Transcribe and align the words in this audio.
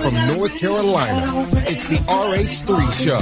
from 0.00 0.14
North 0.26 0.56
Carolina. 0.58 1.46
It's 1.68 1.86
the 1.86 1.96
RH3 2.08 2.92
Show. 3.04 3.20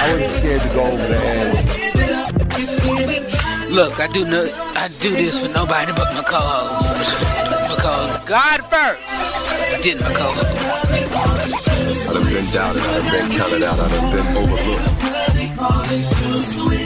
I 0.00 0.12
wasn't 0.12 0.32
scared 0.40 0.62
to 0.62 0.68
go 0.74 0.82
over 0.82 1.06
there. 1.06 1.52
Look, 3.70 4.00
I 4.00 4.06
do 4.08 4.24
no, 4.24 4.50
I 4.74 4.88
do 5.00 5.10
this 5.10 5.40
for 5.42 5.48
nobody 5.52 5.92
but 5.92 6.12
my 6.14 6.22
co-host. 6.22 6.90
Because 7.70 8.18
God 8.24 8.60
first, 8.66 9.00
then 9.84 9.98
my 10.00 10.12
co-host. 10.14 10.54
I've 12.10 12.24
been 12.32 12.46
doubted, 12.52 12.82
I've 12.82 13.12
been 13.12 13.30
counted 13.38 13.62
out, 13.62 13.78
I've 13.78 13.90
been 14.12 14.26
overlooked. 14.36 14.94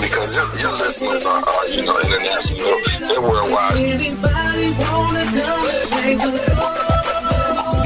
Because 0.01 0.37
your, 0.37 0.47
your 0.61 0.73
listeners 0.73 1.25
are, 1.27 1.43
are, 1.43 1.69
you 1.69 1.83
know, 1.85 1.99
international, 1.99 2.81
they're 3.09 3.23
worldwide. 3.23 3.79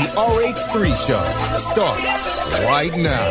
The 0.03 0.09
RH3 0.09 1.07
Show 1.07 1.23
starts 1.59 2.27
right 2.67 2.93
now. 2.97 3.31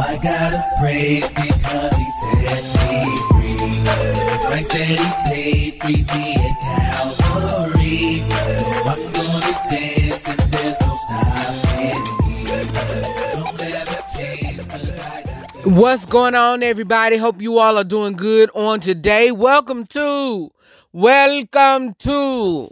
I 0.00 0.18
gotta 0.22 0.64
praise 0.80 1.28
because 1.28 1.92
he 1.94 2.06
set 2.40 2.64
me 2.88 3.16
free. 3.28 3.56
The 3.58 4.38
price 4.46 4.68
that 4.68 4.86
he 4.88 4.96
paid, 5.28 5.82
free 5.82 6.04
me 6.04 6.36
at 6.36 6.54
Calvary. 6.62 8.22
I'm 8.88 9.12
gonna 9.12 9.52
dance 9.68 10.26
and 10.26 10.40
there's 10.52 10.80
no 10.80 10.96
stopping 11.04 12.04
me. 12.24 12.38
Don't 13.34 13.60
ever 13.60 14.00
change 14.16 14.68
'cause 14.68 14.88
I 14.88 15.22
got 15.22 15.66
What's 15.66 16.06
going 16.06 16.34
on, 16.34 16.62
everybody? 16.62 17.18
Hope 17.18 17.42
you 17.42 17.58
all 17.58 17.76
are 17.76 17.84
doing 17.84 18.14
good 18.14 18.50
on 18.54 18.80
today. 18.80 19.32
Welcome 19.32 19.84
to, 19.88 20.50
welcome 20.94 21.94
to. 21.98 22.70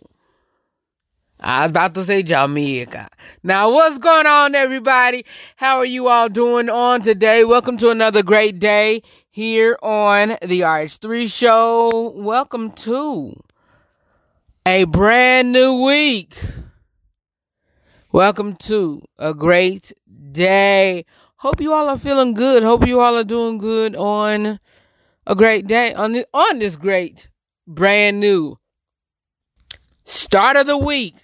I 1.41 1.63
was 1.63 1.71
about 1.71 1.95
to 1.95 2.05
say 2.05 2.25
Jamaica. 2.25 3.09
Now, 3.45 3.71
what's 3.71 3.99
going 3.99 4.27
on, 4.27 4.57
everybody? 4.57 5.25
How 5.57 5.79
are 5.79 5.85
you 5.85 6.09
all 6.09 6.29
doing 6.29 6.69
on 6.69 7.01
today? 7.01 7.45
Welcome 7.45 7.77
to 7.79 7.91
another 7.91 8.25
great 8.25 8.59
day 8.59 9.03
here 9.31 9.79
on 9.81 10.31
the 10.43 10.63
RH3 10.63 11.31
show. 11.31 12.13
Welcome 12.17 12.73
to 12.73 13.41
a 14.67 14.85
brand 14.85 15.53
new 15.53 15.85
week. 15.85 16.37
Welcome 18.11 18.57
to 18.57 19.03
a 19.17 19.33
great 19.33 19.93
day. 20.33 21.05
Hope 21.37 21.61
you 21.61 21.73
all 21.73 21.89
are 21.89 21.99
feeling 21.99 22.35
good. 22.35 22.65
Hope 22.65 22.85
you 22.85 22.99
all 22.99 23.17
are 23.17 23.23
doing 23.23 23.59
good 23.59 23.95
on 23.95 24.59
a 25.25 25.37
great 25.37 25.69
day 25.69 25.95
on 25.95 26.13
this, 26.13 26.25
on 26.35 26.59
this 26.59 26.75
great 26.75 27.29
brand 27.65 28.19
new 28.19 28.59
start 30.05 30.57
of 30.57 30.67
the 30.67 30.77
week. 30.77 31.15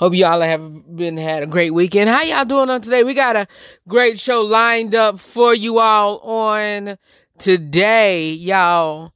Hope 0.00 0.14
y'all 0.14 0.40
have 0.40 0.96
been 0.96 1.18
had 1.18 1.42
a 1.42 1.46
great 1.46 1.74
weekend. 1.74 2.08
How 2.08 2.22
y'all 2.22 2.46
doing 2.46 2.70
on 2.70 2.80
today? 2.80 3.04
We 3.04 3.12
got 3.12 3.36
a 3.36 3.46
great 3.86 4.18
show 4.18 4.40
lined 4.40 4.94
up 4.94 5.20
for 5.20 5.52
you 5.54 5.78
all 5.78 6.20
on 6.20 6.96
today, 7.36 8.30
y'all. 8.32 9.12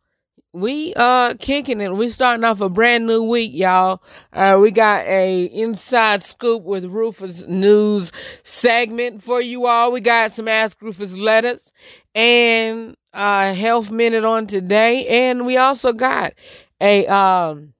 We 0.53 0.93
uh 0.95 1.37
kicking 1.39 1.81
it. 1.81 1.95
We 1.95 2.11
starting 2.11 2.45
off 2.45 2.61
a 2.61 2.69
brand 2.69 3.07
new 3.07 3.23
week, 3.23 3.53
y'all. 3.55 4.03
Uh 4.31 4.59
we 4.61 4.71
got 4.73 5.07
a 5.07 5.45
inside 5.45 6.23
scoop 6.23 6.65
with 6.65 6.85
Rufus 6.85 7.47
news 7.47 8.13
segment 8.43 9.23
for 9.23 9.41
you 9.41 9.65
all. 9.65 9.91
We 9.91 10.03
got 10.03 10.33
some 10.33 10.48
Ask 10.48 10.83
Rufus 10.83 11.17
letters 11.17 11.73
and 12.15 12.95
uh 13.15 13.55
health 13.55 13.91
minute 13.91 14.27
on 14.27 14.47
today. 14.47 15.07
And 15.07 15.47
we 15.47 15.57
also 15.57 15.95
got 15.95 16.35
a 16.79 17.07
um 17.07 17.73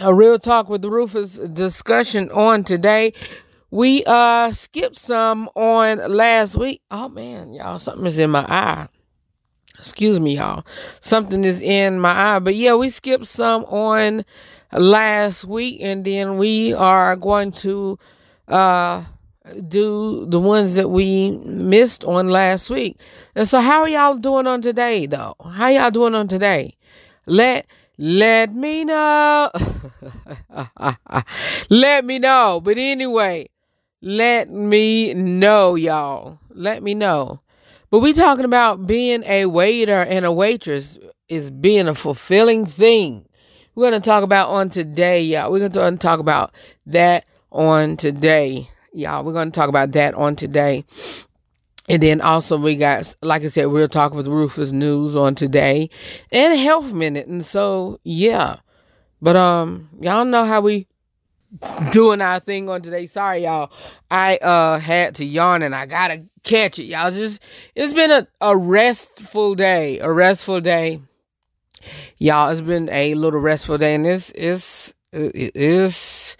a 0.00 0.14
real 0.14 0.38
talk 0.38 0.68
with 0.68 0.84
Rufus 0.84 1.34
discussion 1.34 2.30
on 2.30 2.64
today. 2.64 3.12
We 3.70 4.02
uh 4.06 4.50
skipped 4.52 4.96
some 4.96 5.48
on 5.54 5.98
last 6.10 6.56
week. 6.56 6.82
Oh 6.90 7.08
man, 7.08 7.52
y'all, 7.52 7.78
something 7.78 8.06
is 8.06 8.18
in 8.18 8.30
my 8.30 8.44
eye. 8.48 8.88
Excuse 9.78 10.18
me, 10.18 10.36
y'all. 10.36 10.66
Something 11.00 11.44
is 11.44 11.62
in 11.62 12.00
my 12.00 12.10
eye. 12.10 12.38
But 12.38 12.54
yeah, 12.54 12.74
we 12.74 12.90
skipped 12.90 13.26
some 13.26 13.64
on 13.64 14.24
last 14.72 15.44
week, 15.44 15.78
and 15.80 16.04
then 16.04 16.38
we 16.38 16.72
are 16.74 17.14
going 17.16 17.52
to 17.52 17.98
uh 18.48 19.04
do 19.68 20.26
the 20.26 20.40
ones 20.40 20.74
that 20.76 20.88
we 20.88 21.30
missed 21.44 22.04
on 22.04 22.28
last 22.28 22.70
week. 22.70 22.98
And 23.34 23.48
so 23.48 23.60
how 23.60 23.80
are 23.80 23.88
y'all 23.88 24.16
doing 24.16 24.46
on 24.46 24.62
today 24.62 25.06
though? 25.06 25.34
How 25.52 25.68
y'all 25.68 25.90
doing 25.90 26.14
on 26.14 26.26
today? 26.26 26.76
Let 27.26 27.66
let 28.02 28.54
me 28.54 28.86
know. 28.86 29.50
let 31.68 32.02
me 32.06 32.18
know. 32.18 32.58
But 32.64 32.78
anyway, 32.78 33.50
let 34.00 34.50
me 34.50 35.12
know, 35.12 35.74
y'all. 35.74 36.38
Let 36.48 36.82
me 36.82 36.94
know. 36.94 37.40
But 37.90 37.98
we 37.98 38.14
talking 38.14 38.46
about 38.46 38.86
being 38.86 39.22
a 39.24 39.44
waiter 39.44 40.00
and 40.00 40.24
a 40.24 40.32
waitress 40.32 40.98
is 41.28 41.50
being 41.50 41.88
a 41.88 41.94
fulfilling 41.94 42.64
thing. 42.64 43.26
We're 43.74 43.90
gonna 43.90 44.00
talk 44.00 44.24
about 44.24 44.48
on 44.48 44.70
today, 44.70 45.20
y'all. 45.20 45.52
We're 45.52 45.68
gonna 45.68 45.98
talk 45.98 46.20
about 46.20 46.54
that 46.86 47.26
on 47.52 47.98
today, 47.98 48.70
y'all. 48.94 49.24
We're 49.24 49.34
gonna 49.34 49.50
talk 49.50 49.68
about 49.68 49.92
that 49.92 50.14
on 50.14 50.36
today. 50.36 50.86
And 51.90 52.00
then 52.00 52.20
also 52.20 52.56
we 52.56 52.76
got, 52.76 53.16
like 53.20 53.42
I 53.42 53.48
said, 53.48 53.66
we're 53.66 53.88
talking 53.88 54.16
with 54.16 54.28
Rufus 54.28 54.70
News 54.70 55.16
on 55.16 55.34
today 55.34 55.90
and 56.30 56.56
Health 56.56 56.92
Minute. 56.92 57.26
And 57.26 57.44
so, 57.44 57.98
yeah. 58.04 58.58
But 59.20 59.34
um, 59.34 59.88
y'all 60.00 60.24
know 60.24 60.44
how 60.44 60.60
we 60.60 60.86
doing 61.90 62.20
our 62.20 62.38
thing 62.38 62.68
on 62.68 62.82
today. 62.82 63.08
Sorry, 63.08 63.42
y'all. 63.42 63.72
I 64.08 64.36
uh 64.36 64.78
had 64.78 65.16
to 65.16 65.24
yawn 65.24 65.64
and 65.64 65.74
I 65.74 65.86
gotta 65.86 66.26
catch 66.44 66.78
it, 66.78 66.84
y'all. 66.84 67.10
Just 67.10 67.42
it's 67.74 67.92
been 67.92 68.12
a, 68.12 68.28
a 68.40 68.56
restful 68.56 69.56
day. 69.56 69.98
A 69.98 70.12
restful 70.12 70.60
day. 70.60 71.00
Y'all, 72.18 72.50
it's 72.50 72.60
been 72.60 72.88
a 72.90 73.14
little 73.14 73.40
restful 73.40 73.78
day, 73.78 73.96
and 73.96 74.04
this 74.04 74.30
is 74.30 74.94
it 75.12 75.56
is 75.56 76.36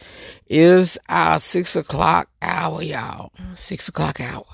is 0.46 0.96
our 1.08 1.40
six 1.40 1.74
o'clock 1.74 2.28
hour, 2.40 2.82
y'all. 2.82 3.32
Six 3.56 3.88
o'clock 3.88 4.20
hour 4.20 4.46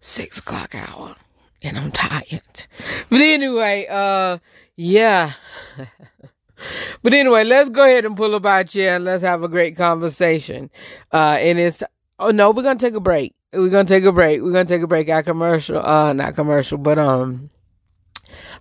six 0.00 0.38
o'clock 0.38 0.74
hour 0.74 1.16
and 1.62 1.78
I'm 1.78 1.90
tired. 1.90 2.66
But 3.10 3.20
anyway, 3.20 3.86
uh, 3.88 4.38
yeah. 4.76 5.32
but 7.02 7.14
anyway, 7.14 7.44
let's 7.44 7.70
go 7.70 7.84
ahead 7.84 8.04
and 8.04 8.16
pull 8.16 8.34
up 8.34 8.46
our 8.46 8.64
chair 8.64 8.96
and 8.96 9.04
let's 9.04 9.22
have 9.22 9.42
a 9.42 9.48
great 9.48 9.76
conversation. 9.76 10.70
Uh, 11.12 11.36
and 11.40 11.58
it's, 11.58 11.82
oh 12.18 12.30
no, 12.30 12.50
we're 12.50 12.62
going 12.62 12.78
to 12.78 12.86
take 12.86 12.94
a 12.94 13.00
break. 13.00 13.34
We're 13.52 13.70
going 13.70 13.86
to 13.86 13.94
take 13.94 14.04
a 14.04 14.12
break. 14.12 14.42
We're 14.42 14.52
going 14.52 14.66
to 14.66 14.74
take 14.74 14.82
a 14.82 14.86
break. 14.86 15.08
Our 15.08 15.22
commercial, 15.22 15.84
uh, 15.84 16.12
not 16.12 16.34
commercial, 16.34 16.78
but, 16.78 16.98
um, 16.98 17.50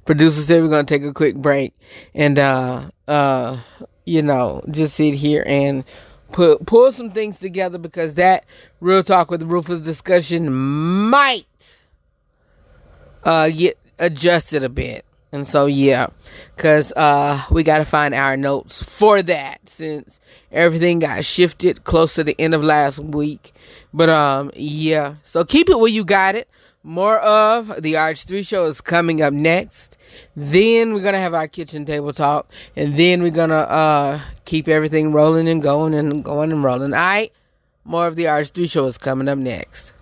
producer 0.06 0.42
said 0.42 0.62
we're 0.62 0.70
going 0.70 0.86
to 0.86 0.94
take 1.00 1.08
a 1.08 1.14
quick 1.14 1.36
break 1.36 1.74
and, 2.16 2.40
uh, 2.40 2.90
uh, 3.08 3.60
you 4.06 4.22
know, 4.22 4.64
just 4.72 4.96
sit 4.96 5.14
here 5.14 5.44
and 5.46 5.84
put 6.32 6.66
pull 6.66 6.92
some 6.92 7.12
things 7.12 7.40
together 7.40 7.78
because 7.78 8.16
that 8.16 8.46
real 8.80 9.04
talk 9.04 9.32
with 9.32 9.44
Rufus 9.44 9.80
discussion 9.82 10.54
might 10.54 11.46
uh 13.24 13.50
get 13.50 13.78
adjusted 14.00 14.64
a 14.64 14.70
bit. 14.70 15.06
And 15.32 15.48
so 15.48 15.66
yeah, 15.66 16.08
cuz 16.56 16.92
uh 16.94 17.44
we 17.52 17.64
got 17.64 17.80
to 17.80 17.86
find 17.86 18.14
our 18.14 18.38
notes 18.38 18.82
for 18.84 19.22
that 19.24 19.60
since 19.66 20.20
everything 20.52 21.00
got 21.00 21.26
shifted 21.26 21.84
close 21.84 22.16
to 22.16 22.24
the 22.24 22.36
end 22.40 22.54
of 22.54 22.64
last 22.64 23.00
week. 23.00 23.54
But 23.94 24.10
um 24.10 24.52
yeah, 24.56 25.16
so 25.24 25.44
keep 25.44 25.70
it 25.70 25.80
where 25.80 25.92
you 25.92 26.06
got 26.06 26.36
it. 26.36 26.48
More 26.84 27.18
of 27.20 27.82
the 27.82 27.96
RH3 27.96 28.48
show 28.48 28.66
is 28.66 28.80
coming 28.80 29.22
up 29.22 29.34
next. 29.34 29.97
Then 30.36 30.94
we're 30.94 31.04
gonna 31.04 31.20
have 31.20 31.34
our 31.34 31.48
kitchen 31.48 31.86
table 31.86 32.14
talk, 32.14 32.52
and 32.76 32.98
then 32.98 33.22
we're 33.22 33.32
gonna 33.32 33.56
uh 33.56 34.20
keep 34.46 34.68
everything 34.68 35.12
rolling 35.12 35.48
and 35.48 35.62
going 35.62 35.94
and 35.94 36.24
going 36.24 36.52
and 36.52 36.64
rolling. 36.64 36.94
All 36.94 37.00
right, 37.00 37.32
more 37.84 38.08
of 38.08 38.16
the 38.16 38.26
RH3 38.26 38.70
show 38.70 38.86
is 38.86 38.98
coming 38.98 39.28
up 39.28 39.38
next. 39.38 39.94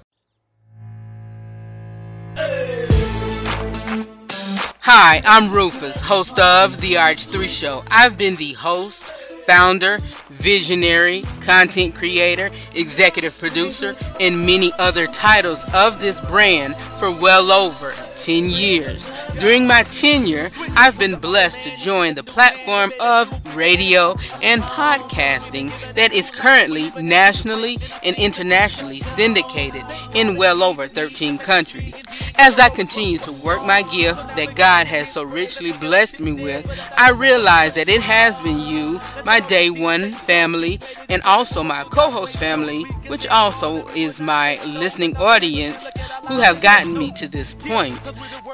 Hi, 4.87 5.19
I'm 5.25 5.51
Rufus, 5.51 5.99
host 6.01 6.37
of 6.37 6.79
the 6.79 6.93
RH3 6.93 7.47
show. 7.47 7.83
I've 7.89 8.17
been 8.17 8.35
the 8.35 8.53
host, 8.53 9.05
founder, 9.47 9.99
visionary, 10.35 11.23
content 11.41 11.95
creator, 11.95 12.49
executive 12.73 13.37
producer, 13.37 13.95
and 14.19 14.45
many 14.45 14.71
other 14.79 15.07
titles 15.07 15.65
of 15.73 15.99
this 15.99 16.21
brand 16.21 16.75
for 16.97 17.11
well 17.11 17.51
over 17.51 17.93
10 18.15 18.49
years. 18.49 19.09
During 19.39 19.67
my 19.67 19.83
tenure, 19.83 20.49
I've 20.77 20.97
been 20.97 21.19
blessed 21.19 21.61
to 21.61 21.75
join 21.77 22.15
the 22.15 22.23
platform 22.23 22.93
of 22.99 23.55
radio 23.55 24.15
and 24.41 24.61
podcasting 24.61 25.71
that 25.93 26.13
is 26.13 26.31
currently 26.31 26.91
nationally 27.01 27.77
and 28.03 28.15
internationally 28.15 29.01
syndicated 29.01 29.83
in 30.13 30.37
well 30.37 30.63
over 30.63 30.87
13 30.87 31.37
countries. 31.37 32.01
As 32.37 32.59
I 32.59 32.69
continue 32.69 33.17
to 33.19 33.31
work 33.31 33.65
my 33.65 33.81
gift 33.83 34.35
that 34.35 34.55
God 34.55 34.87
has 34.87 35.11
so 35.11 35.23
richly 35.23 35.73
blessed 35.73 36.19
me 36.19 36.33
with, 36.33 36.65
I 36.97 37.11
realize 37.11 37.75
that 37.75 37.89
it 37.89 38.01
has 38.01 38.39
been 38.41 38.59
you 38.59 39.01
my 39.25 39.39
day 39.41 39.69
one 39.69 40.11
family, 40.25 40.79
and 41.09 41.21
also 41.23 41.63
my 41.63 41.83
co 41.83 42.09
host 42.09 42.37
family, 42.37 42.83
which 43.07 43.27
also 43.27 43.87
is 43.89 44.19
my 44.19 44.59
listening 44.65 45.15
audience 45.17 45.89
who 46.27 46.39
have 46.39 46.61
gotten 46.61 46.97
me 46.97 47.11
to 47.13 47.27
this 47.27 47.53
point. 47.53 47.99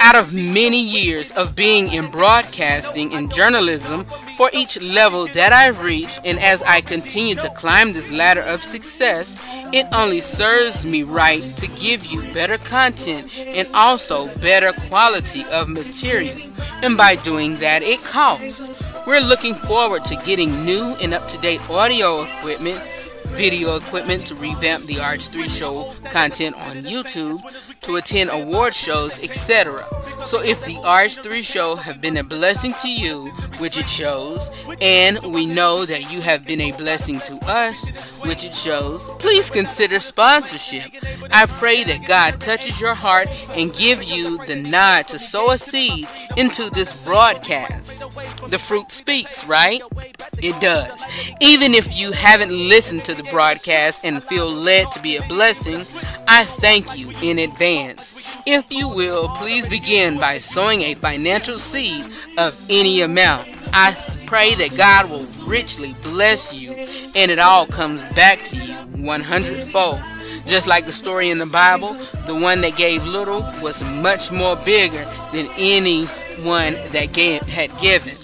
Out 0.01 0.15
of 0.15 0.33
many 0.33 0.81
years 0.81 1.31
of 1.31 1.55
being 1.55 1.91
in 1.91 2.09
broadcasting 2.09 3.13
and 3.13 3.33
journalism, 3.33 4.05
for 4.37 4.49
each 4.53 4.81
level 4.81 5.27
that 5.27 5.53
I've 5.53 5.81
reached, 5.81 6.19
and 6.25 6.39
as 6.39 6.63
I 6.63 6.81
continue 6.81 7.35
to 7.35 7.49
climb 7.51 7.93
this 7.93 8.11
ladder 8.11 8.41
of 8.41 8.63
success, 8.63 9.37
it 9.71 9.85
only 9.93 10.19
serves 10.19 10.85
me 10.85 11.03
right 11.03 11.55
to 11.57 11.67
give 11.67 12.05
you 12.05 12.21
better 12.33 12.57
content 12.57 13.31
and 13.37 13.67
also 13.73 14.27
better 14.39 14.71
quality 14.87 15.45
of 15.51 15.69
material. 15.69 16.35
And 16.81 16.97
by 16.97 17.15
doing 17.17 17.57
that, 17.57 17.83
it 17.83 18.03
costs. 18.03 18.61
We're 19.07 19.21
looking 19.21 19.55
forward 19.55 20.05
to 20.05 20.15
getting 20.17 20.63
new 20.63 20.95
and 21.01 21.13
up 21.13 21.27
to 21.29 21.37
date 21.39 21.61
audio 21.69 22.23
equipment 22.23 22.79
video 23.31 23.75
equipment 23.77 24.27
to 24.27 24.35
revamp 24.35 24.85
the 24.85 24.95
RH3 24.95 25.49
show 25.49 25.93
content 26.09 26.55
on 26.55 26.83
YouTube, 26.83 27.41
to 27.81 27.95
attend 27.95 28.29
award 28.31 28.73
shows, 28.73 29.23
etc. 29.23 29.85
So 30.23 30.41
if 30.41 30.63
the 30.65 30.75
RH3 30.75 31.43
show 31.43 31.75
have 31.75 31.99
been 31.99 32.17
a 32.17 32.23
blessing 32.23 32.73
to 32.81 32.89
you, 32.89 33.27
which 33.57 33.77
it 33.77 33.89
shows, 33.89 34.49
and 34.81 35.19
we 35.33 35.45
know 35.45 35.85
that 35.85 36.11
you 36.11 36.21
have 36.21 36.45
been 36.45 36.61
a 36.61 36.71
blessing 36.71 37.19
to 37.21 37.35
us, 37.45 37.89
which 38.21 38.45
it 38.45 38.53
shows, 38.53 39.01
please 39.19 39.51
consider 39.51 39.99
sponsorship. 39.99 40.91
I 41.31 41.45
pray 41.47 41.83
that 41.83 42.07
God 42.07 42.39
touches 42.39 42.79
your 42.79 42.93
heart 42.93 43.27
and 43.55 43.73
give 43.73 44.03
you 44.03 44.37
the 44.45 44.55
nod 44.55 45.07
to 45.09 45.19
sow 45.19 45.51
a 45.51 45.57
seed 45.57 46.07
into 46.37 46.69
this 46.69 46.93
broadcast. 47.03 48.05
The 48.49 48.57
fruit 48.57 48.91
speaks, 48.91 49.45
right? 49.45 49.81
It 50.37 50.59
does. 50.61 51.03
Even 51.39 51.73
if 51.73 51.95
you 51.95 52.11
haven't 52.11 52.51
listened 52.51 53.03
to 53.05 53.15
the 53.15 53.23
broadcast 53.23 54.03
and 54.03 54.23
feel 54.23 54.49
led 54.49 54.91
to 54.91 55.01
be 55.01 55.17
a 55.17 55.27
blessing, 55.27 55.85
I 56.27 56.43
thank 56.43 56.97
you 56.97 57.11
in 57.21 57.39
advance. 57.39 58.15
If 58.45 58.71
you 58.71 58.87
will, 58.87 59.29
please 59.29 59.67
begin 59.67 60.17
by 60.17 60.39
sowing 60.39 60.81
a 60.81 60.95
financial 60.95 61.59
seed 61.59 62.05
of 62.37 62.59
any 62.69 63.01
amount. 63.01 63.47
I 63.73 63.95
pray 64.25 64.55
that 64.55 64.77
God 64.77 65.09
will 65.09 65.25
richly 65.45 65.93
bless 66.03 66.53
you 66.53 66.71
and 66.71 67.29
it 67.31 67.39
all 67.39 67.65
comes 67.65 68.01
back 68.13 68.39
to 68.39 68.57
you 68.57 68.73
100 68.73 69.63
fold. 69.65 70.01
Just 70.47 70.67
like 70.67 70.85
the 70.85 70.93
story 70.93 71.29
in 71.29 71.37
the 71.37 71.45
Bible, 71.45 71.93
the 72.25 72.35
one 72.35 72.61
that 72.61 72.75
gave 72.75 73.05
little 73.05 73.41
was 73.61 73.83
much 73.83 74.31
more 74.31 74.55
bigger 74.55 75.05
than 75.31 75.47
anyone 75.57 76.73
that 76.91 77.09
gave, 77.13 77.41
had 77.43 77.77
given. 77.77 78.15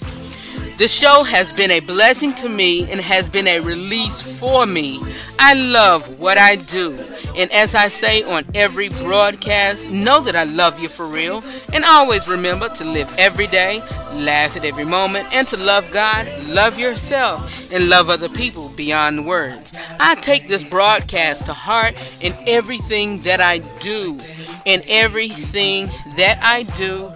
The 0.78 0.86
show 0.86 1.24
has 1.24 1.52
been 1.52 1.72
a 1.72 1.80
blessing 1.80 2.32
to 2.34 2.48
me 2.48 2.88
and 2.88 3.00
has 3.00 3.28
been 3.28 3.48
a 3.48 3.58
release 3.58 4.22
for 4.38 4.64
me. 4.64 5.02
I 5.36 5.54
love 5.54 6.20
what 6.20 6.38
I 6.38 6.54
do. 6.54 6.96
And 7.36 7.50
as 7.50 7.74
I 7.74 7.88
say 7.88 8.22
on 8.22 8.44
every 8.54 8.88
broadcast, 8.88 9.90
know 9.90 10.20
that 10.20 10.36
I 10.36 10.44
love 10.44 10.78
you 10.78 10.88
for 10.88 11.08
real. 11.08 11.42
And 11.72 11.84
always 11.84 12.28
remember 12.28 12.68
to 12.68 12.84
live 12.84 13.12
every 13.18 13.48
day, 13.48 13.80
laugh 14.12 14.56
at 14.56 14.64
every 14.64 14.84
moment, 14.84 15.26
and 15.34 15.48
to 15.48 15.56
love 15.56 15.90
God, 15.90 16.28
love 16.46 16.78
yourself, 16.78 17.72
and 17.72 17.88
love 17.88 18.08
other 18.08 18.28
people 18.28 18.68
beyond 18.76 19.26
words. 19.26 19.72
I 19.98 20.14
take 20.14 20.46
this 20.46 20.62
broadcast 20.62 21.46
to 21.46 21.54
heart 21.54 21.96
in 22.20 22.34
everything 22.46 23.22
that 23.22 23.40
I 23.40 23.58
do. 23.80 24.20
In 24.64 24.82
everything 24.86 25.86
that 26.16 26.38
I 26.40 26.62
do, 26.76 27.12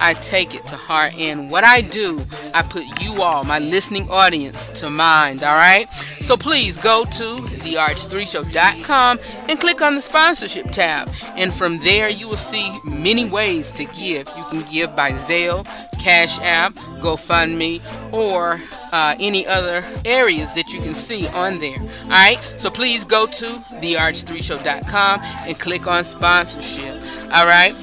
I 0.00 0.14
take 0.14 0.54
it 0.54 0.66
to 0.68 0.76
heart. 0.76 1.14
And 1.18 1.50
what 1.50 1.64
I 1.64 1.80
do, 1.80 2.24
I 2.54 2.62
put 2.62 2.84
you 3.02 3.22
all, 3.22 3.44
my 3.44 3.58
listening 3.58 4.08
audience, 4.10 4.68
to 4.80 4.90
mind. 4.90 5.42
All 5.42 5.56
right? 5.56 5.88
So 6.20 6.36
please 6.36 6.76
go 6.76 7.04
to 7.04 7.24
therh3show.com 7.64 9.18
and 9.48 9.60
click 9.60 9.82
on 9.82 9.94
the 9.94 10.00
sponsorship 10.00 10.66
tab. 10.70 11.10
And 11.36 11.52
from 11.52 11.78
there, 11.78 12.08
you 12.08 12.28
will 12.28 12.36
see 12.36 12.72
many 12.84 13.28
ways 13.28 13.72
to 13.72 13.84
give. 13.84 14.28
You 14.36 14.44
can 14.50 14.62
give 14.70 14.94
by 14.94 15.12
Zelle, 15.12 15.64
Cash 15.98 16.38
App, 16.40 16.74
GoFundMe, 17.00 17.82
or 18.12 18.60
uh, 18.92 19.14
any 19.18 19.46
other 19.46 19.82
areas 20.04 20.54
that 20.54 20.72
you 20.72 20.80
can 20.80 20.94
see 20.94 21.26
on 21.28 21.58
there. 21.58 21.78
All 22.04 22.08
right, 22.10 22.38
so 22.56 22.70
please 22.70 23.04
go 23.04 23.26
to 23.26 23.46
therh3show.com 23.46 25.20
and 25.22 25.58
click 25.58 25.86
on 25.86 26.04
sponsorship. 26.04 26.94
All 27.32 27.46
right, 27.46 27.74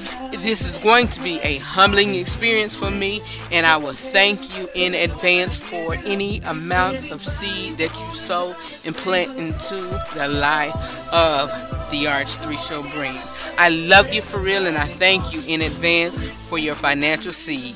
this 0.42 0.66
is 0.66 0.78
going 0.78 1.06
to 1.08 1.22
be 1.22 1.38
a 1.40 1.58
humbling 1.58 2.14
experience 2.14 2.74
for 2.74 2.90
me, 2.90 3.22
and 3.50 3.66
I 3.66 3.76
will 3.76 3.92
thank 3.92 4.58
you 4.58 4.68
in 4.74 4.94
advance 4.94 5.56
for 5.56 5.94
any 6.04 6.40
amount 6.40 7.10
of 7.10 7.24
seed 7.24 7.78
that 7.78 7.98
you 7.98 8.10
sow 8.10 8.54
and 8.84 8.94
plant 8.94 9.38
into 9.38 9.76
the 10.14 10.28
life 10.28 10.74
of 11.12 11.48
the 11.90 12.04
RH3 12.04 12.58
Show 12.58 12.82
brand. 12.94 13.28
I 13.58 13.70
love 13.70 14.12
you 14.12 14.22
for 14.22 14.38
real, 14.38 14.66
and 14.66 14.76
I 14.76 14.86
thank 14.86 15.32
you 15.32 15.42
in 15.46 15.62
advance 15.62 16.18
for 16.48 16.58
your 16.58 16.74
financial 16.74 17.32
seed. 17.32 17.74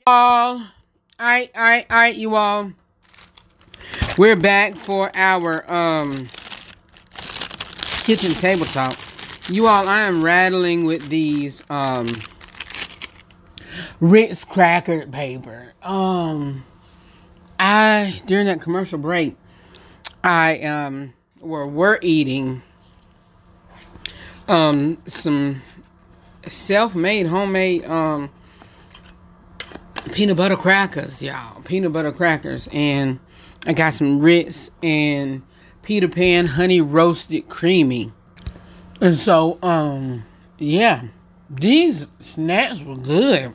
All 0.07 0.61
right, 1.19 1.51
all 1.57 1.63
right, 1.63 1.87
all 1.91 1.97
right, 1.97 2.15
you 2.15 2.35
all. 2.35 2.73
We're 4.21 4.37
back 4.37 4.75
for 4.75 5.11
our 5.15 5.65
um 5.73 6.29
kitchen 8.05 8.33
tabletop. 8.33 8.95
You 9.49 9.67
all, 9.67 9.89
I 9.89 10.03
am 10.03 10.23
rattling 10.23 10.85
with 10.85 11.09
these 11.09 11.63
um 11.71 12.07
Ritz 13.99 14.45
cracker 14.45 15.07
paper. 15.07 15.73
Um, 15.83 16.67
I 17.59 18.21
during 18.27 18.45
that 18.45 18.61
commercial 18.61 18.99
break, 18.99 19.39
I 20.23 20.61
um 20.65 21.15
were 21.41 21.67
were 21.67 21.99
eating 22.03 22.61
um 24.49 24.99
some 25.07 25.63
self-made 26.47 27.25
homemade 27.25 27.87
um 27.87 28.29
peanut 30.13 30.37
butter 30.37 30.57
crackers, 30.57 31.23
y'all. 31.23 31.63
Peanut 31.63 31.95
butter 31.95 32.13
crackers 32.13 32.69
and 32.71 33.19
I 33.67 33.73
got 33.73 33.95
some 33.95 34.21
Ritz 34.21 34.71
and 34.83 35.43
Peter 35.83 36.09
Pan 36.09 36.47
honey 36.47 36.81
roasted 36.81 37.49
creamy. 37.49 38.13
And 39.01 39.19
so 39.19 39.59
um 39.63 40.25
yeah, 40.59 41.03
these 41.49 42.07
snacks 42.21 42.83
were 42.83 42.97
good. 42.97 43.55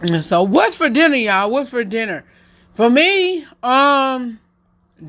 And 0.00 0.24
so 0.24 0.42
what's 0.42 0.74
for 0.74 0.88
dinner, 0.88 1.16
y'all? 1.16 1.50
What's 1.50 1.70
for 1.70 1.84
dinner? 1.84 2.24
For 2.74 2.88
me, 2.88 3.44
um, 3.62 4.40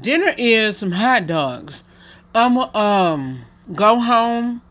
dinner 0.01 0.33
is 0.37 0.77
some 0.77 0.91
hot 0.91 1.27
dogs. 1.27 1.83
I'm 2.33 2.57
um 2.57 3.45
go 3.73 3.99
home 3.99 4.61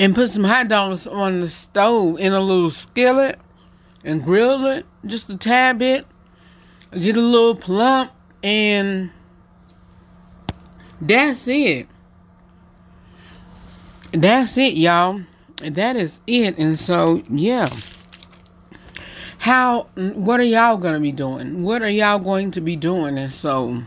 and 0.00 0.14
put 0.14 0.30
some 0.30 0.44
hot 0.44 0.68
dogs 0.68 1.06
on 1.06 1.40
the 1.40 1.48
stove 1.48 2.18
in 2.18 2.32
a 2.32 2.40
little 2.40 2.70
skillet 2.70 3.38
and 4.04 4.24
grill 4.24 4.66
it 4.66 4.86
just 5.06 5.28
a 5.30 5.36
tad 5.36 5.78
bit. 5.78 6.04
Get 6.92 7.16
a 7.16 7.20
little 7.20 7.54
plump 7.54 8.12
and 8.42 9.10
that's 11.00 11.46
it. 11.48 11.86
That's 14.12 14.58
it, 14.58 14.74
y'all. 14.74 15.22
That 15.62 15.96
is 15.96 16.20
it. 16.26 16.58
And 16.58 16.78
so, 16.78 17.22
yeah 17.28 17.68
how 19.40 19.84
what 19.94 20.38
are 20.38 20.44
y'all 20.44 20.76
going 20.76 20.92
to 20.92 21.00
be 21.00 21.10
doing 21.10 21.62
what 21.62 21.80
are 21.80 21.88
y'all 21.88 22.18
going 22.18 22.50
to 22.50 22.60
be 22.60 22.76
doing 22.76 23.16
and 23.16 23.32
so 23.32 23.82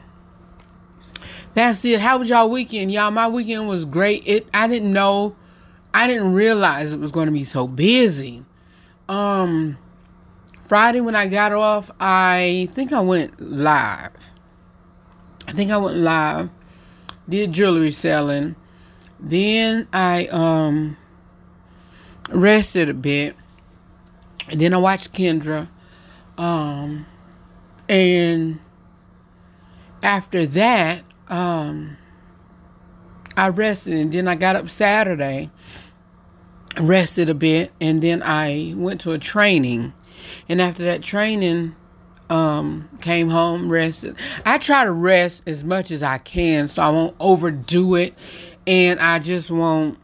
that's 1.53 1.85
it 1.85 2.01
how 2.01 2.17
was 2.17 2.27
y'all 2.27 2.49
weekend 2.49 2.91
y'all 2.91 3.11
my 3.11 3.27
weekend 3.27 3.69
was 3.69 3.85
great 3.85 4.23
it 4.25 4.47
i 4.51 4.67
didn't 4.67 4.91
know 4.91 5.35
i 5.93 6.07
didn't 6.07 6.33
realize 6.33 6.91
it 6.91 6.99
was 6.99 7.11
going 7.11 7.27
to 7.27 7.31
be 7.31 7.43
so 7.43 7.67
busy 7.67 8.43
um 9.07 9.77
Friday 10.73 11.01
when 11.01 11.13
I 11.13 11.27
got 11.27 11.51
off, 11.51 11.91
I 11.99 12.67
think 12.71 12.93
I 12.93 13.01
went 13.01 13.39
live. 13.39 14.09
I 15.47 15.51
think 15.51 15.69
I 15.69 15.77
went 15.77 15.97
live, 15.97 16.49
did 17.29 17.53
jewelry 17.53 17.91
selling. 17.91 18.55
Then 19.19 19.87
I 19.93 20.25
um 20.31 20.97
rested 22.31 22.89
a 22.89 22.95
bit. 22.95 23.35
And 24.49 24.59
then 24.59 24.73
I 24.73 24.77
watched 24.77 25.13
Kendra. 25.13 25.67
Um 26.39 27.05
and 27.87 28.59
after 30.01 30.47
that, 30.47 31.03
um 31.27 31.97
I 33.37 33.49
rested 33.49 33.93
and 33.93 34.11
then 34.11 34.27
I 34.27 34.33
got 34.33 34.55
up 34.55 34.71
Saturday, 34.71 35.51
rested 36.81 37.29
a 37.29 37.35
bit, 37.35 37.71
and 37.79 38.01
then 38.01 38.23
I 38.23 38.73
went 38.75 39.01
to 39.01 39.11
a 39.11 39.19
training. 39.19 39.93
And 40.49 40.61
after 40.61 40.83
that 40.83 41.03
training, 41.03 41.75
um, 42.29 42.89
came 43.01 43.29
home, 43.29 43.69
rested. 43.69 44.15
I 44.45 44.57
try 44.57 44.83
to 44.85 44.91
rest 44.91 45.43
as 45.47 45.63
much 45.63 45.91
as 45.91 46.01
I 46.03 46.17
can 46.17 46.67
so 46.67 46.81
I 46.81 46.89
won't 46.89 47.15
overdo 47.19 47.95
it 47.95 48.15
and 48.65 48.99
I 48.99 49.19
just 49.19 49.51
won't 49.51 49.99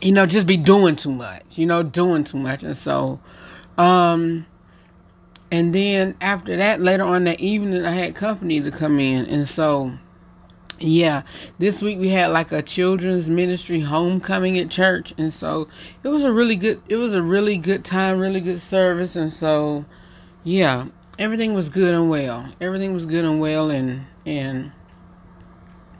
you 0.00 0.12
know, 0.12 0.26
just 0.26 0.46
be 0.46 0.56
doing 0.56 0.96
too 0.96 1.12
much, 1.12 1.58
you 1.58 1.66
know, 1.66 1.82
doing 1.82 2.24
too 2.24 2.36
much. 2.36 2.62
And 2.62 2.76
so, 2.76 3.20
um, 3.78 4.46
and 5.50 5.74
then 5.74 6.16
after 6.20 6.56
that, 6.56 6.80
later 6.80 7.04
on 7.04 7.24
that 7.24 7.40
evening, 7.40 7.84
I 7.84 7.92
had 7.92 8.14
company 8.14 8.60
to 8.60 8.70
come 8.70 9.00
in. 9.00 9.26
And 9.26 9.48
so, 9.48 9.92
yeah, 10.78 11.22
this 11.58 11.82
week 11.82 11.98
we 11.98 12.08
had 12.08 12.28
like 12.28 12.52
a 12.52 12.62
children's 12.62 13.30
ministry 13.30 13.80
homecoming 13.80 14.58
at 14.58 14.70
church. 14.70 15.14
And 15.18 15.32
so 15.32 15.68
it 16.02 16.08
was 16.08 16.22
a 16.22 16.32
really 16.32 16.56
good, 16.56 16.82
it 16.88 16.96
was 16.96 17.14
a 17.14 17.22
really 17.22 17.58
good 17.58 17.84
time, 17.84 18.18
really 18.20 18.40
good 18.40 18.60
service. 18.60 19.16
And 19.16 19.32
so, 19.32 19.84
yeah, 20.44 20.86
everything 21.18 21.54
was 21.54 21.68
good 21.68 21.94
and 21.94 22.10
well. 22.10 22.52
Everything 22.60 22.94
was 22.94 23.06
good 23.06 23.24
and 23.24 23.40
well 23.40 23.70
and, 23.70 24.06
and, 24.24 24.72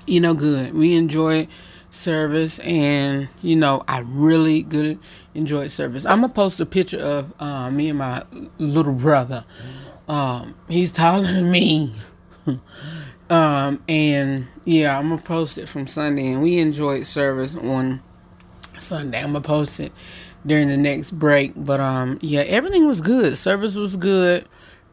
you 0.06 0.20
know, 0.20 0.34
good. 0.34 0.74
We 0.74 0.94
enjoyed 0.94 1.48
service 1.90 2.58
and 2.58 3.26
you 3.40 3.56
know 3.56 3.82
i 3.88 4.00
really 4.00 4.62
good 4.62 4.98
enjoyed 5.34 5.70
service 5.70 6.04
i'm 6.04 6.20
gonna 6.20 6.32
post 6.32 6.60
a 6.60 6.66
picture 6.66 6.98
of 6.98 7.32
uh, 7.40 7.70
me 7.70 7.88
and 7.88 7.98
my 7.98 8.22
little 8.58 8.92
brother 8.92 9.44
um, 10.06 10.54
he's 10.68 10.92
taller 10.92 11.22
than 11.26 11.50
me 11.50 11.94
um, 13.30 13.82
and 13.88 14.46
yeah 14.64 14.98
i'm 14.98 15.08
gonna 15.08 15.22
post 15.22 15.58
it 15.58 15.68
from 15.68 15.86
sunday 15.86 16.32
and 16.32 16.42
we 16.42 16.58
enjoyed 16.58 17.06
service 17.06 17.54
on 17.56 18.02
sunday 18.78 19.18
i'm 19.18 19.28
gonna 19.32 19.40
post 19.40 19.80
it 19.80 19.92
during 20.44 20.68
the 20.68 20.76
next 20.76 21.12
break 21.12 21.52
but 21.56 21.80
um 21.80 22.18
yeah 22.20 22.40
everything 22.42 22.86
was 22.86 23.00
good 23.00 23.36
service 23.36 23.74
was 23.74 23.96
good 23.96 24.46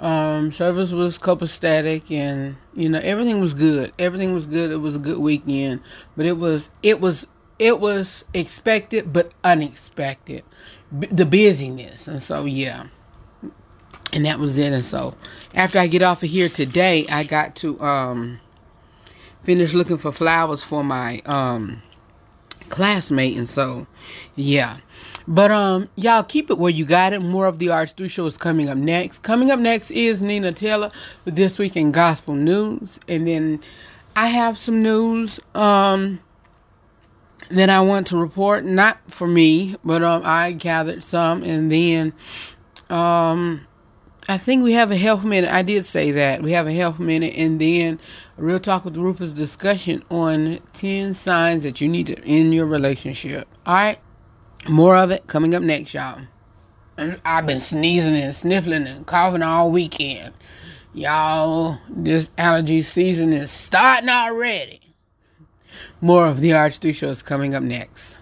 um, 0.04 0.52
service 0.52 0.92
was 0.92 1.18
copacetic 1.18 2.12
and 2.12 2.58
you 2.74 2.90
know 2.90 3.00
everything 3.00 3.40
was 3.40 3.54
good. 3.54 3.92
Everything 3.98 4.34
was 4.34 4.46
good. 4.46 4.70
It 4.70 4.78
was 4.78 4.96
a 4.96 5.00
good 5.00 5.18
weekend, 5.18 5.82
but 6.18 6.26
it 6.26 6.38
was 6.38 6.70
it 6.84 7.00
was 7.00 7.26
it 7.58 7.80
was 7.80 8.26
expected 8.34 9.14
but 9.14 9.32
unexpected. 9.44 10.44
B- 10.98 11.08
the 11.08 11.26
busyness 11.26 12.08
and 12.08 12.22
so 12.22 12.46
yeah, 12.46 12.88
and 14.14 14.26
that 14.26 14.40
was 14.40 14.58
it. 14.58 14.72
And 14.72 14.86
so 14.86 15.16
after 15.54 15.80
I 15.80 15.88
get 15.88 16.02
off 16.02 16.24
of 16.24 16.30
here 16.30 16.48
today, 16.48 17.06
I 17.10 17.24
got 17.24 17.56
to 17.58 17.80
um 17.82 18.40
finish 19.42 19.74
looking 19.74 19.98
for 19.98 20.12
flowers 20.12 20.64
for 20.64 20.84
my 20.84 21.22
um 21.26 21.82
classmate, 22.70 23.38
and 23.38 23.50
so 23.50 23.88
yeah. 24.36 24.78
But 25.28 25.52
um, 25.52 25.90
y'all 25.96 26.24
keep 26.24 26.50
it 26.50 26.58
where 26.58 26.72
you 26.72 26.86
got 26.86 27.14
it. 27.14 27.20
More 27.20 27.46
of 27.46 27.60
the 27.60 27.68
RH3 27.68 28.10
show 28.10 28.26
is 28.26 28.38
coming 28.38 28.68
up 28.68 28.78
next. 28.78 29.24
Coming 29.24 29.52
up 29.52 29.60
next 29.60 29.92
is 29.92 30.22
Nina 30.22 30.52
Taylor 30.52 30.92
with 31.24 31.36
this 31.38 31.58
week 31.58 31.78
in 31.78 31.92
gospel 31.92 32.36
news, 32.36 33.00
and 33.08 33.26
then 33.26 33.62
I 34.16 34.28
have 34.28 34.58
some 34.58 34.84
news 34.84 35.40
um 35.56 36.20
that 37.50 37.70
I 37.70 37.82
want 37.82 38.08
to 38.08 38.18
report. 38.18 38.64
Not 38.64 39.00
for 39.08 39.28
me, 39.28 39.76
but 39.84 40.04
um, 40.04 40.22
I 40.26 40.52
gathered 40.52 41.04
some, 41.04 41.44
and 41.44 41.72
then 41.72 42.14
um. 42.90 43.66
I 44.30 44.38
think 44.38 44.64
we 44.64 44.72
have 44.74 44.90
a 44.90 44.96
health 44.96 45.26
minute. 45.26 45.52
I 45.52 45.64
did 45.64 45.86
say 45.86 46.12
that. 46.12 46.42
We 46.42 46.52
have 46.54 46.66
a 46.66 46.72
health 46.72 47.00
minute 47.00 47.36
and 47.36 47.60
then 47.60 48.00
a 48.38 48.42
real 48.42 48.60
talk 48.60 48.86
with 48.86 48.96
Rufus 48.96 49.34
discussion 49.34 50.02
on 50.10 50.60
10 50.74 51.14
signs 51.14 51.64
that 51.64 51.82
you 51.82 51.90
need 51.90 52.08
to 52.08 52.20
end 52.24 52.54
your 52.54 52.66
relationship. 52.66 53.48
All 53.66 53.76
right. 53.76 54.00
More 54.70 54.96
of 54.96 55.12
it 55.12 55.28
coming 55.28 55.54
up 55.54 55.62
next, 55.62 55.94
y'all. 55.94 56.22
I've 57.26 57.46
been 57.46 57.60
sneezing 57.60 58.16
and 58.16 58.34
sniffling 58.34 58.88
and 58.88 59.06
coughing 59.06 59.42
all 59.42 59.72
weekend. 59.72 60.34
Y'all, 60.94 61.80
this 61.90 62.32
allergy 62.38 62.82
season 62.82 63.34
is 63.34 63.52
starting 63.52 64.10
already. 64.10 64.80
More 66.00 66.28
of 66.28 66.40
the 66.40 66.52
RH3 66.52 66.94
show 66.96 67.10
is 67.10 67.24
coming 67.24 67.56
up 67.56 67.64
next. 67.64 68.20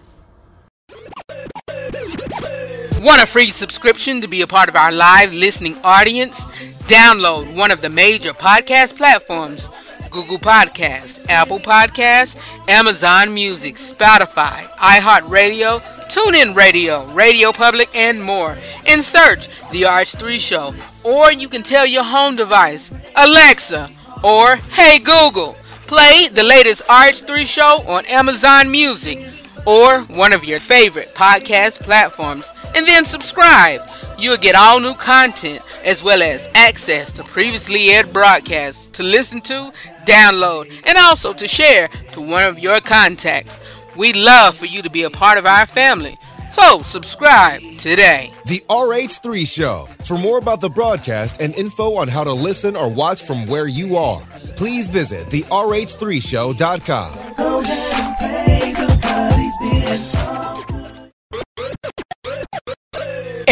Want 3.02 3.20
a 3.20 3.26
free 3.26 3.50
subscription 3.50 4.20
to 4.20 4.28
be 4.28 4.42
a 4.42 4.46
part 4.46 4.68
of 4.68 4.76
our 4.76 4.92
live 4.92 5.34
listening 5.34 5.76
audience? 5.82 6.44
Download 6.86 7.52
one 7.56 7.72
of 7.72 7.82
the 7.82 7.88
major 7.88 8.32
podcast 8.32 8.96
platforms 8.96 9.68
Google 10.08 10.38
Podcast, 10.38 11.18
Apple 11.28 11.58
Podcast, 11.58 12.36
Amazon 12.68 13.34
Music, 13.34 13.74
Spotify, 13.74 14.68
iHeartRadio, 14.76 15.80
TuneIn 16.12 16.54
Radio, 16.54 17.04
Radio 17.12 17.50
Public, 17.50 17.88
and 17.92 18.22
more. 18.22 18.56
And 18.86 19.02
search 19.02 19.48
The 19.72 19.82
RH3 19.82 20.38
Show. 20.38 20.72
Or 21.02 21.32
you 21.32 21.48
can 21.48 21.64
tell 21.64 21.84
your 21.86 22.04
home 22.04 22.36
device, 22.36 22.92
Alexa, 23.16 23.90
or 24.22 24.54
Hey 24.56 25.00
Google, 25.00 25.56
play 25.88 26.28
the 26.28 26.44
latest 26.44 26.86
RH3 26.86 27.46
Show 27.46 27.82
on 27.88 28.06
Amazon 28.06 28.70
Music 28.70 29.28
or 29.66 30.00
one 30.02 30.32
of 30.32 30.44
your 30.44 30.60
favorite 30.60 31.14
podcast 31.14 31.80
platforms, 31.80 32.52
and 32.74 32.86
then 32.86 33.04
subscribe. 33.04 33.82
You'll 34.18 34.36
get 34.36 34.54
all 34.54 34.80
new 34.80 34.94
content 34.94 35.60
as 35.84 36.02
well 36.02 36.22
as 36.22 36.48
access 36.54 37.12
to 37.14 37.24
previously 37.24 37.90
aired 37.90 38.12
broadcasts 38.12 38.86
to 38.88 39.02
listen 39.02 39.40
to, 39.42 39.72
download, 40.04 40.72
and 40.86 40.96
also 40.98 41.32
to 41.32 41.48
share 41.48 41.88
to 42.12 42.20
one 42.20 42.44
of 42.44 42.58
your 42.58 42.80
contacts. 42.80 43.58
We'd 43.96 44.16
love 44.16 44.56
for 44.56 44.66
you 44.66 44.82
to 44.82 44.90
be 44.90 45.02
a 45.02 45.10
part 45.10 45.38
of 45.38 45.46
our 45.46 45.66
family. 45.66 46.18
So, 46.52 46.82
subscribe 46.82 47.62
today. 47.78 48.30
The 48.44 48.60
RH3 48.68 49.46
Show. 49.46 49.88
For 50.04 50.18
more 50.18 50.36
about 50.36 50.60
the 50.60 50.68
broadcast 50.68 51.40
and 51.40 51.54
info 51.54 51.94
on 51.96 52.08
how 52.08 52.24
to 52.24 52.32
listen 52.32 52.76
or 52.76 52.90
watch 52.90 53.22
from 53.22 53.46
where 53.46 53.66
you 53.66 53.96
are, 53.96 54.20
please 54.54 54.88
visit 54.88 55.30
the 55.30 55.44
RH3Show.com. 55.44 57.32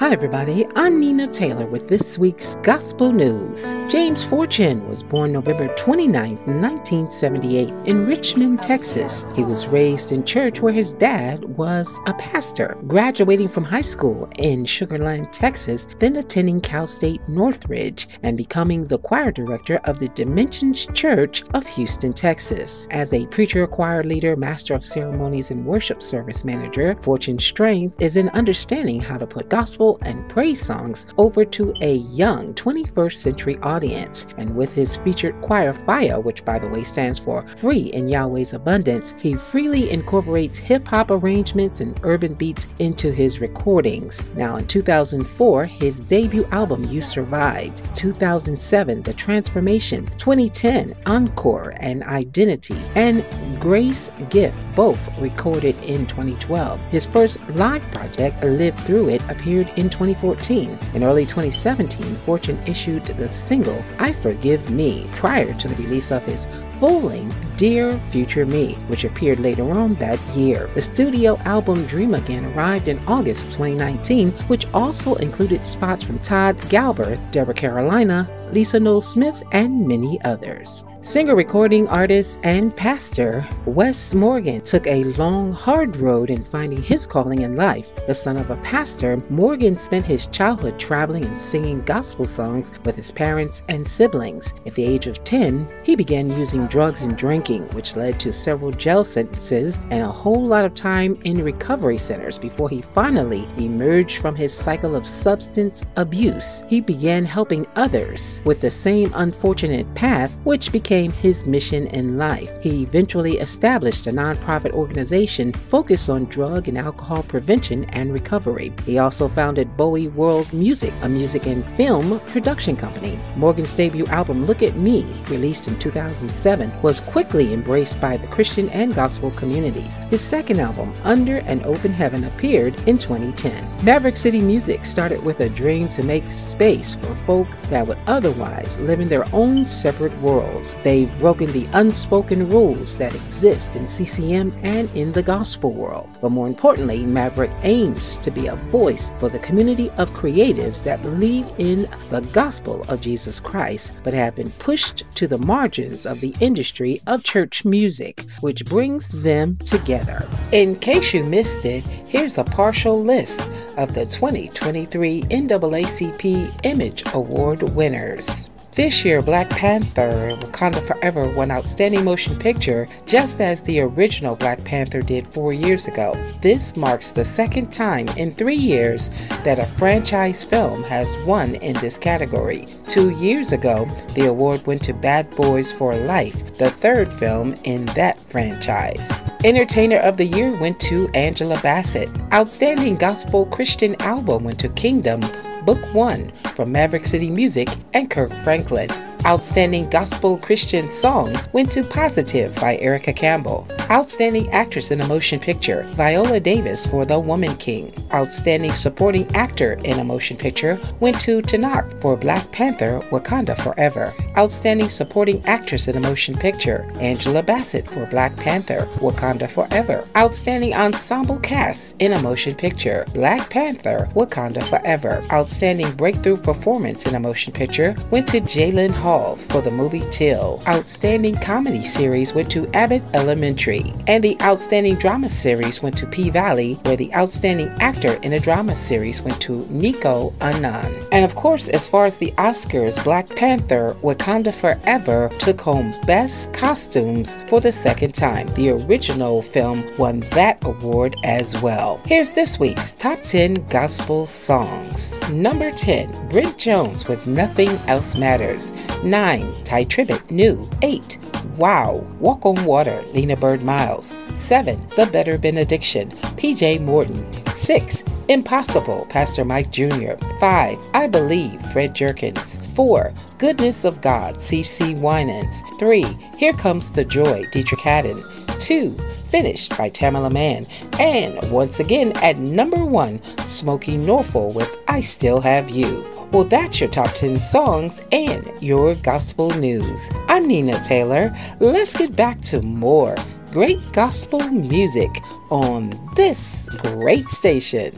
Hi, 0.00 0.12
everybody. 0.12 0.64
I'm 0.76 0.98
Nina 0.98 1.26
Taylor 1.26 1.66
with 1.66 1.86
this 1.86 2.18
week's 2.18 2.54
Gospel 2.62 3.12
News. 3.12 3.74
James 3.90 4.24
Fortune 4.24 4.88
was 4.88 5.02
born 5.02 5.30
November 5.30 5.68
29, 5.74 6.36
1978, 6.36 7.68
in 7.84 8.06
Richmond, 8.06 8.62
Texas. 8.62 9.26
He 9.36 9.44
was 9.44 9.68
raised 9.68 10.12
in 10.12 10.24
church 10.24 10.62
where 10.62 10.72
his 10.72 10.94
dad 10.94 11.44
was 11.44 12.00
a 12.06 12.14
pastor, 12.14 12.78
graduating 12.86 13.48
from 13.48 13.62
high 13.62 13.82
school 13.82 14.26
in 14.38 14.64
Sugar 14.64 14.96
Land, 14.96 15.34
Texas, 15.34 15.86
then 15.98 16.16
attending 16.16 16.62
Cal 16.62 16.86
State 16.86 17.20
Northridge 17.28 18.08
and 18.22 18.38
becoming 18.38 18.86
the 18.86 19.00
choir 19.00 19.30
director 19.30 19.82
of 19.84 19.98
the 19.98 20.08
Dimensions 20.08 20.86
Church 20.94 21.42
of 21.52 21.66
Houston, 21.66 22.14
Texas. 22.14 22.88
As 22.90 23.12
a 23.12 23.26
preacher, 23.26 23.66
choir 23.66 24.02
leader, 24.02 24.34
master 24.34 24.72
of 24.72 24.86
ceremonies, 24.86 25.50
and 25.50 25.66
worship 25.66 26.02
service 26.02 26.42
manager, 26.42 26.96
Fortune's 27.02 27.44
strength 27.44 28.00
is 28.00 28.16
in 28.16 28.30
understanding 28.30 28.98
how 28.98 29.18
to 29.18 29.26
put 29.26 29.50
gospel 29.50 29.89
and 30.02 30.28
praise 30.28 30.60
songs 30.60 31.06
over 31.18 31.44
to 31.44 31.72
a 31.80 31.96
young 31.96 32.54
21st 32.54 33.14
century 33.14 33.58
audience. 33.62 34.26
And 34.36 34.54
with 34.54 34.74
his 34.74 34.96
featured 34.96 35.40
choir 35.40 35.72
Fire, 35.72 36.20
which 36.20 36.44
by 36.44 36.58
the 36.58 36.68
way 36.68 36.84
stands 36.84 37.18
for 37.18 37.46
Free 37.46 37.92
in 37.92 38.08
Yahweh's 38.08 38.54
Abundance, 38.54 39.14
he 39.18 39.34
freely 39.34 39.90
incorporates 39.90 40.58
hip 40.58 40.86
hop 40.86 41.10
arrangements 41.10 41.80
and 41.80 41.98
urban 42.02 42.34
beats 42.34 42.68
into 42.78 43.10
his 43.10 43.40
recordings. 43.40 44.22
Now, 44.34 44.56
in 44.56 44.66
2004, 44.66 45.64
his 45.66 46.02
debut 46.04 46.46
album 46.52 46.84
You 46.84 47.02
Survived, 47.02 47.82
2007, 47.94 49.02
The 49.02 49.12
Transformation, 49.14 50.06
2010, 50.18 50.94
Encore 51.06 51.74
and 51.78 52.02
Identity, 52.04 52.76
and 52.94 53.24
Grace 53.60 54.10
Gift, 54.30 54.64
both 54.74 54.98
recorded 55.20 55.76
in 55.84 56.06
2012. 56.06 56.80
His 56.90 57.06
first 57.06 57.38
live 57.50 57.88
project, 57.90 58.42
Live 58.42 58.78
Through 58.80 59.10
It, 59.10 59.22
appeared 59.28 59.68
in 59.80 59.90
2014. 59.90 60.78
In 60.94 61.02
early 61.02 61.24
2017, 61.24 62.14
Fortune 62.16 62.58
issued 62.66 63.04
the 63.04 63.28
single 63.28 63.82
I 63.98 64.12
Forgive 64.12 64.70
Me 64.70 65.08
prior 65.12 65.52
to 65.54 65.68
the 65.68 65.82
release 65.82 66.12
of 66.12 66.24
his 66.24 66.46
full 66.78 67.00
length 67.00 67.36
Dear 67.56 67.98
Future 68.10 68.46
Me, 68.46 68.74
which 68.86 69.04
appeared 69.04 69.40
later 69.40 69.70
on 69.70 69.94
that 69.94 70.20
year. 70.36 70.70
The 70.74 70.82
studio 70.82 71.36
album 71.38 71.84
Dream 71.86 72.14
Again 72.14 72.44
arrived 72.54 72.88
in 72.88 72.98
August 73.06 73.44
of 73.44 73.50
2019, 73.50 74.30
which 74.48 74.66
also 74.72 75.14
included 75.16 75.64
spots 75.64 76.04
from 76.04 76.18
Todd 76.20 76.58
Galberth, 76.68 77.20
Deborah 77.32 77.54
Carolina, 77.54 78.28
Lisa 78.52 78.78
Noel 78.78 79.00
Smith, 79.00 79.42
and 79.52 79.86
many 79.86 80.20
others. 80.22 80.84
Singer, 81.02 81.34
recording 81.34 81.88
artist, 81.88 82.38
and 82.42 82.76
pastor 82.76 83.48
Wes 83.64 84.14
Morgan 84.14 84.60
took 84.60 84.86
a 84.86 85.04
long, 85.04 85.50
hard 85.50 85.96
road 85.96 86.28
in 86.28 86.44
finding 86.44 86.82
his 86.82 87.06
calling 87.06 87.40
in 87.40 87.56
life. 87.56 87.94
The 88.06 88.14
son 88.14 88.36
of 88.36 88.50
a 88.50 88.56
pastor, 88.56 89.16
Morgan 89.30 89.78
spent 89.78 90.04
his 90.04 90.26
childhood 90.26 90.78
traveling 90.78 91.24
and 91.24 91.36
singing 91.36 91.80
gospel 91.80 92.26
songs 92.26 92.70
with 92.84 92.96
his 92.96 93.10
parents 93.10 93.62
and 93.70 93.88
siblings. 93.88 94.52
At 94.66 94.74
the 94.74 94.84
age 94.84 95.06
of 95.06 95.24
10, 95.24 95.72
he 95.84 95.96
began 95.96 96.28
using 96.28 96.66
drugs 96.66 97.00
and 97.00 97.16
drinking, 97.16 97.62
which 97.70 97.96
led 97.96 98.20
to 98.20 98.30
several 98.30 98.70
jail 98.70 99.02
sentences 99.02 99.80
and 99.90 100.02
a 100.02 100.06
whole 100.06 100.46
lot 100.46 100.66
of 100.66 100.74
time 100.74 101.16
in 101.24 101.42
recovery 101.42 101.96
centers 101.96 102.38
before 102.38 102.68
he 102.68 102.82
finally 102.82 103.48
emerged 103.56 104.18
from 104.18 104.36
his 104.36 104.52
cycle 104.52 104.94
of 104.94 105.06
substance 105.06 105.82
abuse. 105.96 106.62
He 106.68 106.82
began 106.82 107.24
helping 107.24 107.66
others 107.74 108.42
with 108.44 108.60
the 108.60 108.70
same 108.70 109.10
unfortunate 109.14 109.92
path, 109.94 110.38
which 110.44 110.70
became 110.70 110.89
became 110.90 111.12
his 111.12 111.46
mission 111.46 111.86
in 111.86 112.18
life. 112.18 112.50
He 112.60 112.82
eventually 112.82 113.38
established 113.38 114.08
a 114.08 114.10
nonprofit 114.10 114.72
organization 114.72 115.52
focused 115.52 116.10
on 116.10 116.24
drug 116.24 116.66
and 116.66 116.76
alcohol 116.76 117.22
prevention 117.22 117.84
and 117.90 118.12
recovery. 118.12 118.72
He 118.84 118.98
also 118.98 119.28
founded 119.28 119.76
Bowie 119.76 120.08
World 120.08 120.52
Music, 120.52 120.92
a 121.04 121.08
music 121.08 121.46
and 121.46 121.64
film 121.76 122.18
production 122.26 122.76
company. 122.76 123.20
Morgan's 123.36 123.72
debut 123.72 124.04
album, 124.06 124.46
Look 124.46 124.64
at 124.64 124.74
Me, 124.74 125.04
released 125.28 125.68
in 125.68 125.78
2007, 125.78 126.82
was 126.82 126.98
quickly 126.98 127.54
embraced 127.54 128.00
by 128.00 128.16
the 128.16 128.26
Christian 128.26 128.68
and 128.70 128.92
gospel 128.92 129.30
communities. 129.30 129.98
His 130.10 130.22
second 130.22 130.58
album, 130.58 130.92
Under 131.04 131.36
an 131.36 131.64
Open 131.64 131.92
Heaven, 131.92 132.24
appeared 132.24 132.74
in 132.88 132.98
2010. 132.98 133.84
Maverick 133.84 134.16
City 134.16 134.40
Music 134.40 134.84
started 134.84 135.22
with 135.24 135.38
a 135.38 135.48
dream 135.50 135.88
to 135.90 136.02
make 136.02 136.32
space 136.32 136.96
for 136.96 137.14
folk 137.14 137.46
that 137.68 137.86
would 137.86 137.98
otherwise 138.08 138.80
live 138.80 138.98
in 138.98 139.08
their 139.08 139.32
own 139.32 139.64
separate 139.64 140.18
worlds. 140.18 140.74
They've 140.82 141.18
broken 141.18 141.52
the 141.52 141.66
unspoken 141.72 142.48
rules 142.48 142.96
that 142.96 143.14
exist 143.14 143.76
in 143.76 143.86
CCM 143.86 144.52
and 144.62 144.88
in 144.96 145.12
the 145.12 145.22
gospel 145.22 145.72
world. 145.72 146.08
But 146.20 146.30
more 146.30 146.46
importantly, 146.46 147.04
Maverick 147.04 147.50
aims 147.62 148.16
to 148.18 148.30
be 148.30 148.46
a 148.46 148.56
voice 148.56 149.10
for 149.18 149.28
the 149.28 149.38
community 149.40 149.90
of 149.98 150.10
creatives 150.12 150.82
that 150.84 151.02
believe 151.02 151.50
in 151.58 151.82
the 152.10 152.20
gospel 152.32 152.82
of 152.88 153.02
Jesus 153.02 153.40
Christ, 153.40 154.00
but 154.02 154.14
have 154.14 154.36
been 154.36 154.50
pushed 154.52 155.04
to 155.16 155.26
the 155.26 155.38
margins 155.38 156.06
of 156.06 156.20
the 156.20 156.34
industry 156.40 157.00
of 157.06 157.24
church 157.24 157.64
music, 157.64 158.24
which 158.40 158.64
brings 158.64 159.22
them 159.22 159.56
together. 159.58 160.26
In 160.52 160.76
case 160.76 161.12
you 161.12 161.24
missed 161.24 161.64
it, 161.64 161.84
here's 161.84 162.38
a 162.38 162.44
partial 162.44 163.02
list 163.02 163.50
of 163.76 163.94
the 163.94 164.06
2023 164.06 165.22
NAACP 165.22 166.60
Image 166.64 167.02
Award 167.14 167.62
winners. 167.74 168.50
This 168.72 169.04
year, 169.04 169.20
Black 169.20 169.50
Panther 169.50 170.28
and 170.28 170.40
Wakanda 170.40 170.80
Forever 170.80 171.28
won 171.32 171.50
Outstanding 171.50 172.04
Motion 172.04 172.36
Picture 172.36 172.86
just 173.04 173.40
as 173.40 173.62
the 173.62 173.80
original 173.80 174.36
Black 174.36 174.62
Panther 174.62 175.00
did 175.00 175.26
four 175.26 175.52
years 175.52 175.88
ago. 175.88 176.14
This 176.40 176.76
marks 176.76 177.10
the 177.10 177.24
second 177.24 177.72
time 177.72 178.06
in 178.16 178.30
three 178.30 178.54
years 178.54 179.08
that 179.42 179.58
a 179.58 179.64
franchise 179.64 180.44
film 180.44 180.84
has 180.84 181.16
won 181.26 181.56
in 181.56 181.74
this 181.80 181.98
category. 181.98 182.66
Two 182.86 183.10
years 183.10 183.50
ago, 183.50 183.86
the 184.14 184.26
award 184.26 184.64
went 184.68 184.82
to 184.82 184.94
Bad 184.94 185.28
Boys 185.34 185.72
for 185.72 185.96
Life, 185.96 186.56
the 186.56 186.70
third 186.70 187.12
film 187.12 187.56
in 187.64 187.86
that 187.86 188.20
franchise. 188.20 189.20
Entertainer 189.44 189.98
of 189.98 190.16
the 190.16 190.26
Year 190.26 190.56
went 190.60 190.78
to 190.80 191.08
Angela 191.14 191.58
Bassett. 191.60 192.08
Outstanding 192.32 192.94
Gospel 192.94 193.46
Christian 193.46 194.00
Album 194.00 194.44
went 194.44 194.60
to 194.60 194.68
Kingdom 194.68 195.22
Book 195.64 195.94
1 195.94 196.30
from 196.32 196.72
Maverick 196.72 197.04
City 197.04 197.30
Music 197.30 197.68
and 197.92 198.10
Kirk 198.10 198.32
Franklin. 198.44 198.88
Outstanding 199.26 199.90
Gospel 199.90 200.38
Christian 200.38 200.88
Song 200.88 201.34
went 201.52 201.70
to 201.72 201.84
Positive 201.84 202.58
by 202.58 202.78
Erica 202.78 203.12
Campbell. 203.12 203.68
Outstanding 203.90 204.50
Actress 204.50 204.90
in 204.90 205.00
a 205.02 205.06
Motion 205.06 205.38
Picture, 205.38 205.82
Viola 205.88 206.40
Davis 206.40 206.86
for 206.86 207.04
The 207.04 207.20
Woman 207.20 207.54
King. 207.56 207.92
Outstanding 208.14 208.72
Supporting 208.72 209.28
Actor 209.34 209.74
in 209.84 209.98
a 209.98 210.04
Motion 210.04 210.38
Picture 210.38 210.78
went 211.00 211.20
to 211.20 211.42
Tenoch 211.42 212.00
for 212.00 212.16
Black 212.16 212.50
Panther 212.50 213.00
Wakanda 213.10 213.56
Forever. 213.62 214.14
Outstanding 214.38 214.88
Supporting 214.88 215.44
Actress 215.46 215.88
in 215.88 215.96
a 215.96 216.00
Motion 216.00 216.34
Picture, 216.34 216.90
Angela 217.00 217.42
Bassett 217.42 217.84
for 217.84 218.06
Black 218.06 218.36
Panther 218.36 218.88
Wakanda 218.98 219.50
Forever. 219.50 220.08
Outstanding 220.16 220.72
Ensemble 220.72 221.40
Cast 221.40 221.96
in 221.98 222.12
a 222.12 222.22
Motion 222.22 222.54
Picture, 222.54 223.04
Black 223.12 223.50
Panther 223.50 224.08
Wakanda 224.14 224.62
Forever. 224.62 225.22
Outstanding 225.32 225.90
Breakthrough 225.96 226.36
Performance 226.36 227.06
in 227.06 227.16
a 227.16 227.20
Motion 227.20 227.52
Picture 227.52 227.96
went 228.10 228.28
to 228.28 228.40
Jalyn 228.40 228.92
Hall 228.92 229.34
for 229.36 229.60
the 229.60 229.70
movie 229.70 230.04
Till. 230.10 230.62
Outstanding 230.68 231.34
Comedy 231.34 231.82
Series 231.82 232.32
went 232.32 232.50
to 232.52 232.68
Abbott 232.68 233.02
Elementary. 233.14 233.92
And 234.06 234.22
the 234.22 234.40
Outstanding 234.42 234.94
Drama 234.94 235.28
Series 235.28 235.82
went 235.82 235.98
to 235.98 236.06
P 236.06 236.30
Valley, 236.30 236.74
where 236.84 236.96
the 236.96 237.12
Outstanding 237.14 237.68
Actor 237.80 238.14
in 238.22 238.34
a 238.34 238.38
Drama 238.38 238.76
Series 238.76 239.22
went 239.22 239.40
to 239.42 239.62
Nicco 239.64 240.32
Annan. 240.40 241.02
And 241.10 241.24
of 241.24 241.34
course, 241.34 241.68
as 241.68 241.88
far 241.88 242.04
as 242.04 242.18
the 242.18 242.30
Oscars, 242.38 243.02
Black 243.02 243.28
Panther 243.34 243.96
Wakanda 244.02 244.29
Forever 244.30 245.28
took 245.40 245.60
home 245.60 245.92
Best 246.06 246.52
Costumes 246.52 247.42
for 247.48 247.60
the 247.60 247.72
second 247.72 248.14
time. 248.14 248.46
The 248.54 248.70
original 248.70 249.42
film 249.42 249.84
won 249.98 250.20
that 250.30 250.64
award 250.64 251.16
as 251.24 251.60
well. 251.60 252.00
Here's 252.04 252.30
this 252.30 252.60
week's 252.60 252.94
Top 252.94 253.22
10 253.22 253.66
Gospel 253.68 254.26
Songs. 254.26 255.18
Number 255.32 255.72
10, 255.72 256.28
Brent 256.28 256.56
Jones 256.56 257.08
with 257.08 257.26
Nothing 257.26 257.70
Else 257.88 258.14
Matters. 258.16 258.72
9. 259.02 259.52
Tye 259.64 259.84
Tribbett, 259.84 260.30
New. 260.30 260.70
8. 260.82 261.18
Wow, 261.56 261.96
Walk 262.20 262.46
on 262.46 262.64
Water, 262.64 263.02
Lena 263.12 263.36
Byrd 263.36 263.64
Miles. 263.64 264.14
7. 264.40 264.80
The 264.96 265.08
Better 265.12 265.38
Benediction, 265.38 266.10
PJ 266.10 266.80
Morton. 266.80 267.24
6. 267.54 268.04
Impossible, 268.28 269.06
Pastor 269.08 269.44
Mike 269.44 269.70
Jr. 269.70 270.12
5. 270.40 270.78
I 270.94 271.06
Believe, 271.06 271.60
Fred 271.60 271.94
Jerkins. 271.94 272.58
4. 272.74 273.12
Goodness 273.38 273.84
of 273.84 274.00
God, 274.00 274.36
CeCe 274.36 274.98
Winans. 274.98 275.62
3. 275.78 276.04
Here 276.36 276.52
Comes 276.54 276.92
the 276.92 277.04
Joy, 277.04 277.44
Deitrick 277.52 277.80
Haddon. 277.80 278.22
2. 278.60 278.92
Finished 279.26 279.76
by 279.76 279.90
Tamela 279.90 280.32
Mann. 280.32 280.66
And 280.98 281.38
once 281.50 281.78
again 281.78 282.12
at 282.22 282.38
number 282.38 282.84
1, 282.84 283.18
Smokie 283.46 283.98
Norful 283.98 284.54
with 284.54 284.76
I 284.88 285.00
Still 285.00 285.40
Have 285.40 285.70
You. 285.70 286.06
Well, 286.32 286.44
that's 286.44 286.80
your 286.80 286.90
top 286.90 287.12
10 287.12 287.36
songs 287.36 288.02
and 288.12 288.50
your 288.60 288.94
gospel 288.96 289.50
news. 289.58 290.10
I'm 290.28 290.46
Nina 290.46 290.80
Taylor. 290.82 291.36
Let's 291.58 291.96
get 291.96 292.14
back 292.14 292.40
to 292.42 292.62
more 292.62 293.16
great 293.52 293.80
gospel 293.92 294.40
music 294.50 295.10
on 295.50 295.92
this 296.14 296.68
great 296.82 297.28
station. 297.30 297.92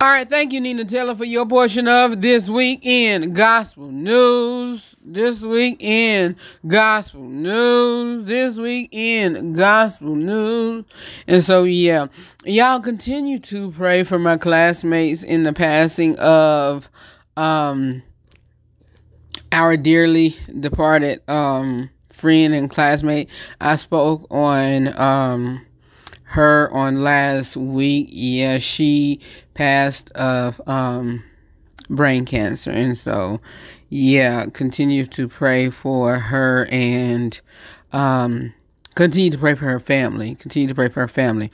All 0.00 0.08
right, 0.08 0.28
thank 0.28 0.52
you, 0.52 0.60
Nina 0.60 0.84
Taylor, 0.84 1.14
for 1.14 1.26
your 1.26 1.46
portion 1.46 1.86
of 1.86 2.22
this 2.22 2.48
week 2.48 2.80
in 2.84 3.34
gospel 3.34 3.90
news. 3.90 4.96
This 5.04 5.42
week 5.42 5.76
in 5.80 6.36
gospel 6.66 7.20
news. 7.20 8.24
This 8.24 8.56
week 8.56 8.88
in 8.92 9.52
gospel 9.52 10.16
news. 10.16 10.86
And 11.26 11.44
so, 11.44 11.64
yeah, 11.64 12.06
y'all 12.44 12.80
continue 12.80 13.38
to 13.40 13.70
pray 13.72 14.02
for 14.02 14.18
my 14.18 14.38
classmates 14.38 15.22
in 15.22 15.42
the 15.42 15.52
passing 15.52 16.18
of 16.18 16.90
um 17.36 18.02
our 19.52 19.76
dearly 19.76 20.36
departed 20.58 21.22
um 21.28 21.90
friend 22.12 22.54
and 22.54 22.70
classmate. 22.70 23.28
I 23.60 23.76
spoke 23.76 24.26
on 24.30 24.88
um 25.00 25.66
her 26.24 26.70
on 26.72 27.02
last 27.02 27.56
week. 27.56 28.08
Yeah, 28.10 28.58
she 28.58 29.20
passed 29.54 30.10
of 30.12 30.60
um 30.68 31.24
brain 31.88 32.24
cancer 32.24 32.70
and 32.70 32.96
so 32.96 33.40
yeah, 33.88 34.46
continue 34.46 35.04
to 35.06 35.28
pray 35.28 35.70
for 35.70 36.18
her 36.18 36.66
and 36.70 37.40
um 37.92 38.54
continue 39.00 39.30
to 39.30 39.38
pray 39.38 39.54
for 39.54 39.64
her 39.64 39.80
family. 39.80 40.34
Continue 40.34 40.68
to 40.68 40.74
pray 40.74 40.90
for 40.90 41.00
her 41.00 41.08
family. 41.08 41.50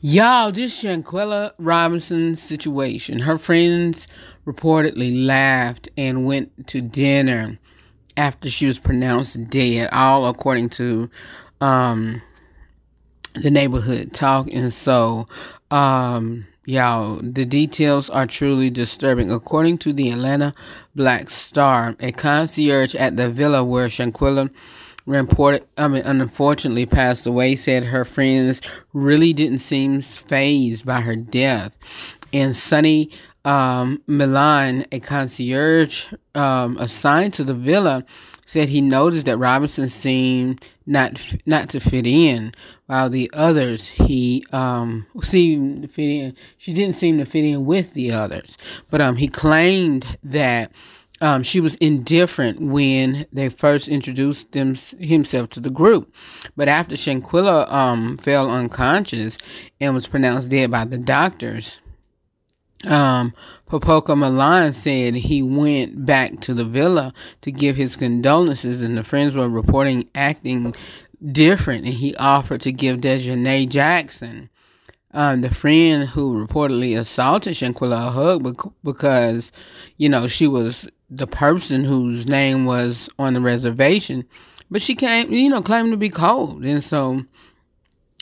Y'all, 0.00 0.50
this 0.50 0.82
Shanquella 0.82 1.52
Robinson 1.56 2.34
situation. 2.34 3.20
Her 3.20 3.38
friends 3.38 4.08
reportedly 4.44 5.24
laughed 5.24 5.88
and 5.96 6.26
went 6.26 6.66
to 6.66 6.80
dinner 6.80 7.56
after 8.16 8.50
she 8.50 8.66
was 8.66 8.80
pronounced 8.80 9.48
dead, 9.48 9.90
all 9.92 10.26
according 10.26 10.70
to 10.70 11.08
um 11.60 12.20
the 13.34 13.50
neighborhood 13.52 14.12
talk. 14.12 14.52
And 14.52 14.74
so, 14.74 15.28
um, 15.70 16.48
y'all, 16.64 17.20
the 17.22 17.44
details 17.44 18.10
are 18.10 18.26
truly 18.26 18.70
disturbing. 18.70 19.30
According 19.30 19.78
to 19.78 19.92
the 19.92 20.10
Atlanta 20.10 20.52
Black 20.96 21.30
Star, 21.30 21.94
a 22.00 22.10
concierge 22.10 22.96
at 22.96 23.14
the 23.14 23.30
villa 23.30 23.62
where 23.62 23.86
Shanquella 23.86 24.50
reported, 25.08 25.66
I 25.76 25.88
mean, 25.88 26.02
unfortunately 26.04 26.86
passed 26.86 27.26
away, 27.26 27.56
said 27.56 27.84
her 27.84 28.04
friends 28.04 28.60
really 28.92 29.32
didn't 29.32 29.58
seem 29.58 30.00
phased 30.02 30.84
by 30.84 31.00
her 31.00 31.16
death. 31.16 31.76
And 32.32 32.54
Sonny 32.54 33.10
um, 33.44 34.02
Milan, 34.06 34.84
a 34.92 35.00
concierge 35.00 36.12
um, 36.34 36.76
assigned 36.78 37.34
to 37.34 37.44
the 37.44 37.54
villa, 37.54 38.04
said 38.46 38.68
he 38.68 38.80
noticed 38.80 39.26
that 39.26 39.36
Robinson 39.38 39.88
seemed 39.88 40.64
not 40.86 41.20
not 41.44 41.68
to 41.70 41.80
fit 41.80 42.06
in, 42.06 42.52
while 42.86 43.10
the 43.10 43.30
others 43.34 43.88
he 43.88 44.44
um, 44.52 45.06
seemed 45.22 45.82
to 45.82 45.88
fit 45.88 46.10
in. 46.10 46.36
She 46.56 46.72
didn't 46.72 46.96
seem 46.96 47.18
to 47.18 47.26
fit 47.26 47.44
in 47.44 47.66
with 47.66 47.94
the 47.94 48.12
others, 48.12 48.56
but 48.90 49.00
um, 49.00 49.16
he 49.16 49.28
claimed 49.28 50.18
that 50.22 50.72
um, 51.20 51.42
she 51.42 51.60
was 51.60 51.76
indifferent 51.76 52.60
when 52.60 53.26
they 53.32 53.48
first 53.48 53.88
introduced 53.88 54.52
them, 54.52 54.76
himself 55.00 55.50
to 55.50 55.60
the 55.60 55.70
group. 55.70 56.14
But 56.56 56.68
after 56.68 56.94
Shanquella 56.94 57.70
um, 57.72 58.16
fell 58.16 58.50
unconscious 58.50 59.38
and 59.80 59.94
was 59.94 60.06
pronounced 60.06 60.48
dead 60.48 60.70
by 60.70 60.84
the 60.84 60.98
doctors, 60.98 61.80
um, 62.86 63.34
Popoca 63.66 64.14
Milan 64.14 64.72
said 64.72 65.14
he 65.14 65.42
went 65.42 66.06
back 66.06 66.40
to 66.40 66.54
the 66.54 66.64
villa 66.64 67.12
to 67.40 67.50
give 67.50 67.76
his 67.76 67.96
condolences, 67.96 68.82
and 68.82 68.96
the 68.96 69.02
friends 69.02 69.34
were 69.34 69.48
reporting 69.48 70.08
acting 70.14 70.74
different, 71.32 71.84
and 71.84 71.94
he 71.94 72.14
offered 72.16 72.60
to 72.62 72.72
give 72.72 73.00
Daejhanae 73.00 73.68
Jackson, 73.68 74.48
um, 75.12 75.40
the 75.40 75.52
friend 75.52 76.08
who 76.08 76.46
reportedly 76.46 76.96
assaulted 76.96 77.54
Shanquella, 77.54 78.08
a 78.08 78.10
hug 78.10 78.72
because, 78.84 79.50
you 79.96 80.08
know, 80.08 80.28
she 80.28 80.46
was 80.46 80.88
the 81.10 81.26
person 81.26 81.84
whose 81.84 82.26
name 82.26 82.64
was 82.64 83.08
on 83.18 83.34
the 83.34 83.40
reservation, 83.40 84.24
but 84.70 84.82
she 84.82 84.94
came, 84.94 85.32
you 85.32 85.48
know, 85.48 85.62
claimed 85.62 85.90
to 85.92 85.96
be 85.96 86.10
cold, 86.10 86.64
and 86.64 86.84
so 86.84 87.24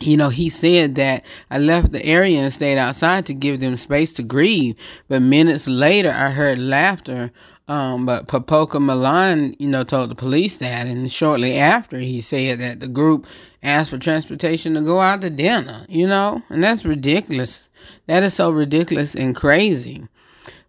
you 0.03 0.17
know, 0.17 0.29
he 0.29 0.51
said 0.51 0.97
that 0.97 1.25
I 1.51 1.59
left 1.59 1.93
the 1.93 2.05
area 2.05 2.41
and 2.41 2.53
stayed 2.53 2.77
outside 2.77 3.25
to 3.27 3.35
give 3.35 3.61
them 3.61 3.79
space 3.79 4.13
to 4.15 4.23
grieve. 4.23 4.77
But 5.09 5.23
minutes 5.23 5.67
later, 5.67 6.11
I 6.11 6.31
heard 6.31 6.59
laughter. 6.59 7.31
Um, 7.69 8.07
but 8.07 8.29
Popoca 8.29 8.79
Milan, 8.79 9.57
you 9.59 9.69
know, 9.69 9.85
told 9.85 10.11
the 10.11 10.15
police 10.15 10.59
that. 10.59 10.87
And 10.87 11.11
shortly 11.11 11.59
after, 11.59 11.99
he 11.99 12.21
said 12.21 12.59
that 12.61 12.81
the 12.81 12.89
group 12.89 13.27
asked 13.63 13.91
for 13.91 13.99
transportation 13.99 14.75
to 14.75 14.83
go 14.83 15.01
out 15.01 15.23
to 15.23 15.31
dinner, 15.31 15.87
you 15.89 16.07
know, 16.07 16.43
and 16.51 16.63
that's 16.63 16.85
ridiculous. 16.85 17.69
That 18.07 18.23
is 18.23 18.35
so 18.35 18.51
ridiculous 18.51 19.15
and 19.15 19.35
crazy. 19.35 20.07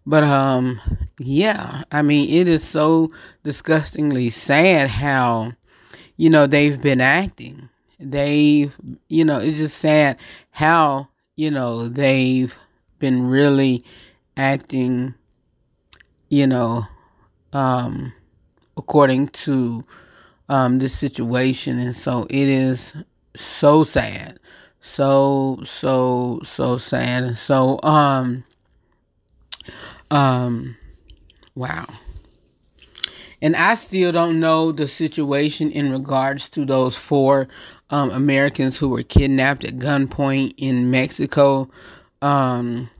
But, 0.08 0.24
um, 0.24 0.80
yeah, 1.20 1.82
I 1.92 2.02
mean, 2.02 2.30
it 2.30 2.48
is 2.48 2.64
so 2.64 3.10
disgustingly 3.44 4.30
sad 4.30 4.88
how, 4.88 5.52
you 6.16 6.30
know, 6.30 6.46
they've 6.46 6.80
been 6.80 7.00
acting. 7.02 7.68
They've 8.00 8.76
you 9.08 9.24
know 9.24 9.40
it's 9.40 9.58
just 9.58 9.78
sad 9.78 10.20
how 10.52 11.08
you 11.36 11.50
know 11.50 11.88
they've 11.88 12.56
been 13.00 13.26
really 13.26 13.84
acting 14.36 15.14
you 16.28 16.46
know 16.46 16.84
um 17.52 18.12
according 18.76 19.28
to 19.28 19.84
um 20.48 20.78
this 20.78 20.98
situation. 20.98 21.78
And 21.78 21.96
so 21.96 22.26
it 22.30 22.48
is 22.48 22.94
so 23.36 23.84
sad. 23.84 24.38
So 24.80 25.60
so 25.64 26.40
so 26.44 26.78
sad. 26.78 27.24
And 27.24 27.38
so 27.38 27.80
um 27.82 28.44
um 30.10 30.76
wow 31.54 31.86
and 33.40 33.54
I 33.54 33.74
still 33.74 34.10
don't 34.12 34.40
know 34.40 34.72
the 34.72 34.88
situation 34.88 35.70
in 35.70 35.92
regards 35.92 36.48
to 36.50 36.64
those 36.64 36.96
four 36.96 37.48
um, 37.90 38.10
Americans 38.10 38.76
who 38.76 38.88
were 38.88 39.02
kidnapped 39.02 39.64
at 39.64 39.76
gunpoint 39.76 40.54
in 40.56 40.90
Mexico. 40.90 41.70
Um, 42.20 42.90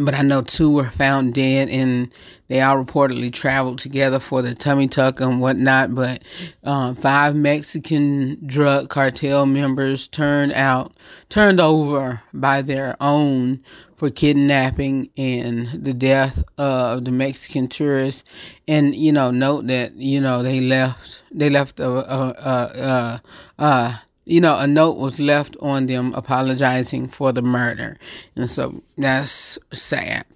but 0.00 0.14
I 0.14 0.22
know 0.22 0.40
two 0.40 0.70
were 0.70 0.88
found 0.88 1.34
dead, 1.34 1.68
and 1.68 2.10
they 2.48 2.62
all 2.62 2.82
reportedly 2.82 3.30
traveled 3.30 3.78
together 3.78 4.18
for 4.18 4.40
the 4.40 4.54
tummy 4.54 4.88
tuck 4.88 5.20
and 5.20 5.40
whatnot. 5.40 5.94
But 5.94 6.22
uh, 6.62 6.94
five 6.94 7.36
Mexican 7.36 8.38
drug 8.46 8.88
cartel 8.88 9.44
members 9.44 10.08
turned 10.08 10.52
out, 10.52 10.94
turned 11.28 11.60
over 11.60 12.22
by 12.32 12.62
their 12.62 12.96
own 13.00 13.62
for 14.04 14.10
kidnapping 14.10 15.08
and 15.16 15.66
the 15.82 15.94
death 15.94 16.44
of 16.58 17.06
the 17.06 17.10
Mexican 17.10 17.68
tourists. 17.68 18.22
And 18.68 18.94
you 18.94 19.10
know, 19.12 19.30
note 19.30 19.66
that 19.68 19.94
you 19.96 20.20
know 20.20 20.42
they 20.42 20.60
left, 20.60 21.22
they 21.32 21.48
left 21.48 21.80
a, 21.80 21.88
a, 21.88 23.22
a, 23.58 23.64
a 23.64 24.02
you 24.26 24.42
know, 24.42 24.58
a 24.58 24.66
note 24.66 24.98
was 24.98 25.18
left 25.18 25.56
on 25.62 25.86
them 25.86 26.12
apologizing 26.14 27.08
for 27.08 27.32
the 27.32 27.40
murder. 27.40 27.98
And 28.36 28.50
so 28.50 28.82
that's 28.98 29.58
sad. 29.72 30.26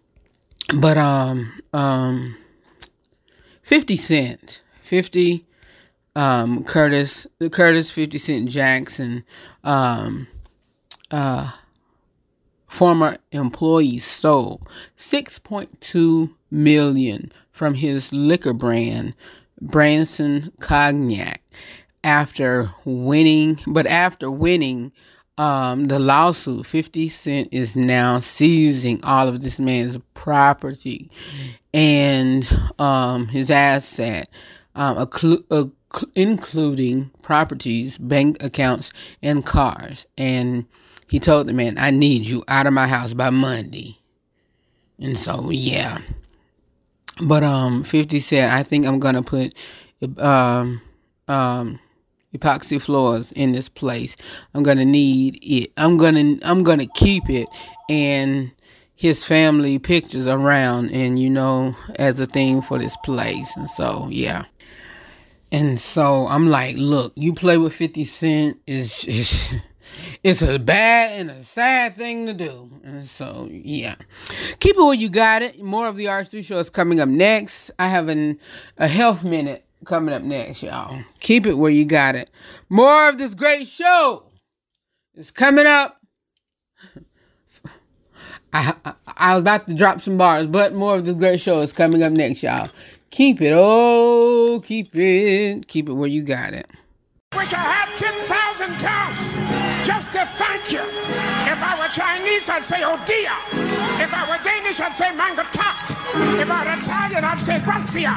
But 0.75 0.97
um 0.97 1.53
um 1.75 2.39
50 3.65 3.97
Cent, 3.97 4.63
50 4.81 5.45
um 6.17 6.65
Curtis 6.65 7.27
the 7.39 7.51
Curtis 7.51 7.91
50 7.91 8.17
Cent 8.17 8.49
Jackson 8.49 9.25
um 9.63 10.27
uh 11.11 11.53
former 12.69 13.17
employee 13.33 13.99
stole 13.99 14.63
6.2 14.97 16.33
million 16.51 17.33
from 17.51 17.75
his 17.75 18.13
liquor 18.13 18.53
brand 18.53 19.15
Branson 19.61 20.53
Cognac 20.61 21.43
after 22.05 22.71
winning, 22.85 23.59
but 23.67 23.87
after 23.87 24.31
winning 24.31 24.93
um, 25.37 25.87
the 25.87 25.99
lawsuit, 25.99 26.67
50 26.67 27.09
Cent 27.09 27.49
is 27.53 27.77
now 27.77 28.21
seizing 28.21 29.03
all 29.03 29.29
of 29.29 29.41
this 29.41 29.59
man's 29.61 29.99
property 30.15 31.11
and 31.73 32.49
um, 32.79 33.29
his 33.29 33.51
asset, 33.51 34.29
um, 34.75 35.09
including 36.15 37.11
properties, 37.23 37.99
bank 37.99 38.43
accounts, 38.43 38.91
and 39.23 39.45
cars. 39.47 40.07
And 40.17 40.67
he 41.09 41.19
told 41.19 41.49
the 41.49 41.53
man, 41.53 41.77
I 41.79 41.91
need 41.91 42.27
you 42.27 42.45
out 42.49 42.67
of 42.67 42.73
my 42.73 42.87
house 42.87 43.15
by 43.15 43.31
Monday. 43.31 43.99
And 44.99 45.17
so, 45.17 45.51
yeah. 45.51 45.99
But 47.23 47.43
um, 47.43 47.83
50 47.83 48.21
said, 48.21 48.51
I 48.51 48.63
think 48.63 48.87
I'm 48.87 49.01
going 49.01 49.15
to 49.15 49.23
put 49.23 49.55
um, 50.19 50.81
um, 51.29 51.81
epoxy 52.35 52.81
floors 52.81 53.33
in 53.33 53.53
this 53.53 53.69
place. 53.69 54.17
I'm 54.55 54.63
gonna 54.63 54.85
need 54.85 55.39
it. 55.43 55.73
I'm 55.77 55.97
gonna 55.97 56.37
I'm 56.43 56.63
gonna 56.63 56.87
keep 56.87 57.29
it 57.29 57.49
and 57.89 58.51
his 58.95 59.25
family 59.25 59.79
pictures 59.79 60.27
around 60.27 60.91
and 60.91 61.19
you 61.19 61.31
know 61.31 61.73
as 61.97 62.21
a 62.21 62.27
thing 62.27 62.61
for 62.61 62.79
this 62.79 62.97
place. 63.05 63.55
And 63.57 63.71
so 63.71 64.09
yeah. 64.11 64.45
And 65.51 65.81
so 65.81 66.27
I'm 66.27 66.49
like, 66.49 66.77
look, 66.77 67.13
you 67.15 67.33
play 67.33 67.57
with 67.57 67.73
50 67.73 68.05
Cent 68.05 68.61
is 68.67 69.55
it's 70.25 70.43
a 70.43 70.59
bad 70.59 71.21
and 71.21 71.31
a 71.31 71.45
sad 71.45 71.95
thing 71.95 72.27
to 72.27 72.35
do. 72.35 72.71
And 72.83 73.09
so, 73.09 73.49
yeah. 73.51 73.97
Keep 74.61 74.77
it 74.77 74.83
where 74.83 74.95
you 74.95 75.09
got 75.09 75.43
it. 75.43 75.63
More 75.63 75.87
of 75.87 75.97
the 75.97 76.07
R3 76.07 76.45
show 76.45 76.59
is 76.59 76.71
coming 76.71 77.01
up 77.01 77.09
next. 77.09 77.71
I 77.79 77.89
have 77.89 78.09
an, 78.09 78.39
a 78.77 78.89
health 78.89 79.23
minute 79.25 79.65
coming 79.85 80.15
up 80.15 80.23
next, 80.23 80.63
y'all. 80.63 81.03
Keep 81.21 81.47
it 81.47 81.55
where 81.55 81.71
you 81.71 81.85
got 81.85 82.15
it. 82.17 82.31
More 82.69 83.09
of 83.09 83.19
this 83.19 83.35
great 83.35 83.67
show 83.67 84.25
is 85.15 85.31
coming 85.31 85.67
up. 85.67 86.01
I, 88.53 88.75
I, 88.85 88.95
I 89.07 89.35
was 89.35 89.41
about 89.41 89.67
to 89.69 89.75
drop 89.75 90.01
some 90.01 90.17
bars, 90.19 90.47
but 90.47 90.75
more 90.75 90.97
of 90.97 91.05
this 91.05 91.15
great 91.15 91.41
show 91.41 91.61
is 91.61 91.73
coming 91.73 92.03
up 92.03 92.13
next, 92.13 92.43
y'all. 92.43 92.71
Keep 93.11 93.41
it, 93.41 93.53
oh, 93.55 94.61
keep 94.65 94.95
it, 94.95 95.69
keep 95.69 95.89
it 95.89 95.93
where 95.93 96.09
you 96.09 96.23
got 96.23 96.55
it. 96.55 96.69
Wish 97.35 97.53
I 97.53 97.57
had 97.59 97.99
10,000 97.99 98.48
tongues 98.67 99.35
just 99.87 100.13
to 100.13 100.27
thank 100.27 100.73
you. 100.73 100.81
If 100.81 101.63
I 101.63 101.79
were 101.79 101.89
Chinese, 101.95 102.49
I'd 102.49 102.67
say 102.67 102.83
oh 102.83 102.99
dear. 103.07 103.31
If 104.03 104.13
I 104.13 104.27
were 104.29 104.43
Danish, 104.43 104.81
I'd 104.81 104.97
say 104.97 105.11
mangatat. 105.15 105.95
If 106.41 106.51
I 106.51 106.65
were 106.65 106.81
Italian, 106.81 107.25
I'd 107.25 107.41
say 107.41 107.61
grazia. 107.61 108.15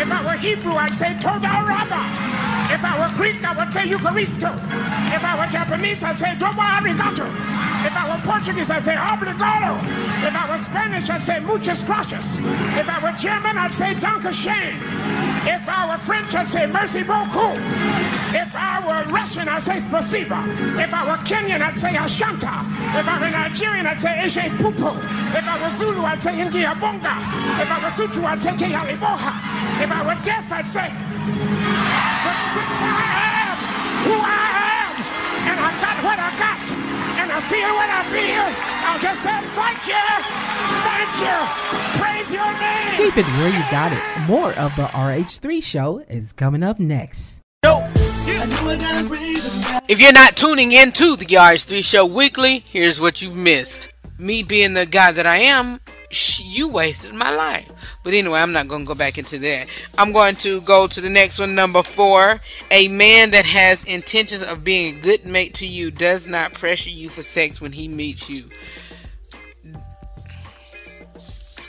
If 0.00 0.10
I 0.10 0.24
were 0.24 0.38
Hebrew, 0.38 0.74
I'd 0.74 0.94
say 0.94 1.12
toda 1.20 1.48
raba. 1.68 2.02
If 2.72 2.82
I 2.82 2.96
were 2.98 3.14
Greek, 3.14 3.44
I 3.44 3.52
would 3.52 3.72
say 3.72 3.86
Eucharisto. 3.86 4.54
If 5.12 5.22
I 5.22 5.36
were 5.38 5.50
Japanese, 5.52 6.02
I'd 6.02 6.16
say 6.16 6.34
domo 6.38 6.62
arigato. 6.62 7.28
If 7.84 7.94
I 7.94 8.08
were 8.08 8.22
Portuguese, 8.22 8.70
I'd 8.70 8.84
say 8.84 8.96
obrigado. 8.96 9.76
If 10.26 10.34
I 10.34 10.50
were 10.50 10.58
Spanish, 10.58 11.10
I'd 11.10 11.22
say 11.22 11.40
muchas 11.40 11.84
gracias. 11.84 12.40
If 12.80 12.88
I 12.88 12.98
were 13.02 13.16
German, 13.16 13.58
I'd 13.58 13.74
say 13.74 13.94
danke 13.94 14.32
schön. 14.32 14.80
If 15.46 15.68
I 15.68 15.88
were 15.90 15.98
French, 15.98 16.34
I'd 16.34 16.48
say 16.48 16.64
merci 16.66 17.02
beaucoup. 17.02 17.58
If 18.32 18.54
I 18.56 18.80
were 18.80 19.12
Russian, 19.12 19.48
I'd 19.48 19.62
say 19.62 19.76
spasiba. 19.76 20.40
If 20.78 20.94
I 20.94 21.04
were 21.06 21.20
Kenyan, 21.24 21.60
I'd 21.60 21.78
say 21.78 21.92
ashanta. 21.92 22.64
If 22.98 23.06
I 23.06 23.20
were 23.20 23.30
Nigerian, 23.30 23.86
I'd 23.86 24.00
say 24.00 24.14
eshe 24.24 24.48
pupu. 24.56 24.96
If 25.36 25.44
I 25.46 25.62
were 25.62 25.70
Zulu, 25.70 26.02
I'd 26.04 26.22
say 26.22 26.32
ingiyabonga. 26.32 27.14
If 27.60 27.70
I 27.70 27.78
were 27.82 27.92
Sutu, 27.92 28.24
I'd 28.24 28.40
say 28.40 28.56
keali 28.56 28.96
boha. 28.96 29.32
If 29.82 29.90
I 29.92 30.00
were 30.06 30.18
deaf, 30.24 30.50
I'd 30.50 30.66
say. 30.66 30.88
But 30.88 32.38
since 32.54 32.78
I 32.80 33.04
am 33.44 33.56
who 34.08 34.16
I 34.16 34.48
am, 34.80 34.92
and 35.50 35.60
I 35.60 35.70
got 35.84 35.96
what 36.02 36.18
I 36.18 36.30
got, 36.38 36.53
I 37.36 37.40
feel 37.48 37.74
what 37.74 37.90
I 37.90 38.04
feel, 38.14 38.46
I'll 38.86 39.00
just 39.00 39.20
say 39.22 39.40
thank 39.58 39.80
you, 39.90 40.06
thank 40.86 41.10
you, 41.18 41.36
praise 42.00 42.30
your 42.30 42.52
name. 42.60 42.96
Keep 42.96 43.16
it 43.18 43.26
where 43.38 43.48
you 43.48 43.64
got 43.72 43.92
it. 43.92 44.28
More 44.28 44.52
of 44.52 44.74
the 44.76 44.84
RH3 44.84 45.60
show 45.60 45.98
is 46.08 46.32
coming 46.32 46.62
up 46.62 46.78
next. 46.78 47.40
If 49.88 50.00
you're 50.00 50.12
not 50.12 50.36
tuning 50.36 50.70
into 50.70 51.16
the 51.16 51.26
RH3 51.26 51.82
show 51.82 52.06
weekly, 52.06 52.60
here's 52.60 53.00
what 53.00 53.20
you've 53.20 53.34
missed. 53.34 53.88
Me 54.16 54.44
being 54.44 54.74
the 54.74 54.86
guy 54.86 55.10
that 55.10 55.26
I 55.26 55.38
am, 55.38 55.80
sh- 55.88 55.92
you 56.40 56.68
wasted 56.68 57.14
my 57.14 57.30
life. 57.30 57.70
But 58.02 58.14
anyway, 58.14 58.40
I'm 58.40 58.52
not 58.52 58.68
going 58.68 58.82
to 58.82 58.88
go 58.88 58.94
back 58.94 59.18
into 59.18 59.38
that. 59.38 59.68
I'm 59.98 60.12
going 60.12 60.36
to 60.36 60.60
go 60.62 60.86
to 60.86 61.00
the 61.00 61.10
next 61.10 61.38
one, 61.38 61.54
number 61.54 61.82
four. 61.82 62.40
A 62.70 62.88
man 62.88 63.30
that 63.32 63.44
has 63.44 63.84
intentions 63.84 64.42
of 64.42 64.64
being 64.64 64.96
a 64.96 65.00
good 65.00 65.24
mate 65.24 65.54
to 65.54 65.66
you 65.66 65.90
does 65.90 66.26
not 66.26 66.52
pressure 66.52 66.90
you 66.90 67.08
for 67.08 67.22
sex 67.22 67.60
when 67.60 67.72
he 67.72 67.88
meets 67.88 68.28
you. 68.28 68.48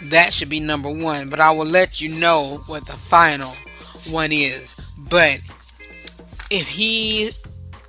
That 0.03 0.33
should 0.33 0.49
be 0.49 0.59
number 0.59 0.89
one, 0.89 1.29
but 1.29 1.39
I 1.39 1.51
will 1.51 1.65
let 1.65 1.99
you 1.99 2.09
know 2.19 2.63
what 2.67 2.85
the 2.85 2.93
final 2.93 3.53
one 4.09 4.31
is. 4.31 4.75
But 5.09 5.39
if 6.51 6.67
he, 6.67 7.31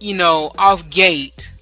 you 0.01 0.15
know, 0.15 0.53
off 0.57 0.89
gate, 0.89 1.53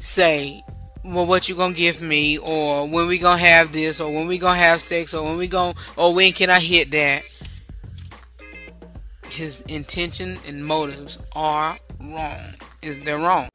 say, 0.00 0.64
well, 1.04 1.26
what 1.26 1.48
you 1.48 1.54
gonna 1.54 1.74
give 1.74 2.00
me, 2.00 2.38
or 2.38 2.86
when 2.86 3.08
we 3.08 3.18
gonna 3.18 3.40
have 3.40 3.72
this, 3.72 4.00
or 4.00 4.12
when 4.12 4.26
we 4.26 4.38
gonna 4.38 4.58
have 4.58 4.80
sex, 4.80 5.14
or 5.14 5.24
when 5.24 5.36
we 5.36 5.48
gonna, 5.48 5.74
or 5.96 6.14
when 6.14 6.32
can 6.32 6.50
I 6.50 6.60
hit 6.60 6.90
that? 6.92 7.24
His 9.28 9.62
intention 9.62 10.38
and 10.46 10.64
motives 10.64 11.18
are 11.32 11.78
wrong. 12.00 12.54
Is 12.82 13.00
they're 13.00 13.18
wrong. 13.18 13.48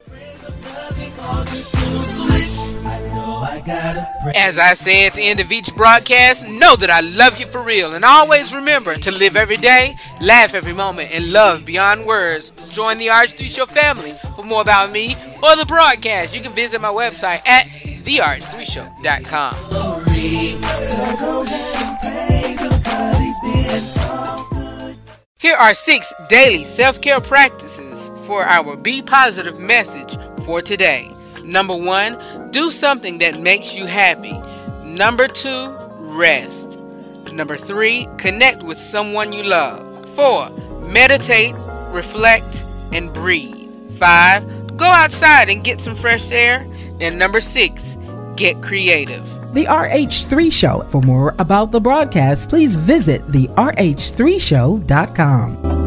As 4.34 4.58
I 4.58 4.74
say 4.74 5.06
at 5.06 5.14
the 5.14 5.22
end 5.22 5.40
of 5.40 5.52
each 5.52 5.74
broadcast, 5.74 6.46
know 6.48 6.76
that 6.76 6.90
I 6.90 7.00
love 7.00 7.38
you 7.38 7.46
for 7.46 7.62
real, 7.62 7.94
and 7.94 8.04
always 8.04 8.54
remember 8.54 8.94
to 8.94 9.10
live 9.10 9.36
every 9.36 9.56
day, 9.56 9.96
laugh 10.20 10.54
every 10.54 10.72
moment, 10.72 11.10
and 11.12 11.32
love 11.32 11.64
beyond 11.64 12.06
words. 12.06 12.50
Join 12.70 12.98
the 12.98 13.08
RH3 13.08 13.50
Show 13.50 13.66
family. 13.66 14.14
For 14.36 14.44
more 14.44 14.62
about 14.62 14.92
me 14.92 15.16
or 15.42 15.56
the 15.56 15.66
broadcast, 15.66 16.34
you 16.34 16.40
can 16.40 16.52
visit 16.52 16.80
my 16.80 16.88
website 16.88 17.46
at 17.46 17.66
therh3show.com. 18.04 19.54
Here 25.40 25.56
are 25.56 25.72
six 25.72 26.12
daily 26.28 26.64
self 26.64 27.00
care 27.00 27.20
practices 27.20 28.10
for 28.26 28.42
our 28.42 28.76
Be 28.76 29.02
Positive 29.02 29.58
message 29.58 30.16
for 30.44 30.60
today. 30.60 31.10
Number 31.48 31.74
one, 31.74 32.16
do 32.50 32.70
something 32.70 33.18
that 33.20 33.40
makes 33.40 33.74
you 33.74 33.86
happy. 33.86 34.38
Number 34.84 35.26
two, 35.26 35.74
rest. 35.96 36.78
Number 37.32 37.56
three, 37.56 38.06
connect 38.18 38.62
with 38.62 38.78
someone 38.78 39.32
you 39.32 39.44
love. 39.44 40.06
Four, 40.10 40.50
meditate, 40.82 41.54
reflect, 41.88 42.66
and 42.92 43.10
breathe. 43.14 43.90
Five, 43.92 44.76
go 44.76 44.84
outside 44.84 45.48
and 45.48 45.64
get 45.64 45.80
some 45.80 45.94
fresh 45.94 46.30
air. 46.32 46.66
And 47.00 47.18
number 47.18 47.40
six, 47.40 47.96
get 48.36 48.62
creative. 48.62 49.26
The 49.54 49.64
RH3 49.64 50.52
Show. 50.52 50.82
For 50.90 51.00
more 51.00 51.34
about 51.38 51.72
the 51.72 51.80
broadcast, 51.80 52.50
please 52.50 52.76
visit 52.76 53.26
therh3show.com. 53.28 55.77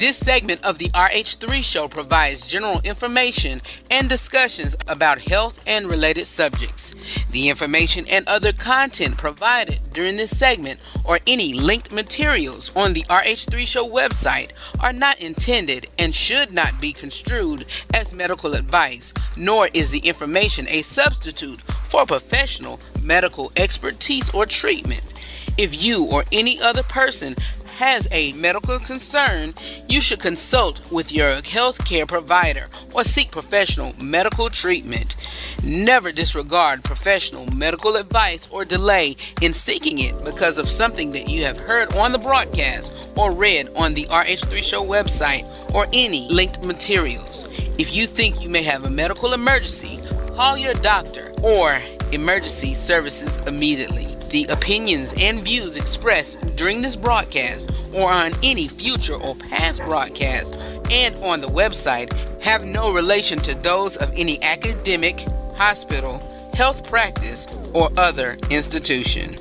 This 0.00 0.16
segment 0.16 0.64
of 0.64 0.78
the 0.78 0.88
RH3 0.94 1.62
show 1.62 1.86
provides 1.86 2.42
general 2.42 2.80
information 2.84 3.60
and 3.90 4.08
discussions 4.08 4.74
about 4.88 5.20
health 5.20 5.62
and 5.66 5.90
related 5.90 6.26
subjects. 6.26 6.94
The 7.32 7.50
information 7.50 8.06
and 8.08 8.26
other 8.26 8.54
content 8.54 9.18
provided 9.18 9.92
during 9.92 10.16
this 10.16 10.34
segment 10.34 10.80
or 11.04 11.18
any 11.26 11.52
linked 11.52 11.92
materials 11.92 12.70
on 12.74 12.94
the 12.94 13.02
RH3 13.10 13.66
show 13.66 13.86
website 13.86 14.52
are 14.82 14.94
not 14.94 15.20
intended 15.20 15.88
and 15.98 16.14
should 16.14 16.50
not 16.50 16.80
be 16.80 16.94
construed 16.94 17.66
as 17.92 18.14
medical 18.14 18.54
advice, 18.54 19.12
nor 19.36 19.68
is 19.74 19.90
the 19.90 19.98
information 19.98 20.66
a 20.70 20.80
substitute 20.80 21.60
for 21.84 22.06
professional 22.06 22.80
medical 23.02 23.52
expertise 23.54 24.30
or 24.30 24.46
treatment. 24.46 25.12
If 25.58 25.84
you 25.84 26.04
or 26.04 26.24
any 26.32 26.58
other 26.58 26.82
person 26.82 27.34
has 27.80 28.06
a 28.10 28.34
medical 28.34 28.78
concern, 28.78 29.54
you 29.88 30.02
should 30.02 30.20
consult 30.20 30.82
with 30.92 31.10
your 31.10 31.36
healthcare 31.36 32.06
provider 32.06 32.66
or 32.92 33.02
seek 33.02 33.30
professional 33.30 33.94
medical 33.98 34.50
treatment. 34.50 35.16
Never 35.64 36.12
disregard 36.12 36.84
professional 36.84 37.46
medical 37.46 37.96
advice 37.96 38.46
or 38.50 38.66
delay 38.66 39.16
in 39.40 39.54
seeking 39.54 39.98
it 39.98 40.22
because 40.22 40.58
of 40.58 40.68
something 40.68 41.12
that 41.12 41.30
you 41.30 41.44
have 41.44 41.58
heard 41.58 41.96
on 41.96 42.12
the 42.12 42.18
broadcast 42.18 43.08
or 43.16 43.32
read 43.32 43.70
on 43.74 43.94
the 43.94 44.04
RH3 44.08 44.62
Show 44.62 44.84
website 44.84 45.46
or 45.74 45.86
any 45.94 46.28
linked 46.28 46.62
materials. 46.62 47.48
If 47.78 47.96
you 47.96 48.06
think 48.06 48.42
you 48.42 48.50
may 48.50 48.62
have 48.62 48.84
a 48.84 48.90
medical 48.90 49.32
emergency, 49.32 50.00
call 50.34 50.58
your 50.58 50.74
doctor 50.74 51.32
or 51.42 51.80
emergency 52.12 52.74
services 52.74 53.36
immediately. 53.46 54.16
The 54.30 54.46
opinions 54.46 55.14
and 55.18 55.40
views 55.40 55.76
expressed 55.76 56.56
during 56.56 56.82
this 56.82 56.96
broadcast 56.96 57.70
or 57.94 58.10
on 58.10 58.32
any 58.42 58.68
future 58.68 59.14
or 59.14 59.34
past 59.34 59.82
broadcast 59.82 60.54
and 60.90 61.16
on 61.16 61.40
the 61.40 61.48
website 61.48 62.12
have 62.42 62.64
no 62.64 62.92
relation 62.92 63.38
to 63.40 63.54
those 63.54 63.96
of 63.96 64.12
any 64.14 64.42
academic, 64.42 65.20
hospital, 65.56 66.18
health 66.54 66.88
practice, 66.88 67.46
or 67.72 67.90
other 67.96 68.36
institution. 68.50 69.36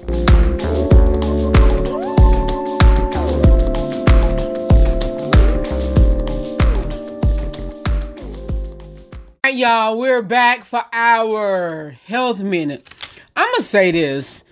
Right, 9.50 9.58
y'all, 9.58 9.98
we're 9.98 10.22
back 10.22 10.64
for 10.64 10.86
our 10.94 11.90
health 12.06 12.40
minute. 12.40 12.88
I'm 13.36 13.50
gonna 13.52 13.64
say 13.64 13.90
this. 13.90 14.44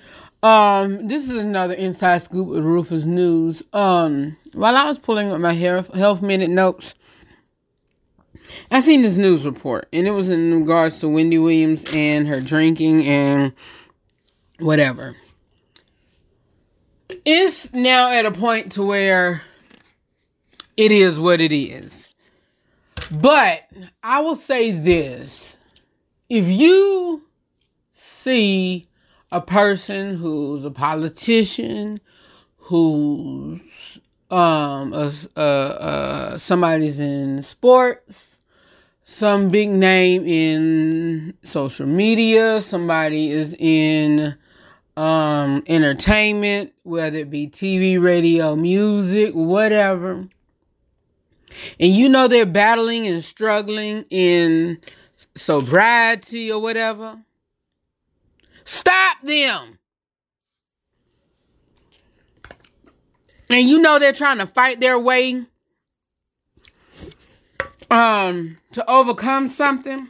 Um, 0.42 1.08
this 1.08 1.30
is 1.30 1.38
another 1.38 1.76
inside 1.76 2.24
scoop 2.24 2.48
with 2.48 2.64
Rufus 2.64 3.04
News. 3.04 3.62
Um, 3.74 4.36
while 4.56 4.76
I 4.76 4.86
was 4.86 4.98
pulling 4.98 5.32
up 5.32 5.40
my 5.40 5.54
health 5.54 6.24
minute 6.24 6.50
notes, 6.50 6.96
I 8.72 8.82
seen 8.82 9.04
this 9.04 9.18
news 9.18 9.46
report, 9.46 9.88
and 9.94 10.08
it 10.08 10.12
was 10.12 10.30
in 10.30 10.62
regards 10.62 10.98
to 11.02 11.10
Wendy 11.10 11.38
Williams 11.38 11.86
and 11.94 12.28
her 12.28 12.42
drinking 12.42 13.06
and 13.06 13.54
whatever. 14.58 15.16
it's 17.24 17.72
now 17.72 18.10
at 18.10 18.26
a 18.26 18.32
point 18.32 18.72
to 18.72 18.84
where 18.84 19.44
it 20.76 20.92
is 20.92 21.20
what 21.20 21.40
it 21.40 21.52
is. 21.52 21.97
But 23.12 23.64
I 24.04 24.20
will 24.22 24.36
say 24.36 24.72
this. 24.72 25.56
If 26.30 26.48
you 26.48 27.24
see 27.94 28.88
a 29.32 29.40
person 29.40 30.16
who's 30.16 30.66
a 30.66 30.72
politician, 30.72 32.00
who's 32.58 34.00
um 34.30 34.94
somebody's 36.38 37.00
in 37.00 37.44
sports, 37.44 38.40
some 39.06 39.52
big 39.52 39.70
name 39.70 40.26
in 40.26 41.34
social 41.44 41.88
media, 41.88 42.62
somebody 42.62 43.32
is 43.32 43.54
in 43.58 44.36
um 44.98 45.64
entertainment, 45.68 46.74
whether 46.84 47.20
it 47.20 47.30
be 47.30 47.48
TV, 47.48 48.02
radio, 48.02 48.56
music, 48.58 49.34
whatever. 49.34 50.28
And 51.80 51.94
you 51.94 52.10
know 52.10 52.28
they're 52.28 52.46
battling 52.46 53.08
and 53.08 53.24
struggling 53.24 54.06
in 54.10 54.80
sobriety 55.36 56.52
or 56.52 56.62
whatever. 56.62 57.20
Stop 58.66 59.22
them. 59.24 59.80
And 63.50 63.68
you 63.68 63.80
know 63.80 63.98
they're 63.98 64.14
trying 64.14 64.40
to 64.40 64.48
fight 64.48 64.80
their 64.80 65.00
way 65.00 65.46
um 67.90 68.58
to 68.74 68.92
overcome 68.92 69.48
something. 69.48 70.10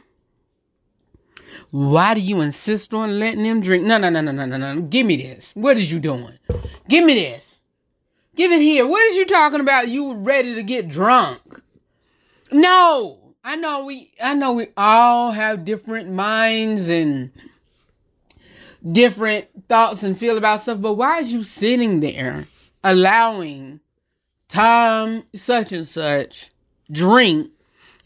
Why 1.70 2.14
do 2.14 2.20
you 2.20 2.40
insist 2.40 2.94
on 2.94 3.18
letting 3.18 3.42
them 3.42 3.60
drink? 3.60 3.84
No, 3.84 3.98
no, 3.98 4.08
no, 4.08 4.20
no, 4.20 4.32
no, 4.32 4.46
no, 4.46 4.56
no. 4.56 4.82
Give 4.82 5.06
me 5.06 5.16
this. 5.16 5.52
What 5.54 5.76
is 5.76 5.92
you 5.92 6.00
doing? 6.00 6.38
Give 6.88 7.04
me 7.04 7.14
this. 7.14 7.57
Give 8.38 8.52
it 8.52 8.62
here. 8.62 8.86
What 8.86 9.02
is 9.06 9.16
you 9.16 9.26
talking 9.26 9.58
about? 9.58 9.88
You 9.88 10.14
ready 10.14 10.54
to 10.54 10.62
get 10.62 10.88
drunk? 10.88 11.60
No. 12.52 13.34
I 13.42 13.56
know 13.56 13.84
we 13.84 14.12
I 14.22 14.34
know 14.34 14.52
we 14.52 14.68
all 14.76 15.32
have 15.32 15.64
different 15.64 16.10
minds 16.10 16.86
and 16.86 17.32
different 18.92 19.48
thoughts 19.68 20.04
and 20.04 20.16
feel 20.16 20.38
about 20.38 20.60
stuff, 20.60 20.80
but 20.80 20.94
why 20.94 21.18
is 21.18 21.32
you 21.32 21.42
sitting 21.42 21.98
there 21.98 22.46
allowing 22.84 23.80
Tom 24.46 25.24
such 25.34 25.72
and 25.72 25.86
such 25.86 26.50
drink 26.92 27.50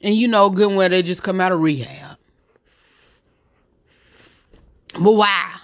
and 0.02 0.14
you 0.14 0.28
know 0.28 0.48
good 0.48 0.74
well 0.74 0.88
they 0.88 1.02
just 1.02 1.22
come 1.22 1.42
out 1.42 1.52
of 1.52 1.60
rehab? 1.60 2.16
But 4.94 5.12
why? 5.12 5.56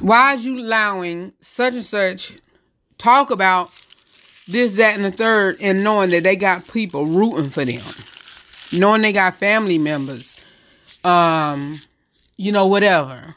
Why 0.00 0.34
is 0.34 0.44
you 0.44 0.58
allowing 0.58 1.32
such 1.40 1.74
and 1.74 1.84
such 1.84 2.32
talk 2.98 3.30
about 3.30 3.70
this, 4.48 4.76
that, 4.76 4.94
and 4.94 5.04
the 5.04 5.10
third, 5.10 5.56
and 5.60 5.82
knowing 5.82 6.10
that 6.10 6.22
they 6.22 6.36
got 6.36 6.68
people 6.68 7.06
rooting 7.06 7.50
for 7.50 7.64
them, 7.64 7.82
knowing 8.78 9.02
they 9.02 9.12
got 9.12 9.34
family 9.34 9.78
members, 9.78 10.36
um, 11.02 11.78
you 12.36 12.52
know, 12.52 12.66
whatever. 12.66 13.34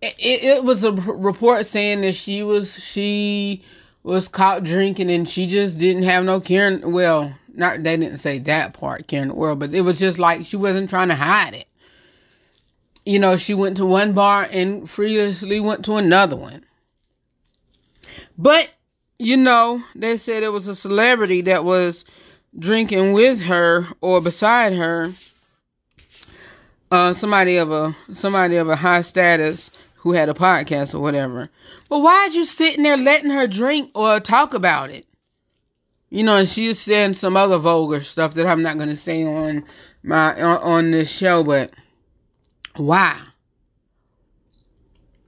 It, 0.00 0.14
it, 0.18 0.44
it 0.44 0.64
was 0.64 0.84
a 0.84 0.92
report 0.92 1.66
saying 1.66 2.00
that 2.02 2.14
she 2.14 2.42
was 2.42 2.82
she 2.82 3.62
was 4.02 4.28
caught 4.28 4.64
drinking 4.64 5.10
and 5.10 5.28
she 5.28 5.46
just 5.46 5.76
didn't 5.76 6.04
have 6.04 6.24
no 6.24 6.40
care. 6.40 6.80
Well, 6.82 7.34
not 7.54 7.82
they 7.82 7.98
didn't 7.98 8.18
say 8.18 8.38
that 8.38 8.72
part, 8.72 9.08
caring 9.08 9.28
the 9.28 9.34
world, 9.34 9.58
but 9.58 9.74
it 9.74 9.82
was 9.82 9.98
just 9.98 10.18
like 10.18 10.46
she 10.46 10.56
wasn't 10.56 10.88
trying 10.88 11.08
to 11.08 11.14
hide 11.14 11.54
it. 11.54 11.66
You 13.10 13.18
know, 13.18 13.36
she 13.36 13.54
went 13.54 13.76
to 13.78 13.84
one 13.84 14.12
bar 14.12 14.46
and 14.52 14.88
freely 14.88 15.58
went 15.58 15.84
to 15.86 15.96
another 15.96 16.36
one. 16.36 16.64
But, 18.38 18.70
you 19.18 19.36
know, 19.36 19.82
they 19.96 20.16
said 20.16 20.44
it 20.44 20.52
was 20.52 20.68
a 20.68 20.76
celebrity 20.76 21.40
that 21.40 21.64
was 21.64 22.04
drinking 22.56 23.12
with 23.12 23.42
her 23.46 23.88
or 24.00 24.20
beside 24.20 24.74
her. 24.74 25.10
Uh, 26.92 27.12
somebody 27.12 27.56
of 27.56 27.72
a 27.72 27.96
somebody 28.12 28.54
of 28.54 28.68
a 28.68 28.76
high 28.76 29.02
status 29.02 29.72
who 29.96 30.12
had 30.12 30.28
a 30.28 30.32
podcast 30.32 30.94
or 30.94 31.00
whatever. 31.00 31.50
But 31.88 32.02
why 32.02 32.26
is 32.26 32.36
you 32.36 32.44
sitting 32.44 32.84
there 32.84 32.96
letting 32.96 33.30
her 33.30 33.48
drink 33.48 33.90
or 33.92 34.20
talk 34.20 34.54
about 34.54 34.88
it? 34.90 35.04
You 36.10 36.22
know, 36.22 36.36
and 36.36 36.48
she's 36.48 36.78
saying 36.78 37.14
some 37.14 37.36
other 37.36 37.58
vulgar 37.58 38.04
stuff 38.04 38.34
that 38.34 38.46
I'm 38.46 38.62
not 38.62 38.76
going 38.76 38.88
to 38.88 38.96
say 38.96 39.24
on 39.24 39.64
my 40.04 40.40
on, 40.40 40.58
on 40.58 40.90
this 40.92 41.10
show, 41.10 41.42
but 41.42 41.72
why? 42.80 43.20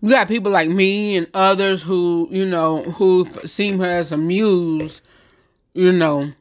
You 0.01 0.09
got 0.09 0.27
people 0.27 0.51
like 0.51 0.69
me 0.69 1.17
and 1.17 1.29
others 1.33 1.83
who, 1.83 2.27
you 2.31 2.45
know, 2.45 2.83
who 2.83 3.25
seem 3.45 3.79
her 3.79 3.87
as 3.87 4.11
a 4.11 4.17
muse, 4.17 5.01
you 5.75 5.93
know, 5.93 6.33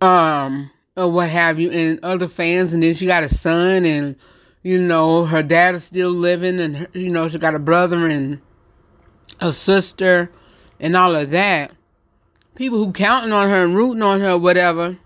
um, 0.00 0.70
or 0.96 1.10
what 1.10 1.30
have 1.30 1.60
you, 1.60 1.70
and 1.70 2.00
other 2.02 2.26
fans, 2.26 2.74
and 2.74 2.82
then 2.82 2.94
she 2.94 3.06
got 3.06 3.22
a 3.22 3.28
son, 3.28 3.84
and 3.84 4.16
you 4.64 4.78
know, 4.78 5.24
her 5.24 5.42
dad 5.42 5.76
is 5.76 5.84
still 5.84 6.10
living, 6.10 6.60
and 6.60 6.88
you 6.92 7.10
know, 7.10 7.28
she 7.28 7.38
got 7.38 7.54
a 7.54 7.60
brother 7.60 8.08
and 8.08 8.40
a 9.40 9.52
sister, 9.52 10.30
and 10.80 10.96
all 10.96 11.14
of 11.14 11.30
that. 11.30 11.70
People 12.56 12.84
who 12.84 12.92
counting 12.92 13.32
on 13.32 13.48
her 13.48 13.64
and 13.64 13.76
rooting 13.76 14.02
on 14.02 14.20
her, 14.20 14.36
whatever. 14.36 14.98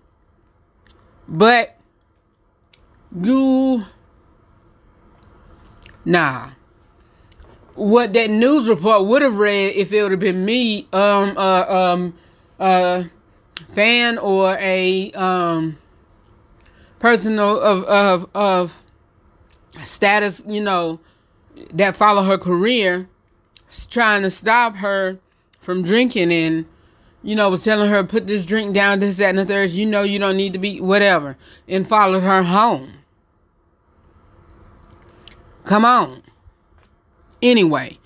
But 1.28 1.75
you 3.14 3.84
Nah. 6.06 6.50
What 7.74 8.14
that 8.14 8.30
news 8.30 8.68
report 8.68 9.04
would 9.04 9.20
have 9.20 9.36
read 9.36 9.74
if 9.74 9.92
it 9.92 10.02
would 10.02 10.12
have 10.12 10.20
been 10.20 10.46
me, 10.46 10.88
um, 10.92 11.36
uh, 11.36 11.64
um, 11.68 12.14
uh, 12.58 13.04
fan 13.74 14.16
or 14.18 14.56
a 14.58 15.10
um 15.12 15.76
person 17.00 17.38
of 17.38 17.84
of 17.84 18.30
of 18.34 18.82
status, 19.82 20.42
you 20.46 20.62
know, 20.62 21.00
that 21.74 21.96
follow 21.96 22.22
her 22.22 22.38
career, 22.38 23.08
trying 23.90 24.22
to 24.22 24.30
stop 24.30 24.76
her 24.76 25.18
from 25.60 25.82
drinking 25.82 26.32
and 26.32 26.64
you 27.26 27.34
know, 27.34 27.50
was 27.50 27.64
telling 27.64 27.90
her 27.90 28.04
put 28.04 28.28
this 28.28 28.46
drink 28.46 28.72
down, 28.72 29.00
this, 29.00 29.16
that, 29.16 29.30
and 29.30 29.38
the 29.38 29.44
third. 29.44 29.70
You 29.70 29.84
know, 29.84 30.04
you 30.04 30.20
don't 30.20 30.36
need 30.36 30.52
to 30.52 30.60
be 30.60 30.80
whatever, 30.80 31.36
and 31.68 31.86
followed 31.86 32.22
her 32.22 32.44
home. 32.44 32.92
Come 35.64 35.84
on. 35.84 36.22
Anyway, 37.42 37.98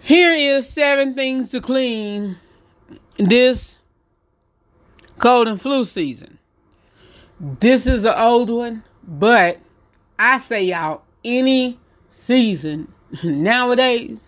here 0.00 0.32
is 0.32 0.66
seven 0.66 1.14
things 1.14 1.50
to 1.50 1.60
clean 1.60 2.38
this 3.18 3.80
cold 5.18 5.46
and 5.46 5.60
flu 5.60 5.84
season. 5.84 6.38
This 7.38 7.86
is 7.86 8.06
an 8.06 8.14
old 8.16 8.48
one, 8.48 8.82
but 9.06 9.58
I 10.18 10.38
say 10.38 10.64
y'all, 10.64 11.02
any 11.22 11.78
season 12.08 12.90
nowadays 13.24 14.18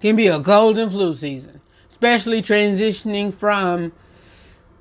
can 0.00 0.14
be 0.14 0.28
a 0.28 0.40
cold 0.40 0.78
and 0.78 0.92
flu 0.92 1.14
season, 1.16 1.59
especially 2.00 2.40
transitioning 2.40 3.32
from 3.32 3.92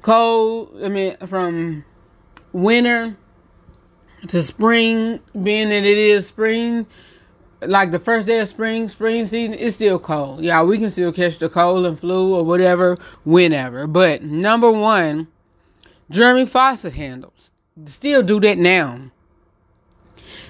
cold, 0.02 0.74
I 0.82 0.88
mean, 0.88 1.18
from 1.28 1.84
winter 2.54 3.18
to 4.30 4.42
spring, 4.42 5.20
being 5.44 5.68
that 5.68 5.84
it 5.84 5.98
is 5.98 6.28
spring, 6.28 6.88
like 7.60 7.92
the 7.92 8.00
first 8.00 8.26
day 8.26 8.40
of 8.40 8.48
spring, 8.48 8.88
spring 8.88 9.26
season, 9.26 9.54
it's 9.60 9.76
still 9.76 10.00
cold. 10.00 10.40
Yeah, 10.40 10.64
we 10.64 10.78
can 10.78 10.90
still 10.90 11.12
catch 11.12 11.40
the 11.40 11.50
cold 11.50 11.86
and 11.86 12.00
flu 12.00 12.34
or 12.34 12.46
whatever, 12.46 12.98
whenever. 13.26 13.86
But 13.86 14.24
number 14.24 14.72
one, 14.72 15.28
Jeremy 16.10 16.46
faucet 16.46 16.94
handles. 16.94 17.52
Still 17.86 18.24
do 18.24 18.40
that 18.40 18.58
now. 18.58 19.12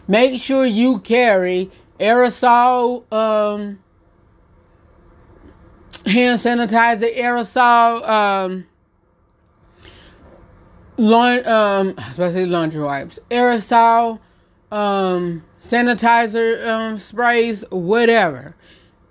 Make 0.07 0.39
sure 0.39 0.67
you 0.67 0.99
carry 0.99 1.71
aerosol 1.99 3.11
um, 3.11 3.79
hand 6.05 6.39
sanitizer, 6.39 7.15
aerosol 7.15 8.07
um, 8.07 8.67
laundry, 10.97 11.45
um, 11.45 11.95
especially 11.97 12.45
laundry 12.45 12.81
wipes, 12.81 13.19
aerosol, 13.29 14.19
um, 14.71 15.43
sanitizer 15.61 16.65
um, 16.67 16.97
sprays, 16.97 17.63
whatever. 17.71 18.55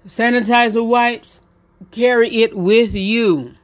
Sanitizer 0.06 0.86
wipes, 0.86 1.42
carry 1.90 2.28
it 2.28 2.56
with 2.56 2.94
you. 2.94 3.54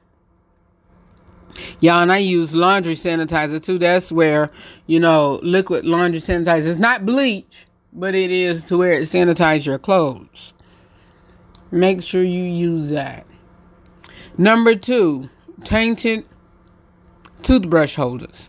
Y'all, 1.80 2.00
and 2.02 2.12
I 2.12 2.18
use 2.18 2.54
laundry 2.54 2.94
sanitizer 2.94 3.62
too. 3.62 3.78
That's 3.78 4.10
where, 4.10 4.48
you 4.86 4.98
know, 4.98 5.38
liquid 5.42 5.84
laundry 5.84 6.20
sanitizer. 6.20 6.66
It's 6.66 6.78
not 6.78 7.06
bleach, 7.06 7.66
but 7.92 8.14
it 8.14 8.32
is 8.32 8.64
to 8.64 8.78
where 8.78 8.92
it 8.92 9.04
sanitizes 9.04 9.66
your 9.66 9.78
clothes. 9.78 10.53
Make 11.74 12.04
sure 12.04 12.22
you 12.22 12.44
use 12.44 12.90
that. 12.90 13.26
Number 14.38 14.76
two, 14.76 15.28
tainted 15.64 16.28
toothbrush 17.42 17.96
holders. 17.96 18.48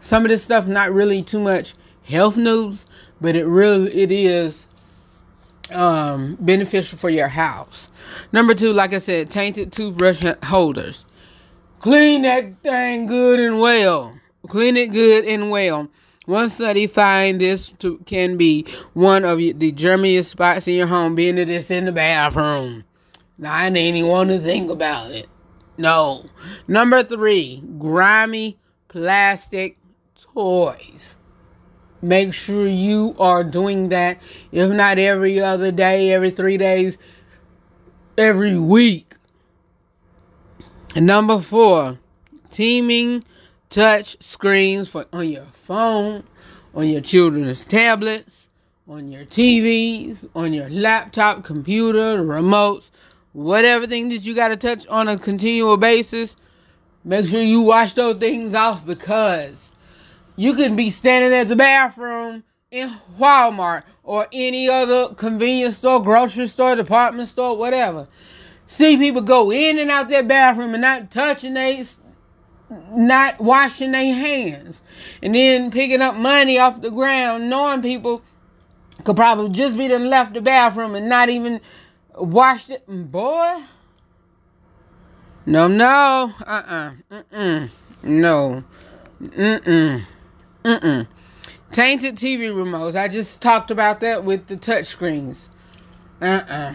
Some 0.00 0.24
of 0.24 0.28
this 0.28 0.42
stuff 0.42 0.66
not 0.66 0.90
really 0.90 1.22
too 1.22 1.38
much 1.38 1.74
health 2.02 2.36
news, 2.36 2.84
but 3.20 3.36
it 3.36 3.44
really 3.46 3.94
it 3.94 4.10
is 4.10 4.66
um, 5.70 6.36
beneficial 6.40 6.98
for 6.98 7.10
your 7.10 7.28
house. 7.28 7.88
Number 8.32 8.56
two, 8.56 8.72
like 8.72 8.92
I 8.92 8.98
said, 8.98 9.30
tainted 9.30 9.70
toothbrush 9.70 10.24
holders. 10.42 11.04
Clean 11.78 12.22
that 12.22 12.56
thing 12.58 13.06
good 13.06 13.38
and 13.38 13.60
well. 13.60 14.18
Clean 14.48 14.76
it 14.76 14.88
good 14.88 15.26
and 15.26 15.52
well. 15.52 15.88
One 16.26 16.50
study 16.50 16.86
find 16.86 17.40
this 17.40 17.72
to, 17.78 17.98
can 17.98 18.36
be 18.36 18.66
one 18.92 19.24
of 19.24 19.38
the 19.38 19.72
germiest 19.72 20.26
spots 20.26 20.68
in 20.68 20.74
your 20.74 20.86
home, 20.86 21.14
being 21.14 21.36
that 21.36 21.48
it's 21.48 21.70
in 21.70 21.84
the 21.84 21.92
bathroom. 21.92 22.84
Now, 23.38 23.54
I 23.54 23.70
didn't 23.70 23.96
even 23.96 24.10
want 24.10 24.30
to 24.30 24.38
think 24.38 24.70
about 24.70 25.10
it. 25.10 25.28
No. 25.78 26.26
Number 26.68 27.02
three, 27.02 27.64
grimy 27.78 28.58
plastic 28.88 29.78
toys. 30.14 31.16
Make 32.00 32.34
sure 32.34 32.66
you 32.66 33.16
are 33.18 33.42
doing 33.42 33.88
that, 33.88 34.18
if 34.52 34.70
not 34.70 34.98
every 34.98 35.40
other 35.40 35.72
day, 35.72 36.12
every 36.12 36.30
three 36.30 36.56
days, 36.56 36.98
every 38.16 38.58
week. 38.58 39.14
And 40.94 41.06
number 41.06 41.40
four, 41.40 41.98
teeming 42.50 43.24
touch 43.72 44.22
screens 44.22 44.88
for 44.88 45.06
on 45.12 45.28
your 45.28 45.46
phone, 45.46 46.22
on 46.74 46.86
your 46.88 47.00
children's 47.00 47.64
tablets, 47.64 48.48
on 48.86 49.10
your 49.10 49.24
TVs, 49.24 50.28
on 50.34 50.52
your 50.52 50.68
laptop, 50.68 51.42
computer, 51.42 52.22
remotes, 52.22 52.90
whatever 53.32 53.86
thing 53.86 54.10
that 54.10 54.26
you 54.26 54.34
got 54.34 54.48
to 54.48 54.56
touch 54.56 54.86
on 54.88 55.08
a 55.08 55.18
continual 55.18 55.78
basis. 55.78 56.36
Make 57.04 57.26
sure 57.26 57.40
you 57.40 57.62
wash 57.62 57.94
those 57.94 58.18
things 58.18 58.54
off 58.54 58.84
because 58.84 59.68
you 60.36 60.54
can 60.54 60.76
be 60.76 60.90
standing 60.90 61.32
at 61.32 61.48
the 61.48 61.56
bathroom 61.56 62.44
in 62.70 62.90
Walmart 63.18 63.84
or 64.02 64.26
any 64.32 64.68
other 64.68 65.14
convenience 65.14 65.78
store, 65.78 66.02
grocery 66.02 66.46
store, 66.46 66.76
department 66.76 67.28
store, 67.28 67.56
whatever. 67.56 68.06
See 68.66 68.98
people 68.98 69.22
go 69.22 69.50
in 69.50 69.78
and 69.78 69.90
out 69.90 70.08
their 70.08 70.22
bathroom 70.22 70.74
and 70.74 70.82
not 70.82 71.10
touching 71.10 71.54
they 71.54 71.84
not 72.94 73.40
washing 73.40 73.92
their 73.92 74.14
hands. 74.14 74.82
And 75.22 75.34
then 75.34 75.70
picking 75.70 76.00
up 76.02 76.16
money 76.16 76.58
off 76.58 76.80
the 76.80 76.90
ground, 76.90 77.48
knowing 77.50 77.82
people 77.82 78.22
could 79.04 79.16
probably 79.16 79.50
just 79.50 79.76
be 79.76 79.88
done 79.88 80.08
left 80.08 80.34
the 80.34 80.40
bathroom 80.40 80.94
and 80.94 81.08
not 81.08 81.28
even 81.28 81.60
washed 82.14 82.70
it. 82.70 82.86
Mm, 82.88 83.10
boy. 83.10 83.62
No, 85.46 85.68
no. 85.68 86.32
Uh-uh. 86.46 86.92
Mm-mm. 87.10 87.70
No. 88.04 88.64
Mm-mm. 89.22 90.06
Mm-mm. 90.64 91.06
Tainted 91.72 92.16
TV 92.16 92.52
remotes. 92.52 92.94
I 92.94 93.08
just 93.08 93.40
talked 93.40 93.70
about 93.70 94.00
that 94.00 94.24
with 94.24 94.46
the 94.46 94.56
touch 94.56 94.86
screens. 94.86 95.48
Uh-uh. 96.20 96.74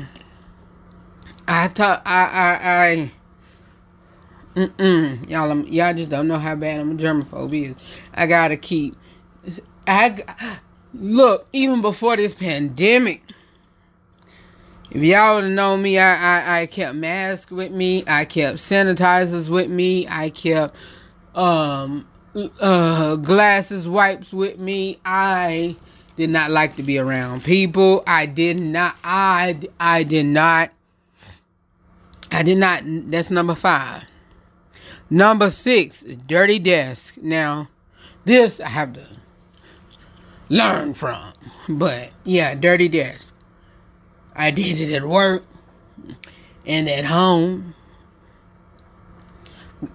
I 1.47 1.67
thought 1.69 2.01
I 2.05 2.23
I 2.25 2.59
I 2.61 3.11
Mm-mm. 4.57 5.29
Y'all, 5.29 5.51
I'm, 5.51 5.67
y'all 5.67 5.93
just 5.93 6.09
don't 6.09 6.27
know 6.27 6.39
how 6.39 6.55
bad 6.55 6.79
I'm 6.79 6.93
a 6.93 6.95
germaphobe 6.95 7.69
is. 7.69 7.75
I 8.15 8.25
gotta 8.25 8.57
keep. 8.57 8.95
I 9.85 10.59
look 10.95 11.47
even 11.53 11.81
before 11.81 12.17
this 12.17 12.33
pandemic. 12.33 13.21
If 14.89 15.03
y'all 15.03 15.35
would 15.35 15.43
have 15.43 15.53
known 15.53 15.83
me, 15.83 15.99
I, 15.99 16.15
I 16.15 16.61
I 16.61 16.65
kept 16.65 16.95
masks 16.95 17.51
with 17.51 17.71
me. 17.71 18.03
I 18.07 18.25
kept 18.25 18.57
sanitizers 18.57 19.47
with 19.47 19.69
me. 19.69 20.07
I 20.07 20.31
kept 20.31 20.75
um 21.35 22.07
uh 22.59 23.15
glasses 23.17 23.87
wipes 23.87 24.33
with 24.33 24.57
me. 24.57 24.99
I 25.05 25.75
did 26.15 26.31
not 26.31 26.49
like 26.49 26.77
to 26.77 26.83
be 26.83 26.97
around 26.97 27.43
people. 27.43 28.03
I 28.07 28.25
did 28.25 28.59
not. 28.59 28.95
I 29.03 29.59
I 29.79 30.01
did 30.01 30.25
not. 30.25 30.71
I 32.31 32.41
did 32.41 32.57
not. 32.57 32.81
That's 32.85 33.29
number 33.29 33.53
five. 33.53 34.06
Number 35.09 35.49
six, 35.49 36.03
dirty 36.03 36.59
desk. 36.59 37.17
Now, 37.21 37.69
this 38.25 38.59
I 38.59 38.67
have 38.67 38.93
to 38.93 39.05
learn 40.49 40.93
from. 40.93 41.33
But 41.69 42.09
yeah, 42.23 42.55
dirty 42.55 42.89
desk. 42.89 43.33
I 44.35 44.51
did 44.51 44.79
it 44.79 44.93
at 44.93 45.05
work 45.05 45.43
and 46.65 46.89
at 46.89 47.05
home. 47.05 47.73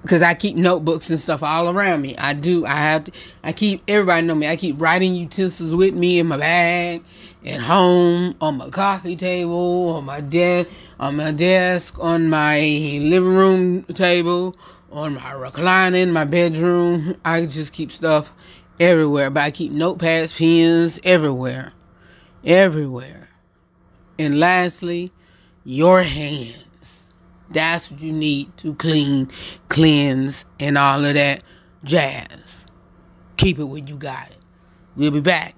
Cause 0.07 0.23
I 0.23 0.35
keep 0.35 0.55
notebooks 0.55 1.11
and 1.11 1.19
stuff 1.19 1.43
all 1.43 1.69
around 1.69 2.03
me. 2.03 2.17
I 2.17 2.35
do. 2.35 2.65
I 2.65 2.77
have. 2.77 3.05
To, 3.05 3.13
I 3.43 3.53
keep 3.53 3.83
everybody 3.89 4.25
know 4.25 4.37
me. 4.37 4.47
I 4.47 4.55
keep 4.57 4.81
writing 4.81 5.15
utensils 5.17 5.75
with 5.75 5.93
me 5.93 6.21
in 6.21 6.29
my 6.29 6.37
bag, 6.37 7.03
at 7.45 7.61
home, 7.61 8.37
on 8.41 8.59
my 8.59 8.71
coffee 8.71 9.17
table, 9.17 9.89
on 9.97 10.05
my 10.05 10.21
desk, 10.21 10.69
on 11.01 11.17
my 11.17 11.33
desk, 11.33 11.99
on 11.99 12.31
my 12.31 12.61
living 12.61 13.35
room 13.35 13.83
table, 13.87 14.57
on 14.93 15.14
my 15.14 15.32
recliner 15.32 15.97
in 15.97 16.12
my 16.12 16.24
bedroom. 16.24 17.16
I 17.24 17.47
just 17.47 17.72
keep 17.72 17.90
stuff 17.90 18.32
everywhere, 18.78 19.30
but 19.30 19.43
I 19.43 19.51
keep 19.51 19.72
notepads, 19.72 20.36
pens 20.36 21.01
everywhere. 21.03 21.72
Everywhere. 22.45 23.28
And 24.18 24.38
lastly, 24.38 25.12
your 25.64 26.03
hands. 26.03 27.07
That's 27.51 27.90
what 27.90 28.01
you 28.01 28.12
need 28.12 28.57
to 28.59 28.74
clean, 28.74 29.30
cleanse, 29.68 30.45
and 30.59 30.78
all 30.78 31.05
of 31.05 31.14
that 31.14 31.43
jazz. 31.84 32.66
Keep 33.36 33.59
it 33.59 33.64
where 33.64 33.82
you 33.82 33.97
got 33.97 34.30
it. 34.30 34.38
We'll 34.97 35.11
be 35.11 35.20
back 35.20 35.55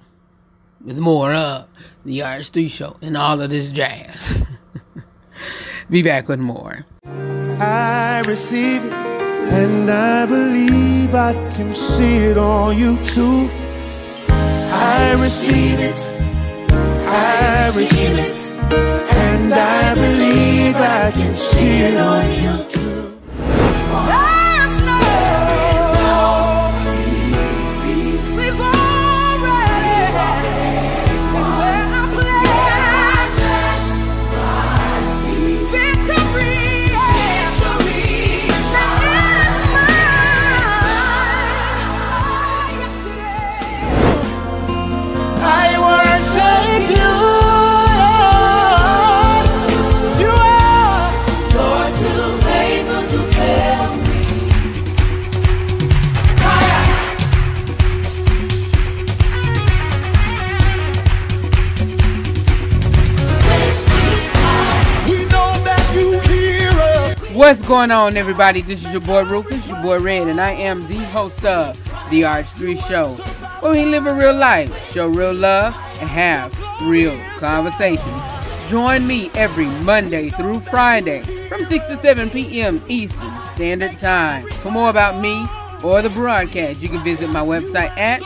with 0.85 0.99
more 0.99 1.33
of 1.33 1.69
the 2.05 2.19
RH3 2.19 2.71
show 2.71 2.97
and 3.01 3.17
all 3.17 3.41
of 3.41 3.51
this 3.51 3.71
jazz. 3.71 4.43
be 5.91 6.03
back 6.03 6.29
with 6.29 6.41
more. 6.41 6.85
I 7.07 8.23
receive 8.27 8.85
it. 8.85 9.14
And 9.49 9.91
I 9.91 10.27
believe 10.27 11.15
I 11.15 11.33
can 11.55 11.75
see 11.75 12.17
it 12.17 12.37
on 12.37 12.77
you 12.77 12.97
too. 13.05 13.49
I 14.29 15.15
receive 15.19 15.81
it. 15.81 15.99
I 17.07 17.73
receive 17.77 18.19
it. 18.19 18.37
And 18.73 19.53
I 19.55 19.95
believe 19.95 20.77
I 20.77 21.11
can 21.13 21.35
see 21.35 21.81
it 21.83 21.97
on 21.97 22.25
you 22.43 22.65
too. 22.69 24.34
Going 67.89 67.91
on, 67.99 68.17
everybody? 68.17 68.63
This 68.63 68.83
is 68.83 68.93
your 68.93 69.03
boy 69.03 69.25
Rufus, 69.25 69.69
your 69.69 69.83
boy 69.83 70.01
Red, 70.01 70.29
and 70.29 70.41
I 70.41 70.53
am 70.53 70.89
the 70.89 71.05
host 71.05 71.45
of 71.45 71.77
the 72.09 72.23
RH3 72.23 72.83
Show, 72.89 73.09
where 73.61 73.73
we 73.73 73.85
live 73.85 74.07
a 74.07 74.15
real 74.15 74.33
life, 74.33 74.73
show 74.91 75.07
real 75.07 75.35
love, 75.35 75.75
and 76.01 76.09
have 76.09 76.59
real 76.81 77.15
conversations. 77.37 78.23
Join 78.71 79.07
me 79.07 79.31
every 79.35 79.67
Monday 79.85 80.31
through 80.31 80.61
Friday 80.61 81.21
from 81.51 81.63
6 81.67 81.87
to 81.89 81.99
7 81.99 82.31
p.m. 82.31 82.81
Eastern 82.89 83.31
Standard 83.55 83.99
Time. 83.99 84.49
For 84.63 84.71
more 84.71 84.89
about 84.89 85.21
me 85.21 85.47
or 85.83 86.01
the 86.01 86.09
broadcast, 86.09 86.81
you 86.81 86.89
can 86.89 87.05
visit 87.05 87.29
my 87.29 87.43
website 87.43 87.95
at 87.99 88.23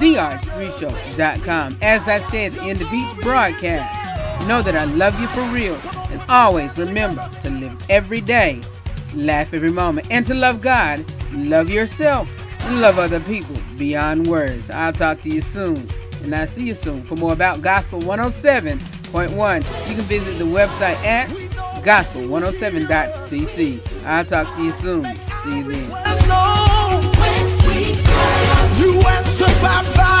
therh3show.com. 0.00 1.78
As 1.80 2.08
I 2.08 2.18
said 2.30 2.54
in 2.54 2.58
the 2.58 2.70
end 2.70 2.82
of 2.82 2.92
each 2.92 3.16
broadcast, 3.18 4.48
know 4.48 4.62
that 4.62 4.74
I 4.74 4.84
love 4.86 5.20
you 5.20 5.28
for 5.28 5.42
real, 5.42 5.76
and 6.10 6.20
always 6.28 6.76
remember 6.76 7.30
to 7.42 7.50
live 7.50 7.76
every 7.88 8.20
day, 8.20 8.62
laugh 9.16 9.54
every 9.54 9.70
moment, 9.70 10.06
and 10.10 10.26
to 10.26 10.34
love 10.34 10.60
God, 10.60 11.04
love 11.32 11.70
yourself, 11.70 12.28
and 12.60 12.80
love 12.80 12.98
other 12.98 13.20
people 13.20 13.56
beyond 13.76 14.26
words. 14.26 14.70
I'll 14.70 14.92
talk 14.92 15.22
to 15.22 15.30
you 15.30 15.40
soon, 15.40 15.88
and 16.22 16.34
I'll 16.34 16.46
see 16.46 16.64
you 16.64 16.74
soon. 16.74 17.02
For 17.02 17.16
more 17.16 17.32
about 17.32 17.62
Gospel 17.62 18.00
107.1, 18.00 19.88
you 19.88 19.94
can 19.94 20.04
visit 20.04 20.38
the 20.38 20.44
website 20.44 21.02
at 21.04 21.28
gospel107.cc. 21.82 23.80
I'll 24.04 24.24
talk 24.24 24.54
to 24.56 24.62
you 24.62 24.72
soon. 24.72 25.04
See 25.44 25.58
you 25.58 25.64
then. 25.64 25.90
Let 25.90 26.06
us 26.06 26.26
know 26.26 27.00
when 27.20 27.58
we 27.68 27.94
cry. 28.02 28.76
You 28.78 29.00
answer 29.00 29.46
by 29.62 29.82
fire. 29.94 30.16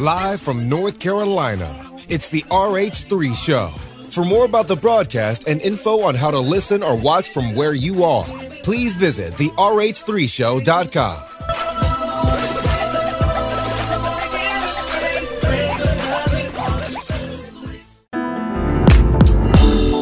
Live 0.00 0.40
from 0.40 0.66
North 0.66 0.98
Carolina, 0.98 1.92
it's 2.08 2.30
the 2.30 2.40
RH3 2.44 3.36
Show. 3.36 3.68
For 4.08 4.24
more 4.24 4.46
about 4.46 4.66
the 4.66 4.74
broadcast 4.74 5.46
and 5.46 5.60
info 5.60 6.00
on 6.00 6.14
how 6.14 6.30
to 6.30 6.38
listen 6.38 6.82
or 6.82 6.96
watch 6.96 7.28
from 7.28 7.54
where 7.54 7.74
you 7.74 8.02
are, 8.02 8.24
please 8.62 8.96
visit 8.96 9.36
the 9.36 9.50
RH3Show.com. 9.58 11.18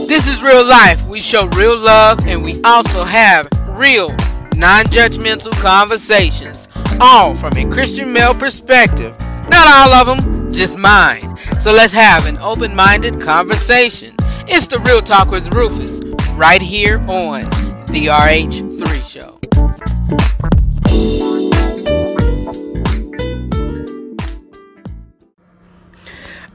This 0.07 0.29
is 0.29 0.41
real 0.45 0.65
life. 0.65 1.05
We 1.09 1.21
show 1.21 1.49
real 1.57 1.77
love 1.77 2.25
and 2.25 2.45
we 2.45 2.55
also 2.63 3.03
have 3.03 3.49
real, 3.71 4.11
non 4.55 4.85
judgmental 4.85 5.51
conversations, 5.61 6.69
all 7.01 7.35
from 7.35 7.57
a 7.57 7.69
Christian 7.69 8.13
male 8.13 8.37
perspective. 8.37 9.19
Not 9.51 9.67
all 9.67 9.95
of 9.95 10.07
them, 10.07 10.53
just 10.53 10.79
mine. 10.79 11.37
So 11.61 11.73
let's 11.73 11.93
have 11.93 12.27
an 12.27 12.39
open 12.39 12.75
minded 12.75 13.21
conversation. 13.21 14.17
It's 14.47 14.67
the 14.67 14.79
Real 14.81 15.03
Talk 15.03 15.31
with 15.31 15.55
Rufus, 15.55 16.01
right 16.35 16.63
here 16.63 16.99
on 17.09 17.45
the 17.87 18.07
RH3 18.11 19.05
Show. 19.05 19.39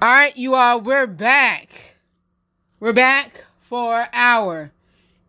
All 0.01 0.09
right, 0.09 0.35
you 0.35 0.53
all, 0.55 0.81
we're 0.81 1.07
back. 1.07 1.95
We're 2.79 2.91
back 2.91 3.45
for 3.61 4.07
our 4.11 4.71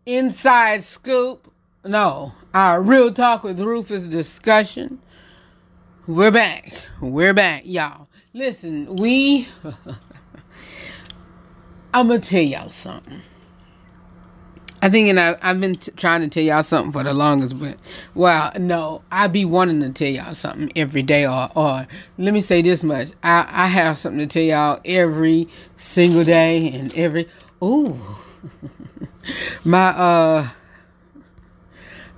inside 0.05 0.83
scoop. 0.83 1.53
No, 1.85 2.33
our 2.53 2.83
real 2.83 3.12
talk 3.12 3.45
with 3.45 3.61
Rufus 3.61 4.07
discussion. 4.07 5.01
We're 6.07 6.30
back. 6.30 6.70
We're 7.00 7.32
back, 7.32 7.62
y'all. 7.64 8.09
Listen, 8.34 8.94
we. 8.96 9.48
I'm 11.94 12.09
gonna 12.09 12.20
tell 12.20 12.42
y'all 12.42 12.68
something. 12.68 13.22
I 14.82 14.90
think, 14.90 15.09
and 15.09 15.18
I, 15.18 15.38
I've 15.40 15.62
been 15.62 15.76
t- 15.76 15.92
trying 15.92 16.20
to 16.20 16.28
tell 16.28 16.42
y'all 16.42 16.62
something 16.62 16.92
for 16.92 17.02
the 17.02 17.14
longest, 17.14 17.59
but 17.59 17.78
well, 18.14 18.52
no, 18.59 19.00
I 19.11 19.28
be 19.28 19.46
wanting 19.46 19.80
to 19.80 19.92
tell 19.92 20.12
y'all 20.12 20.34
something 20.34 20.70
every 20.76 21.02
day, 21.02 21.26
or, 21.26 21.48
or 21.57 21.86
let 22.18 22.34
me 22.34 22.42
say 22.42 22.61
this 22.61 22.84
much: 22.84 23.09
I, 23.22 23.46
I 23.48 23.66
have 23.68 23.96
something 23.96 24.18
to 24.18 24.26
tell 24.26 24.42
y'all 24.42 24.80
every 24.84 25.48
single 25.78 26.22
day, 26.22 26.70
and 26.70 26.94
every 26.94 27.30
ooh, 27.62 27.98
my 29.64 29.88
uh, 29.88 30.48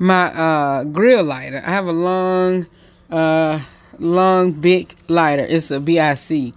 my 0.00 0.24
uh 0.34 0.82
grill 0.82 1.22
lighter. 1.22 1.62
I 1.64 1.70
have 1.70 1.86
a 1.86 1.92
long, 1.92 2.66
uh, 3.12 3.60
long 3.98 4.52
big 4.52 4.94
lighter. 5.08 5.44
It's 5.44 5.70
a 5.70 5.80
BIC. 5.80 6.54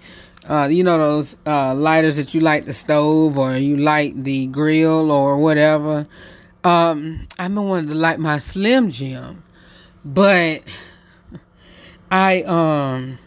Uh, 0.48 0.68
you 0.68 0.84
know 0.84 0.98
those 0.98 1.36
uh, 1.46 1.76
lighters 1.76 2.18
that 2.18 2.34
you 2.34 2.40
light 2.40 2.66
the 2.66 2.74
stove 2.74 3.38
or 3.38 3.56
you 3.56 3.78
light 3.78 4.24
the 4.24 4.48
grill 4.48 5.12
or 5.12 5.38
whatever. 5.38 6.08
Um, 6.64 7.28
I've 7.38 7.54
been 7.54 7.68
wanting 7.68 7.90
to 7.90 7.96
light 7.96 8.20
my 8.20 8.40
Slim 8.40 8.90
Jim, 8.90 9.44
but 10.04 10.64
I 12.12 12.44
um 12.44 13.20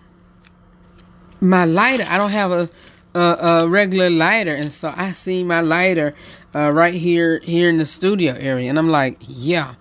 my 1.40 1.64
lighter. 1.64 2.04
I 2.08 2.18
don't 2.18 2.30
have 2.30 2.50
a 2.50 2.68
a, 3.14 3.20
a 3.20 3.68
regular 3.68 4.10
lighter, 4.10 4.54
and 4.54 4.72
so 4.72 4.92
I 4.96 5.12
see 5.12 5.44
my 5.44 5.60
lighter 5.60 6.14
uh, 6.54 6.72
right 6.72 6.94
here 6.94 7.40
here 7.40 7.68
in 7.68 7.78
the 7.78 7.86
studio 7.86 8.34
area, 8.34 8.68
and 8.68 8.78
I'm 8.78 8.90
like, 8.90 9.18
yeah, 9.20 9.74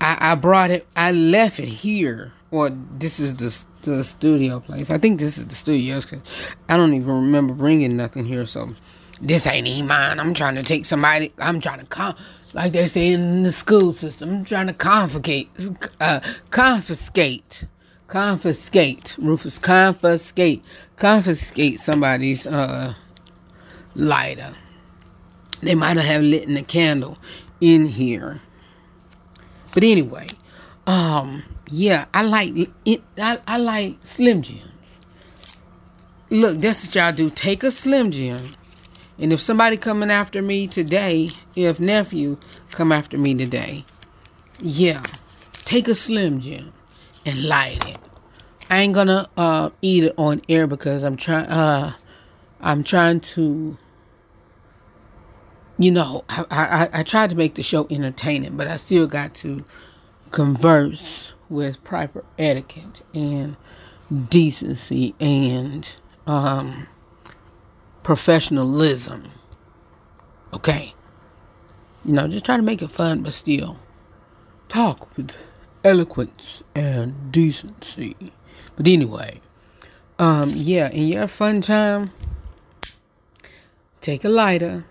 I, 0.00 0.32
I 0.32 0.34
brought 0.34 0.70
it. 0.70 0.86
I 0.96 1.12
left 1.12 1.58
it 1.58 1.66
here. 1.66 2.32
Or 2.50 2.70
this 2.70 3.20
is 3.20 3.36
the 3.36 3.64
the 3.82 4.04
studio 4.04 4.60
place. 4.60 4.90
I 4.90 4.98
think 4.98 5.20
this 5.20 5.38
is 5.38 5.46
the 5.46 5.54
studio. 5.54 6.00
Cause 6.00 6.20
I 6.68 6.76
don't 6.76 6.94
even 6.94 7.14
remember 7.14 7.54
bringing 7.54 7.96
nothing 7.96 8.26
here. 8.26 8.46
So 8.46 8.70
this 9.20 9.46
ain't 9.46 9.68
even 9.68 9.86
mine. 9.86 10.18
I'm 10.18 10.34
trying 10.34 10.56
to 10.56 10.62
take 10.62 10.84
somebody. 10.84 11.32
I'm 11.38 11.60
trying 11.60 11.80
to 11.80 11.86
con, 11.86 12.16
like 12.54 12.72
they 12.72 12.88
say 12.88 13.12
in 13.12 13.44
the 13.44 13.52
school 13.52 13.92
system. 13.92 14.30
I'm 14.30 14.44
trying 14.44 14.66
to 14.66 14.72
confiscate, 14.72 15.50
uh, 16.00 16.20
confiscate, 16.50 17.64
confiscate. 18.08 19.16
Rufus, 19.18 19.58
confiscate, 19.58 20.64
confiscate 20.96 21.80
somebody's 21.80 22.46
uh 22.46 22.94
lighter. 23.94 24.54
They 25.62 25.74
might 25.74 25.96
have 25.98 26.22
lit 26.22 26.48
in 26.48 26.56
a 26.56 26.62
candle 26.62 27.18
in 27.60 27.86
here. 27.86 28.40
But 29.74 29.84
anyway, 29.84 30.26
um, 30.86 31.44
yeah, 31.70 32.06
I 32.12 32.22
like 32.22 32.52
it. 32.84 33.02
I, 33.16 33.38
I 33.46 33.58
like 33.58 33.96
Slim 34.04 34.42
Jims. 34.42 34.64
Look, 36.30 36.58
that's 36.58 36.86
what 36.86 36.94
y'all 36.94 37.12
do. 37.12 37.30
Take 37.30 37.62
a 37.62 37.70
Slim 37.70 38.10
Jim, 38.10 38.40
and 39.18 39.32
if 39.32 39.40
somebody 39.40 39.76
coming 39.76 40.10
after 40.10 40.42
me 40.42 40.66
today, 40.66 41.30
if 41.56 41.78
nephew 41.78 42.38
come 42.72 42.92
after 42.92 43.18
me 43.18 43.34
today, 43.36 43.84
yeah, 44.60 45.02
take 45.64 45.88
a 45.88 45.94
Slim 45.94 46.40
Jim 46.40 46.72
and 47.24 47.44
light 47.44 47.84
it. 47.88 47.98
I 48.68 48.80
ain't 48.80 48.94
gonna 48.94 49.28
uh, 49.36 49.70
eat 49.82 50.04
it 50.04 50.14
on 50.16 50.40
air 50.48 50.66
because 50.66 51.02
I'm 51.02 51.16
trying. 51.16 51.46
Uh, 51.46 51.92
I'm 52.60 52.84
trying 52.84 53.20
to. 53.20 53.76
You 55.78 55.90
know, 55.92 56.24
I, 56.28 56.44
I 56.50 57.00
I 57.00 57.02
tried 57.04 57.30
to 57.30 57.36
make 57.36 57.54
the 57.54 57.62
show 57.62 57.86
entertaining, 57.90 58.56
but 58.56 58.66
I 58.66 58.76
still 58.76 59.06
got 59.06 59.34
to 59.36 59.64
converse 60.30 61.32
with 61.50 61.82
proper 61.84 62.24
etiquette 62.38 63.02
and 63.12 63.56
decency 64.28 65.14
and 65.20 65.96
um, 66.26 66.86
professionalism. 68.02 69.30
Okay. 70.54 70.94
You 72.04 72.14
know, 72.14 72.28
just 72.28 72.46
try 72.46 72.56
to 72.56 72.62
make 72.62 72.80
it 72.80 72.90
fun, 72.90 73.22
but 73.22 73.34
still 73.34 73.76
talk 74.68 75.14
with 75.16 75.36
eloquence 75.84 76.62
and 76.74 77.30
decency. 77.30 78.16
But 78.76 78.86
anyway, 78.86 79.40
um, 80.18 80.52
yeah, 80.54 80.88
in 80.90 81.08
your 81.08 81.26
fun 81.26 81.60
time, 81.60 82.10
take 84.00 84.24
a 84.24 84.28
lighter, 84.28 84.84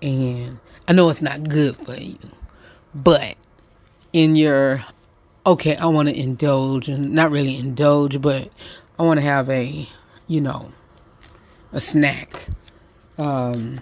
and 0.00 0.58
I 0.88 0.92
know 0.92 1.08
it's 1.10 1.22
not 1.22 1.48
good 1.48 1.76
for 1.76 1.94
you, 1.94 2.18
but 2.94 3.36
in 4.12 4.36
your 4.36 4.84
okay, 5.46 5.76
I 5.76 5.86
want 5.86 6.08
to 6.08 6.18
indulge 6.18 6.88
and 6.88 7.12
not 7.12 7.30
really 7.30 7.58
indulge, 7.58 8.20
but 8.20 8.50
I 8.98 9.02
want 9.02 9.18
to 9.18 9.24
have 9.24 9.48
a, 9.50 9.88
you 10.26 10.40
know, 10.40 10.70
a 11.72 11.80
snack, 11.80 12.46
um, 13.18 13.80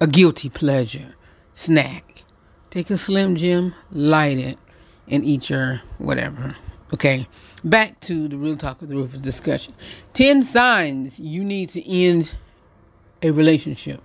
a 0.00 0.06
guilty 0.06 0.48
pleasure 0.48 1.14
snack. 1.54 2.22
Take 2.70 2.90
a 2.90 2.98
Slim 2.98 3.36
Jim, 3.36 3.74
light 3.90 4.38
it, 4.38 4.58
and 5.08 5.24
eat 5.24 5.50
your 5.50 5.80
whatever. 5.98 6.54
Okay, 6.94 7.26
back 7.64 7.98
to 8.00 8.28
the 8.28 8.36
real 8.36 8.56
talk 8.56 8.80
of 8.82 8.88
the 8.88 8.96
Rufus 8.96 9.20
discussion. 9.20 9.74
Ten 10.14 10.42
signs 10.42 11.18
you 11.18 11.44
need 11.44 11.68
to 11.70 11.86
end 11.90 12.32
a 13.22 13.30
relationship 13.30 14.00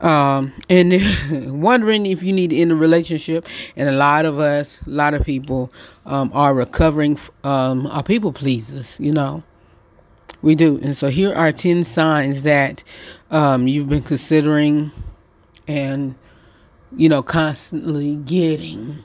um 0.00 0.52
and 0.68 1.00
wondering 1.62 2.06
if 2.06 2.22
you 2.22 2.32
need 2.32 2.50
to 2.50 2.56
end 2.56 2.70
a 2.70 2.74
relationship 2.74 3.46
and 3.76 3.88
a 3.88 3.92
lot 3.92 4.24
of 4.24 4.38
us 4.38 4.80
a 4.86 4.90
lot 4.90 5.14
of 5.14 5.24
people 5.24 5.72
um 6.06 6.30
are 6.34 6.54
recovering 6.54 7.18
um 7.44 7.86
are 7.88 8.02
people 8.02 8.32
pleasers 8.32 8.98
you 9.00 9.12
know? 9.12 9.42
We 10.40 10.54
do. 10.54 10.78
And 10.82 10.96
so 10.96 11.08
here 11.08 11.34
are 11.34 11.50
10 11.50 11.84
signs 11.84 12.42
that 12.44 12.84
um 13.30 13.66
you've 13.66 13.88
been 13.88 14.02
considering 14.02 14.90
and 15.66 16.14
you 16.96 17.08
know 17.08 17.22
constantly 17.22 18.16
getting 18.16 19.04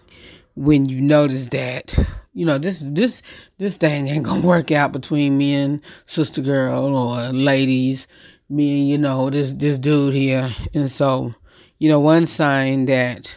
when 0.56 0.88
you 0.88 1.02
notice 1.02 1.48
that 1.48 1.94
you 2.34 2.46
know 2.46 2.58
this 2.58 2.82
this 2.86 3.22
this 3.58 3.78
thing 3.78 4.08
ain't 4.08 4.24
gonna 4.24 4.46
work 4.46 4.72
out 4.72 4.91
between 4.94 5.38
me 5.38 5.54
and 5.56 5.82
sister 6.06 6.41
girl 6.41 6.96
or 6.96 7.34
ladies 7.34 8.08
me 8.50 8.84
you 8.84 8.98
know 8.98 9.30
this 9.30 9.52
this 9.54 9.78
dude 9.78 10.14
here. 10.14 10.52
And 10.74 10.89
so 10.89 11.32
you 11.80 11.89
know 11.89 12.00
one 12.00 12.26
sign 12.26 12.86
that 12.86 13.36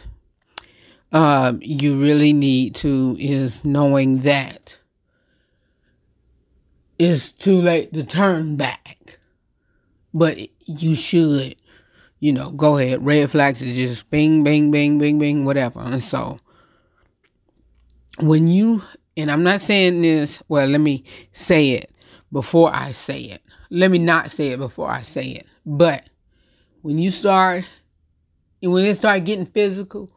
um 1.11 1.59
you 1.61 1.99
really 1.99 2.33
need 2.33 2.75
to 2.75 3.15
is 3.19 3.63
knowing 3.63 4.19
that 4.21 4.77
it's 6.99 7.31
too 7.31 7.61
late 7.61 7.93
to 7.93 8.03
turn 8.03 8.55
back. 8.55 9.19
But 10.13 10.37
you 10.65 10.95
should 10.95 11.55
you 12.19 12.33
know 12.33 12.51
go 12.51 12.77
ahead. 12.77 13.05
Red 13.05 13.31
flags 13.31 13.61
is 13.61 13.75
just 13.75 14.09
bing 14.09 14.43
bing 14.43 14.71
bing 14.71 14.97
bing 14.97 15.19
bing 15.19 15.45
whatever. 15.45 15.79
And 15.79 16.03
so 16.03 16.37
when 18.19 18.47
you 18.47 18.81
and 19.15 19.29
i'm 19.29 19.43
not 19.43 19.61
saying 19.61 20.01
this 20.01 20.41
well 20.47 20.67
let 20.67 20.81
me 20.81 21.03
say 21.31 21.71
it 21.71 21.91
before 22.31 22.71
i 22.73 22.91
say 22.91 23.21
it 23.21 23.41
let 23.69 23.91
me 23.91 23.99
not 23.99 24.31
say 24.31 24.49
it 24.49 24.59
before 24.59 24.89
I 24.89 25.01
say 25.01 25.29
it. 25.29 25.45
But 25.65 26.09
when 26.81 26.97
you 26.97 27.11
start, 27.11 27.65
and 28.61 28.71
when 28.71 28.85
it 28.85 28.95
start 28.95 29.25
getting 29.25 29.45
physical, 29.45 30.11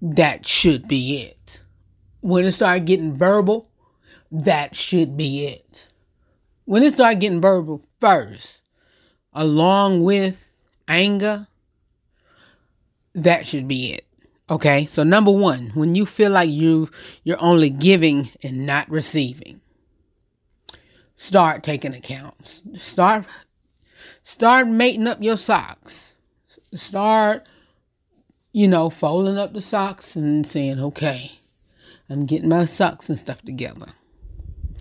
that 0.00 0.46
should 0.46 0.88
be 0.88 1.18
it. 1.18 1.60
When 2.20 2.44
it 2.44 2.52
start 2.52 2.84
getting 2.84 3.14
verbal, 3.14 3.70
that 4.30 4.74
should 4.74 5.16
be 5.16 5.46
it. 5.46 5.88
When 6.64 6.82
it 6.82 6.94
start 6.94 7.18
getting 7.18 7.40
verbal 7.40 7.82
first, 8.00 8.60
along 9.32 10.02
with 10.04 10.44
anger, 10.88 11.46
that 13.14 13.46
should 13.46 13.68
be 13.68 13.92
it. 13.92 14.06
Okay? 14.48 14.86
So 14.86 15.02
number 15.02 15.30
1, 15.30 15.72
when 15.74 15.94
you 15.94 16.06
feel 16.06 16.30
like 16.30 16.50
you 16.50 16.90
you're 17.24 17.42
only 17.42 17.70
giving 17.70 18.30
and 18.42 18.66
not 18.66 18.88
receiving, 18.90 19.60
start 21.20 21.62
taking 21.62 21.94
accounts. 21.94 22.62
Start 22.78 23.24
start 24.22 24.68
mating 24.68 25.06
up 25.06 25.18
your 25.20 25.36
socks. 25.36 26.16
Start 26.74 27.46
you 28.52 28.66
know, 28.66 28.90
folding 28.90 29.38
up 29.38 29.52
the 29.52 29.60
socks 29.60 30.16
and 30.16 30.46
saying, 30.46 30.80
"Okay, 30.80 31.32
I'm 32.08 32.26
getting 32.26 32.48
my 32.48 32.64
socks 32.64 33.08
and 33.08 33.18
stuff 33.18 33.42
together." 33.42 33.92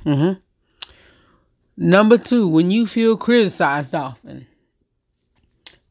Mm-hmm. 0.05 0.39
Number 1.77 2.17
2, 2.17 2.47
when 2.47 2.71
you 2.71 2.87
feel 2.87 3.15
criticized 3.15 3.93
often, 3.93 4.47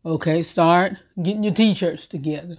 Okay, 0.04 0.42
start 0.42 0.94
getting 1.20 1.42
your 1.42 1.52
t 1.52 1.74
shirts 1.74 2.06
together. 2.06 2.56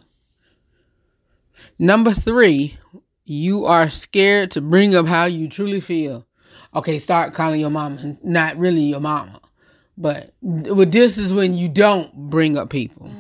Number 1.79 2.11
three, 2.11 2.77
you 3.25 3.65
are 3.65 3.89
scared 3.89 4.51
to 4.51 4.61
bring 4.61 4.93
up 4.93 5.07
how 5.07 5.25
you 5.25 5.47
truly 5.49 5.79
feel. 5.81 6.27
Okay, 6.75 6.99
start 6.99 7.33
calling 7.33 7.59
your 7.59 7.69
mama, 7.69 8.17
not 8.23 8.57
really 8.57 8.81
your 8.81 8.99
mama. 8.99 9.39
But 9.97 10.33
but 10.41 10.91
this 10.91 11.17
is 11.17 11.33
when 11.33 11.53
you 11.53 11.67
don't 11.67 12.13
bring 12.29 12.57
up 12.57 12.69
people. 12.69 13.11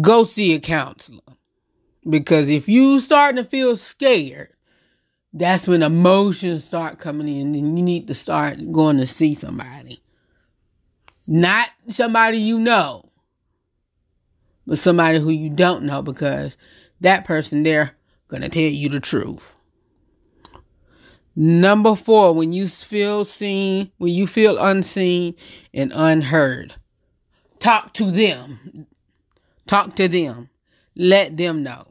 Go 0.00 0.24
see 0.24 0.54
a 0.54 0.60
counselor. 0.60 1.20
Because 2.08 2.48
if 2.48 2.68
you 2.68 3.00
starting 3.00 3.42
to 3.42 3.48
feel 3.48 3.76
scared, 3.76 4.50
that's 5.32 5.68
when 5.68 5.82
emotions 5.82 6.64
start 6.64 6.98
coming 6.98 7.28
in 7.28 7.54
and 7.54 7.78
you 7.78 7.84
need 7.84 8.06
to 8.08 8.14
start 8.14 8.58
going 8.72 8.96
to 8.98 9.06
see 9.06 9.34
somebody. 9.34 10.02
Not 11.26 11.68
somebody 11.88 12.38
you 12.38 12.58
know, 12.58 13.04
but 14.66 14.78
somebody 14.78 15.18
who 15.18 15.30
you 15.30 15.50
don't 15.50 15.84
know 15.84 16.02
because 16.02 16.56
that 17.00 17.24
person 17.24 17.62
there 17.62 17.92
gonna 18.28 18.48
tell 18.48 18.62
you 18.62 18.88
the 18.88 19.00
truth. 19.00 19.54
Number 21.42 21.96
four, 21.96 22.34
when 22.34 22.52
you 22.52 22.68
feel 22.68 23.24
seen, 23.24 23.90
when 23.96 24.12
you 24.12 24.26
feel 24.26 24.58
unseen 24.58 25.34
and 25.72 25.90
unheard, 25.94 26.74
talk 27.58 27.94
to 27.94 28.10
them. 28.10 28.86
Talk 29.66 29.96
to 29.96 30.06
them. 30.06 30.50
Let 30.94 31.38
them 31.38 31.62
know. 31.62 31.86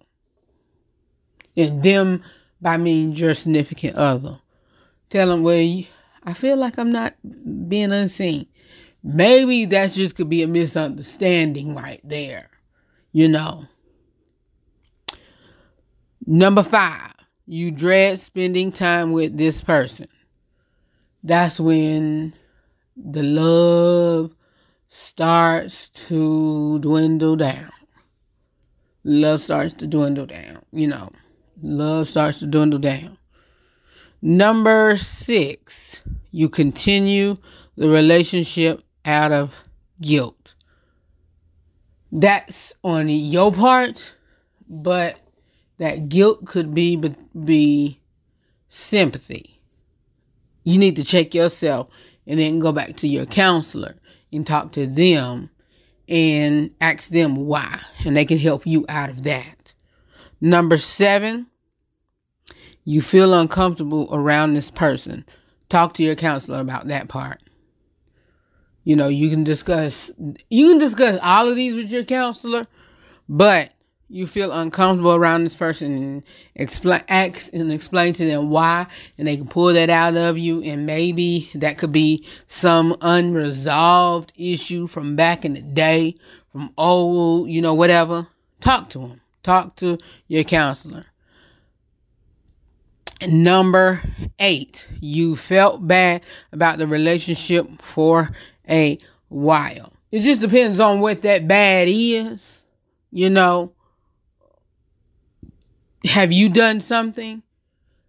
And 1.57 1.81
them 1.81 2.21
by 2.61 2.77
means 2.77 3.19
your 3.19 3.33
significant 3.33 3.95
other. 3.95 4.39
Tell 5.09 5.29
them, 5.29 5.41
well, 5.41 5.83
I 6.23 6.33
feel 6.33 6.55
like 6.55 6.77
I'm 6.77 6.91
not 6.91 7.15
being 7.67 7.91
unseen. 7.91 8.45
Maybe 9.01 9.65
that's 9.65 9.95
just 9.95 10.15
could 10.15 10.29
be 10.29 10.43
a 10.43 10.47
misunderstanding 10.47 11.73
right 11.73 12.01
there. 12.03 12.51
You 13.11 13.29
know. 13.29 13.65
Number 16.27 16.61
five, 16.61 17.15
you 17.49 17.71
dread 17.71 18.19
spending 18.19 18.71
time 18.71 19.11
with 19.11 19.35
this 19.35 19.59
person. 19.59 20.07
That's 21.23 21.59
when 21.59 22.31
the 22.95 23.23
love 23.23 24.35
starts 24.87 25.89
to 26.07 26.77
dwindle 26.77 27.37
down. 27.37 27.71
Love 29.03 29.41
starts 29.41 29.73
to 29.73 29.87
dwindle 29.87 30.27
down, 30.27 30.63
you 30.71 30.85
know. 30.85 31.09
Love 31.63 32.07
starts 32.07 32.37
to 32.39 32.45
dwindle 32.45 32.77
down. 32.77 33.17
Number 34.21 34.95
six, 34.95 36.03
you 36.29 36.49
continue 36.49 37.35
the 37.77 37.89
relationship 37.89 38.83
out 39.05 39.31
of 39.31 39.55
guilt. 39.99 40.53
That's 42.11 42.75
on 42.83 43.09
your 43.09 43.51
part, 43.51 44.15
but 44.69 45.17
that 45.79 46.09
guilt 46.09 46.45
could 46.45 46.73
be 46.73 46.95
be 47.43 47.99
sympathy. 48.67 49.59
You 50.63 50.77
need 50.77 50.97
to 50.97 51.03
check 51.03 51.33
yourself 51.33 51.89
and 52.27 52.39
then 52.39 52.59
go 52.59 52.71
back 52.71 52.97
to 52.97 53.07
your 53.07 53.25
counselor 53.25 53.95
and 54.31 54.45
talk 54.45 54.73
to 54.73 54.85
them 54.85 55.49
and 56.07 56.71
ask 56.81 57.09
them 57.09 57.35
why, 57.35 57.79
and 58.05 58.15
they 58.15 58.25
can 58.25 58.37
help 58.37 58.67
you 58.67 58.85
out 58.87 59.09
of 59.09 59.23
that. 59.23 59.73
Number 60.41 60.77
seven, 60.77 61.47
you 62.83 63.01
feel 63.01 63.33
uncomfortable 63.33 64.07
around 64.11 64.53
this 64.53 64.71
person. 64.71 65.25
Talk 65.69 65.93
to 65.95 66.03
your 66.03 66.15
counselor 66.15 66.59
about 66.59 66.87
that 66.87 67.07
part. 67.07 67.41
You 68.83 68.95
know, 68.95 69.07
you 69.07 69.29
can 69.29 69.43
discuss 69.43 70.11
you 70.49 70.69
can 70.69 70.77
discuss 70.79 71.19
all 71.21 71.47
of 71.47 71.55
these 71.55 71.75
with 71.75 71.91
your 71.91 72.03
counselor, 72.03 72.65
but 73.27 73.71
you 74.09 74.25
feel 74.25 74.51
uncomfortable 74.51 75.13
around 75.13 75.43
this 75.43 75.55
person 75.55 75.95
and 75.95 76.23
explain 76.55 77.03
ask 77.07 77.53
and 77.53 77.71
explain 77.71 78.13
to 78.13 78.25
them 78.25 78.49
why 78.49 78.87
and 79.17 79.27
they 79.27 79.37
can 79.37 79.47
pull 79.47 79.71
that 79.73 79.89
out 79.89 80.15
of 80.15 80.37
you 80.37 80.61
and 80.63 80.85
maybe 80.85 81.49
that 81.53 81.77
could 81.77 81.91
be 81.91 82.25
some 82.47 82.95
unresolved 83.01 84.33
issue 84.35 84.87
from 84.87 85.15
back 85.15 85.45
in 85.45 85.53
the 85.53 85.61
day 85.61 86.15
from 86.51 86.73
old 86.77 87.49
you 87.49 87.61
know 87.61 87.75
whatever. 87.75 88.27
Talk 88.59 88.89
to 88.89 88.99
them 88.99 89.21
talk 89.43 89.75
to 89.77 89.97
your 90.27 90.43
counselor. 90.43 91.03
Number 93.27 94.01
eight 94.39 94.87
you 94.99 95.35
felt 95.35 95.87
bad 95.87 96.25
about 96.51 96.77
the 96.79 96.87
relationship 96.87 97.81
for 97.81 98.29
a 98.67 98.97
while. 99.27 99.93
It 100.11 100.21
just 100.21 100.41
depends 100.41 100.79
on 100.79 100.99
what 100.99 101.21
that 101.21 101.47
bad 101.47 101.87
is 101.89 102.63
you 103.11 103.29
know 103.29 103.73
have 106.05 106.31
you 106.31 106.49
done 106.49 106.81
something? 106.81 107.43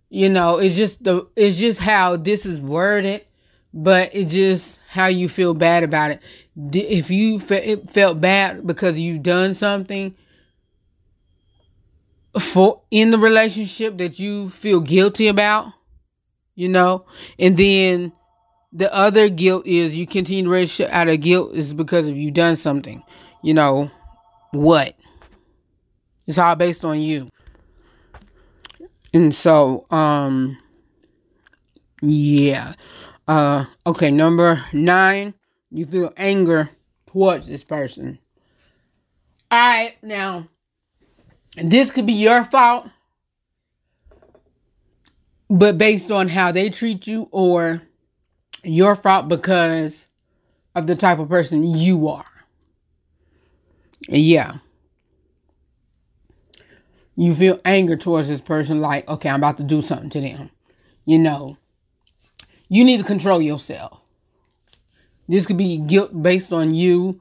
You 0.09 0.29
know, 0.29 0.59
it's 0.59 0.77
just 0.77 1.05
the 1.05 1.29
it's 1.37 1.57
just 1.57 1.81
how 1.81 2.17
this 2.17 2.45
is 2.45 2.61
worded, 2.61 3.25
but 3.73 4.15
it's 4.15 4.33
just 4.33 4.81
how 4.89 5.07
you 5.07 5.29
feel 5.29 5.55
bad 5.55 5.85
about 5.85 6.11
it. 6.11 6.23
If 6.75 7.11
you 7.11 7.39
fe- 7.39 7.77
felt 7.89 8.21
bad 8.21 8.67
because 8.67 8.99
you've 8.99 9.23
done 9.23 9.55
something 9.55 10.15
for 12.39 12.83
in 12.91 13.11
the 13.11 13.19
relationship 13.19 13.99
that 13.99 14.19
you 14.19 14.51
feel 14.51 14.81
guilty 14.81 15.29
about, 15.29 15.73
you 16.55 16.69
know, 16.69 17.05
and 17.39 17.57
then 17.57 18.13
the 18.73 18.93
other 18.95 19.29
guilt 19.29 19.67
is 19.67 19.97
you 19.97 20.07
continue 20.07 20.45
to 20.45 20.51
relationship 20.51 20.93
out 20.93 21.09
of 21.09 21.21
guilt 21.21 21.55
is 21.55 21.75
because 21.75 22.09
of 22.09 22.17
you 22.17 22.31
done 22.31 22.57
something, 22.57 23.03
you 23.43 23.55
know, 23.55 23.91
what? 24.53 24.97
It's 26.27 26.39
all 26.39 26.55
based 26.55 26.85
on 26.85 27.01
you. 27.01 27.29
And 29.13 29.35
so, 29.35 29.87
um, 29.91 30.57
yeah. 32.01 32.75
Uh, 33.27 33.65
okay, 33.87 34.11
number 34.11 34.63
nine, 34.73 35.35
you 35.71 35.87
feel 35.87 36.13
anger 36.17 36.71
towards 37.07 37.47
this 37.47 37.65
person. 37.65 38.19
All 39.51 39.59
right, 39.59 39.97
now, 40.03 40.49
this 41.57 41.91
could 41.91 42.07
be 42.07 42.13
your 42.13 42.45
fault, 42.45 42.89
but 45.49 45.77
based 45.77 46.13
on 46.13 46.29
how 46.29 46.53
they 46.53 46.71
treat 46.71 47.07
you, 47.07 47.29
or 47.33 47.83
your 48.63 48.95
fault 48.95 49.29
because 49.29 50.07
of 50.77 50.87
the 50.87 50.95
type 50.95 51.19
of 51.19 51.29
person 51.29 51.65
you 51.65 52.09
are. 52.09 52.25
Yeah 54.09 54.55
you 57.21 57.35
feel 57.35 57.61
anger 57.67 57.99
towards 57.99 58.29
this 58.29 58.41
person, 58.41 58.81
like, 58.81 59.07
okay, 59.07 59.29
I'm 59.29 59.41
about 59.41 59.59
to 59.59 59.63
do 59.63 59.83
something 59.83 60.09
to 60.09 60.23
them. 60.23 60.49
You 61.05 61.19
know, 61.19 61.55
you 62.71 62.83
need 62.83 62.97
to 62.97 63.05
control 63.05 63.43
yourself. 63.43 64.01
This 65.29 65.45
could 65.45 65.59
be 65.59 65.77
guilt 65.77 66.23
based 66.23 66.51
on 66.51 66.73
you 66.73 67.21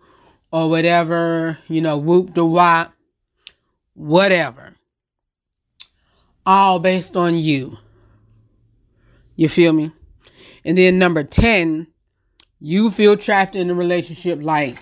or 0.54 0.70
whatever, 0.70 1.58
you 1.68 1.82
know, 1.82 1.98
whoop 1.98 2.34
the 2.34 2.46
wop, 2.46 2.94
whatever. 3.94 4.74
All 6.46 6.80
based 6.80 7.18
on 7.18 7.36
you. 7.36 7.78
You 9.36 9.50
feel 9.50 9.74
me? 9.74 9.92
And 10.64 10.78
then 10.78 10.98
number 10.98 11.26
10, 11.26 11.88
you 12.62 12.90
feel 12.90 13.18
trapped 13.18 13.54
in 13.54 13.70
a 13.70 13.74
relationship 13.74 14.40
like, 14.42 14.78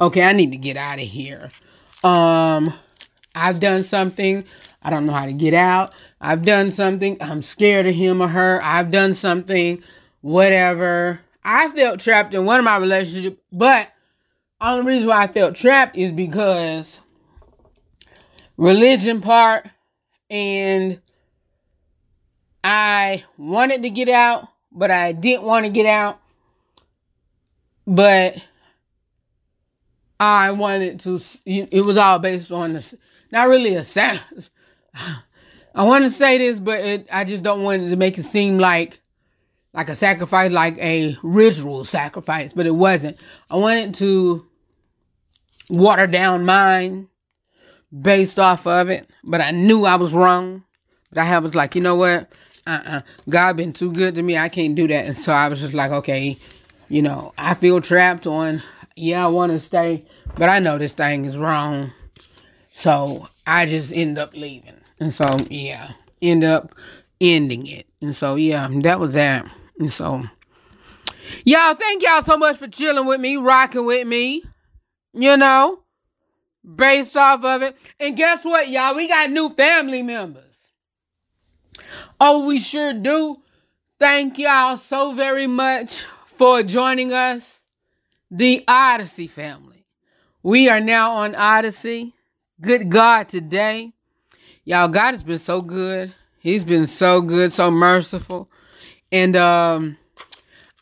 okay, 0.00 0.22
I 0.22 0.34
need 0.34 0.52
to 0.52 0.56
get 0.56 0.76
out 0.76 1.00
of 1.00 1.08
here. 1.08 1.50
Um, 2.04 2.72
I've 3.34 3.60
done 3.60 3.84
something. 3.84 4.44
I 4.82 4.90
don't 4.90 5.06
know 5.06 5.12
how 5.12 5.26
to 5.26 5.32
get 5.32 5.54
out. 5.54 5.94
I've 6.20 6.42
done 6.42 6.70
something. 6.70 7.16
I'm 7.20 7.42
scared 7.42 7.86
of 7.86 7.94
him 7.94 8.20
or 8.20 8.28
her. 8.28 8.60
I've 8.62 8.90
done 8.90 9.14
something, 9.14 9.82
whatever. 10.20 11.20
I 11.44 11.68
felt 11.70 12.00
trapped 12.00 12.34
in 12.34 12.44
one 12.44 12.58
of 12.58 12.64
my 12.64 12.76
relationships, 12.76 13.40
but 13.52 13.88
only 14.60 14.84
reason 14.84 15.08
why 15.08 15.22
I 15.22 15.26
felt 15.26 15.56
trapped 15.56 15.96
is 15.96 16.12
because 16.12 17.00
religion 18.56 19.20
part 19.20 19.68
and 20.30 21.00
I 22.62 23.24
wanted 23.36 23.82
to 23.82 23.90
get 23.90 24.08
out, 24.08 24.46
but 24.70 24.90
I 24.90 25.12
didn't 25.12 25.42
want 25.42 25.66
to 25.66 25.72
get 25.72 25.86
out. 25.86 26.20
But 27.86 28.36
I 30.20 30.52
wanted 30.52 31.00
to, 31.00 31.20
it 31.44 31.84
was 31.84 31.96
all 31.96 32.20
based 32.20 32.52
on 32.52 32.74
this, 32.74 32.94
not 33.32 33.48
really 33.48 33.74
a 33.74 33.82
sound. 33.82 34.22
I 35.74 35.84
want 35.84 36.04
to 36.04 36.10
say 36.10 36.38
this, 36.38 36.60
but 36.60 36.80
it, 36.80 37.08
I 37.10 37.24
just 37.24 37.42
don't 37.42 37.62
want 37.62 37.90
to 37.90 37.96
make 37.96 38.18
it 38.18 38.24
seem 38.24 38.58
like 38.58 39.00
like 39.74 39.88
a 39.88 39.94
sacrifice, 39.94 40.52
like 40.52 40.76
a 40.78 41.16
ritual 41.22 41.84
sacrifice, 41.86 42.52
but 42.52 42.66
it 42.66 42.74
wasn't. 42.74 43.16
I 43.50 43.56
wanted 43.56 43.94
to 43.96 44.46
water 45.70 46.06
down 46.06 46.44
mine 46.44 47.08
based 47.98 48.38
off 48.38 48.66
of 48.66 48.90
it, 48.90 49.08
but 49.24 49.40
I 49.40 49.50
knew 49.50 49.84
I 49.84 49.96
was 49.96 50.12
wrong. 50.12 50.64
But 51.10 51.22
I 51.22 51.38
was 51.38 51.54
like, 51.54 51.74
you 51.74 51.80
know 51.80 51.94
what? 51.94 52.30
Uh-uh. 52.66 53.00
God 53.28 53.56
been 53.56 53.72
too 53.72 53.92
good 53.92 54.14
to 54.14 54.22
me. 54.22 54.36
I 54.36 54.48
can't 54.48 54.74
do 54.74 54.86
that. 54.88 55.06
And 55.06 55.16
so 55.16 55.32
I 55.32 55.48
was 55.48 55.60
just 55.60 55.74
like, 55.74 55.90
okay, 55.90 56.36
you 56.88 57.02
know, 57.02 57.32
I 57.36 57.54
feel 57.54 57.80
trapped 57.80 58.26
on, 58.26 58.62
yeah, 58.96 59.24
I 59.24 59.28
want 59.28 59.52
to 59.52 59.58
stay, 59.58 60.04
but 60.36 60.48
I 60.48 60.58
know 60.58 60.78
this 60.78 60.94
thing 60.94 61.24
is 61.24 61.36
wrong. 61.36 61.92
So 62.72 63.28
I 63.46 63.66
just 63.66 63.92
end 63.92 64.18
up 64.18 64.34
leaving. 64.34 64.80
And 64.98 65.12
so, 65.14 65.26
yeah, 65.50 65.92
end 66.20 66.44
up 66.44 66.74
ending 67.20 67.66
it. 67.66 67.86
And 68.00 68.14
so, 68.16 68.36
yeah, 68.36 68.68
that 68.82 68.98
was 68.98 69.14
that. 69.14 69.46
And 69.78 69.92
so, 69.92 70.22
y'all, 71.44 71.74
thank 71.74 72.02
y'all 72.02 72.22
so 72.22 72.36
much 72.36 72.56
for 72.56 72.68
chilling 72.68 73.06
with 73.06 73.20
me, 73.20 73.36
rocking 73.36 73.84
with 73.84 74.06
me, 74.06 74.42
you 75.12 75.36
know, 75.36 75.82
based 76.76 77.16
off 77.16 77.44
of 77.44 77.62
it. 77.62 77.76
And 78.00 78.16
guess 78.16 78.44
what, 78.44 78.68
y'all? 78.68 78.96
We 78.96 79.08
got 79.08 79.30
new 79.30 79.50
family 79.54 80.02
members. 80.02 80.70
Oh, 82.20 82.44
we 82.46 82.58
sure 82.58 82.92
do. 82.94 83.42
Thank 83.98 84.38
y'all 84.38 84.76
so 84.76 85.12
very 85.12 85.46
much 85.46 86.04
for 86.36 86.62
joining 86.62 87.12
us, 87.12 87.60
the 88.30 88.64
Audacy 88.66 89.28
family. 89.28 89.86
We 90.42 90.68
are 90.68 90.80
now 90.80 91.12
on 91.12 91.34
Audacy. 91.34 92.12
Good 92.62 92.90
God, 92.90 93.28
today. 93.28 93.92
Y'all, 94.64 94.86
God 94.86 95.14
has 95.14 95.24
been 95.24 95.40
so 95.40 95.62
good. 95.62 96.14
He's 96.38 96.62
been 96.62 96.86
so 96.86 97.20
good, 97.20 97.52
so 97.52 97.72
merciful. 97.72 98.48
And 99.10 99.34
um 99.34 99.98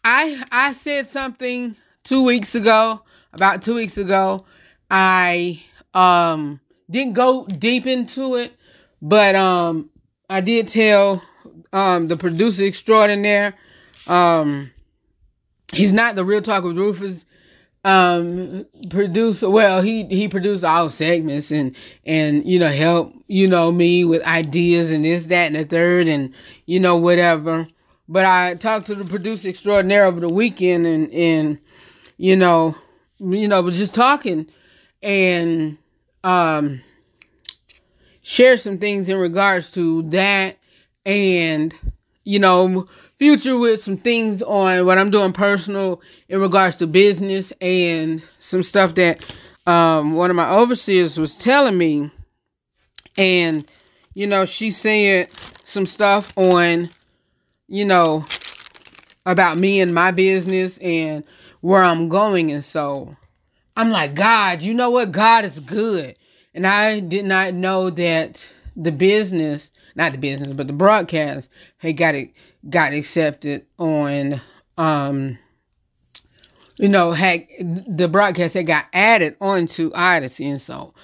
I 0.04 0.42
I 0.52 0.74
said 0.74 1.06
something 1.06 1.74
2 2.04 2.22
weeks 2.22 2.54
ago, 2.54 3.00
about 3.32 3.62
2 3.62 3.74
weeks 3.74 3.96
ago. 3.96 4.44
I 4.90 5.62
um 5.94 6.60
didn't 6.90 7.14
go 7.14 7.46
deep 7.46 7.86
into 7.86 8.34
it, 8.34 8.52
but 9.00 9.34
um 9.34 9.88
I 10.28 10.42
did 10.42 10.68
tell 10.68 11.22
um 11.72 12.08
the 12.08 12.18
producer 12.18 12.64
extraordinaire 12.64 13.54
um 14.06 14.70
he's 15.72 15.92
not 15.92 16.14
the 16.14 16.26
real 16.26 16.42
talk 16.42 16.62
with 16.62 16.76
Rufus 16.76 17.24
um 17.84 18.66
produce 18.90 19.40
well 19.40 19.80
he 19.80 20.04
he 20.04 20.28
produced 20.28 20.64
all 20.64 20.90
segments 20.90 21.50
and 21.50 21.74
and 22.04 22.46
you 22.46 22.58
know 22.58 22.68
help 22.68 23.14
you 23.26 23.46
know 23.48 23.72
me 23.72 24.04
with 24.04 24.22
ideas 24.26 24.92
and 24.92 25.04
this 25.04 25.26
that 25.26 25.46
and 25.46 25.56
the 25.56 25.64
third 25.64 26.06
and 26.06 26.34
you 26.66 26.78
know 26.78 26.96
whatever. 26.96 27.66
But 28.08 28.24
i 28.26 28.54
talked 28.56 28.86
to 28.88 28.94
the 28.94 29.04
producer 29.04 29.48
extraordinaire 29.48 30.04
over 30.04 30.20
the 30.20 30.28
weekend 30.28 30.86
and 30.86 31.10
and 31.12 31.58
you 32.18 32.36
know 32.36 32.74
you 33.18 33.48
know 33.48 33.62
was 33.62 33.78
just 33.78 33.94
talking 33.94 34.46
and 35.02 35.78
um 36.24 36.82
share 38.22 38.56
some 38.56 38.78
things 38.78 39.08
in 39.08 39.18
regards 39.18 39.70
to 39.72 40.02
that 40.10 40.56
and 41.06 41.74
you 42.24 42.38
know 42.38 42.86
future 43.20 43.58
with 43.58 43.82
some 43.82 43.98
things 43.98 44.40
on 44.40 44.86
what 44.86 44.96
I'm 44.96 45.10
doing 45.10 45.34
personal 45.34 46.00
in 46.30 46.40
regards 46.40 46.78
to 46.78 46.86
business 46.86 47.52
and 47.60 48.22
some 48.38 48.62
stuff 48.62 48.94
that 48.94 49.22
um, 49.66 50.14
one 50.14 50.30
of 50.30 50.36
my 50.36 50.50
overseers 50.50 51.20
was 51.20 51.36
telling 51.36 51.76
me. 51.76 52.10
And, 53.18 53.70
you 54.14 54.26
know, 54.26 54.46
she 54.46 54.70
said 54.70 55.28
some 55.64 55.84
stuff 55.84 56.32
on, 56.38 56.88
you 57.68 57.84
know, 57.84 58.24
about 59.26 59.58
me 59.58 59.80
and 59.80 59.94
my 59.94 60.12
business 60.12 60.78
and 60.78 61.22
where 61.60 61.82
I'm 61.82 62.08
going. 62.08 62.50
And 62.50 62.64
so 62.64 63.14
I'm 63.76 63.90
like, 63.90 64.14
God, 64.14 64.62
you 64.62 64.72
know 64.72 64.88
what? 64.88 65.12
God 65.12 65.44
is 65.44 65.60
good. 65.60 66.18
And 66.54 66.66
I 66.66 67.00
did 67.00 67.26
not 67.26 67.52
know 67.52 67.90
that 67.90 68.50
the 68.74 68.92
business, 68.92 69.70
not 69.94 70.12
the 70.12 70.18
business, 70.18 70.54
but 70.54 70.68
the 70.68 70.72
broadcast 70.72 71.50
had 71.76 71.98
got 71.98 72.14
it 72.14 72.30
got 72.68 72.92
accepted 72.92 73.66
on 73.78 74.40
um 74.76 75.38
you 76.78 76.88
know 76.88 77.12
had 77.12 77.46
the 77.58 78.08
broadcast 78.08 78.54
that 78.54 78.64
got 78.64 78.86
added 78.92 79.36
onto 79.40 79.90
Audacy 79.92 80.50
and 80.50 80.60
so 80.60 80.94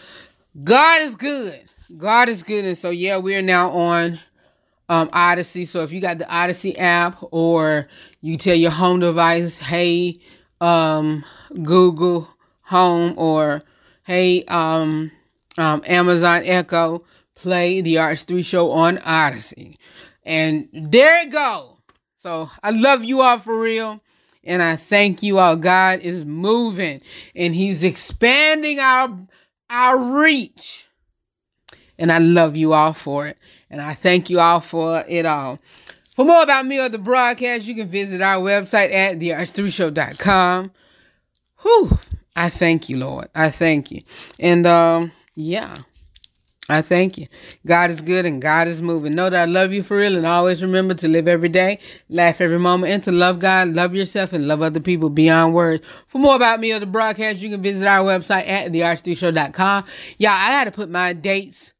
God 0.64 1.02
is 1.02 1.16
good. 1.16 1.62
God 1.96 2.28
is 2.28 2.42
good 2.42 2.64
and 2.64 2.78
so 2.78 2.90
yeah, 2.90 3.18
we're 3.18 3.42
now 3.42 3.70
on 3.70 4.18
um 4.88 5.08
Audacy. 5.10 5.66
So 5.66 5.82
if 5.82 5.92
you 5.92 6.00
got 6.00 6.18
the 6.18 6.24
Audacy 6.24 6.78
app 6.78 7.18
or 7.30 7.88
you 8.20 8.36
tell 8.36 8.54
your 8.54 8.70
home 8.70 9.00
device, 9.00 9.58
hey 9.58 10.18
um 10.60 11.24
Google 11.62 12.28
Home 12.62 13.14
or 13.18 13.62
hey 14.04 14.44
um 14.44 15.10
um 15.58 15.82
Amazon 15.86 16.42
Echo, 16.44 17.04
play 17.34 17.80
the 17.80 17.96
RH3 17.96 18.44
show 18.44 18.70
on 18.70 18.96
Audacy. 18.98 19.76
And 20.26 20.68
there 20.72 21.22
it 21.22 21.30
go. 21.30 21.78
So 22.16 22.50
I 22.62 22.70
love 22.70 23.04
you 23.04 23.22
all 23.22 23.38
for 23.38 23.58
real. 23.58 24.02
And 24.42 24.62
I 24.62 24.76
thank 24.76 25.22
you 25.22 25.38
all. 25.38 25.56
God 25.56 26.00
is 26.00 26.24
moving 26.24 27.00
and 27.34 27.54
He's 27.54 27.84
expanding 27.84 28.80
our 28.80 29.16
our 29.70 29.98
reach. 29.98 30.86
And 31.98 32.12
I 32.12 32.18
love 32.18 32.56
you 32.56 32.72
all 32.72 32.92
for 32.92 33.26
it. 33.26 33.38
And 33.70 33.80
I 33.80 33.94
thank 33.94 34.28
you 34.28 34.40
all 34.40 34.60
for 34.60 35.04
it 35.08 35.24
all. 35.24 35.58
For 36.14 36.24
more 36.24 36.42
about 36.42 36.66
me 36.66 36.78
or 36.78 36.88
the 36.88 36.98
broadcast, 36.98 37.66
you 37.66 37.74
can 37.74 37.88
visit 37.88 38.20
our 38.20 38.42
website 38.42 38.92
at 38.92 39.18
therh3show.com. 39.18 40.72
Whew. 41.62 41.98
I 42.34 42.50
thank 42.50 42.88
you, 42.88 42.98
Lord. 42.98 43.28
I 43.34 43.50
thank 43.50 43.90
you. 43.90 44.02
And 44.38 44.66
um, 44.66 45.12
yeah. 45.34 45.78
I 46.68 46.82
thank 46.82 47.16
you. 47.16 47.26
God 47.64 47.90
is 47.90 48.00
good 48.00 48.24
and 48.26 48.42
God 48.42 48.66
is 48.66 48.82
moving. 48.82 49.14
Know 49.14 49.30
that 49.30 49.42
I 49.42 49.44
love 49.44 49.72
you 49.72 49.84
for 49.84 49.96
real 49.98 50.16
and 50.16 50.26
always 50.26 50.62
remember 50.62 50.94
to 50.94 51.06
live 51.06 51.28
every 51.28 51.48
day, 51.48 51.78
laugh 52.08 52.40
every 52.40 52.58
moment, 52.58 52.92
and 52.92 53.04
to 53.04 53.12
love 53.12 53.38
God, 53.38 53.68
love 53.68 53.94
yourself, 53.94 54.32
and 54.32 54.48
love 54.48 54.62
other 54.62 54.80
people 54.80 55.08
beyond 55.08 55.54
words. 55.54 55.86
For 56.08 56.18
more 56.18 56.34
about 56.34 56.58
me 56.58 56.72
or 56.72 56.80
the 56.80 56.86
broadcast, 56.86 57.38
you 57.38 57.50
can 57.50 57.62
visit 57.62 57.86
our 57.86 58.04
website 58.04 58.48
at 58.48 58.72
therh3show.com. 58.72 59.84
Yeah, 60.18 60.32
I 60.32 60.52
had 60.52 60.64
to 60.64 60.72
put 60.72 60.90
my 60.90 61.12
dates, 61.12 61.72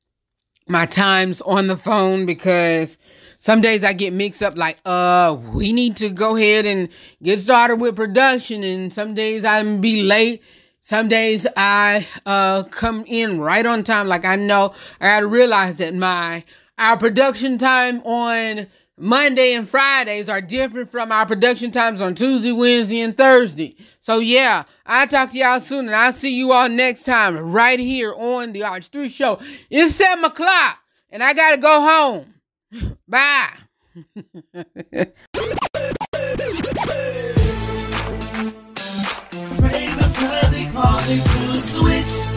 my 0.68 0.86
times 0.86 1.40
on 1.40 1.66
the 1.66 1.76
phone 1.76 2.24
because 2.24 2.96
some 3.38 3.60
days 3.60 3.82
I 3.82 3.92
get 3.92 4.12
mixed 4.12 4.42
up 4.42 4.56
like, 4.56 4.78
uh, 4.84 5.36
we 5.52 5.72
need 5.72 5.96
to 5.96 6.10
go 6.10 6.36
ahead 6.36 6.64
and 6.64 6.88
get 7.24 7.40
started 7.40 7.76
with 7.76 7.96
production, 7.96 8.62
and 8.62 8.92
some 8.92 9.14
days 9.14 9.44
I'm 9.44 9.80
be 9.80 10.04
late 10.04 10.44
some 10.86 11.08
days 11.08 11.48
I 11.56 12.06
uh 12.26 12.62
come 12.62 13.04
in 13.08 13.40
right 13.40 13.66
on 13.66 13.82
time. 13.82 14.06
Like 14.06 14.24
I 14.24 14.36
know 14.36 14.72
I 15.00 15.06
gotta 15.06 15.26
realize 15.26 15.78
that 15.78 15.92
my 15.94 16.44
our 16.78 16.96
production 16.96 17.58
time 17.58 18.02
on 18.02 18.68
Monday 18.96 19.54
and 19.54 19.68
Fridays 19.68 20.28
are 20.28 20.40
different 20.40 20.88
from 20.92 21.10
our 21.10 21.26
production 21.26 21.72
times 21.72 22.00
on 22.00 22.14
Tuesday, 22.14 22.52
Wednesday, 22.52 23.00
and 23.00 23.16
Thursday. 23.16 23.74
So 23.98 24.20
yeah, 24.20 24.62
I'll 24.86 25.08
talk 25.08 25.32
to 25.32 25.38
y'all 25.38 25.58
soon 25.58 25.86
and 25.86 25.94
I'll 25.96 26.12
see 26.12 26.36
you 26.36 26.52
all 26.52 26.68
next 26.68 27.02
time 27.02 27.36
right 27.36 27.80
here 27.80 28.14
on 28.14 28.52
the 28.52 28.60
RH3 28.60 29.10
show. 29.10 29.40
It's 29.68 29.96
seven 29.96 30.24
o'clock 30.24 30.78
and 31.10 31.20
I 31.20 31.32
gotta 31.34 31.56
go 31.58 31.80
home. 31.80 32.96
Bye. 33.08 33.50
calling 40.64 41.20
to 41.20 41.60
switch. 41.60 42.36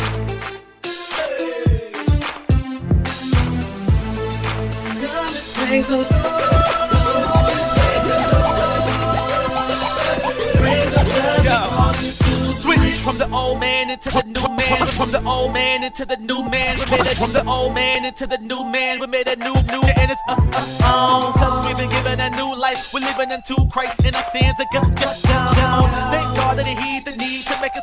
Switch 12.60 13.00
from 13.00 13.18
the 13.18 13.30
old 13.32 13.60
man 13.60 13.90
into 13.90 14.10
the 14.10 14.24
new 14.26 14.56
man. 14.56 14.88
From 14.94 15.12
the 15.12 15.24
old 15.26 15.54
man 15.54 15.84
into 15.84 16.06
the 16.06 16.18
new 16.18 16.44
man. 16.50 16.78
We 16.78 16.86
made 16.86 17.08
it 17.08 17.18
from 17.18 17.32
the 17.32 17.46
old 17.46 17.74
man 17.74 18.06
into 18.06 18.28
the 18.28 18.38
new 18.40 18.64
man. 18.66 19.00
We 19.00 19.08
made 19.08 19.28
a 19.28 19.36
new, 19.38 19.54
new, 19.54 19.82
and 19.82 20.12
it's 20.12 20.22
uh, 20.28 20.36
uh, 20.36 20.78
uh, 20.84 21.32
Cause 21.34 21.68
we've 21.68 21.78
been 21.78 21.90
given 21.90 22.20
a 22.20 22.30
new 22.32 22.54
life. 22.56 22.94
We're 22.94 23.00
living 23.00 23.32
into 23.32 23.56
Christ 23.72 24.04
and 24.04 24.16
our 24.16 24.24
sins 24.32 24.56
are 24.60 24.68
gone. 24.74 24.96
Thank 24.96 26.36
God 26.36 26.58
that 26.58 26.66
He 26.66 27.00
the 27.00 27.19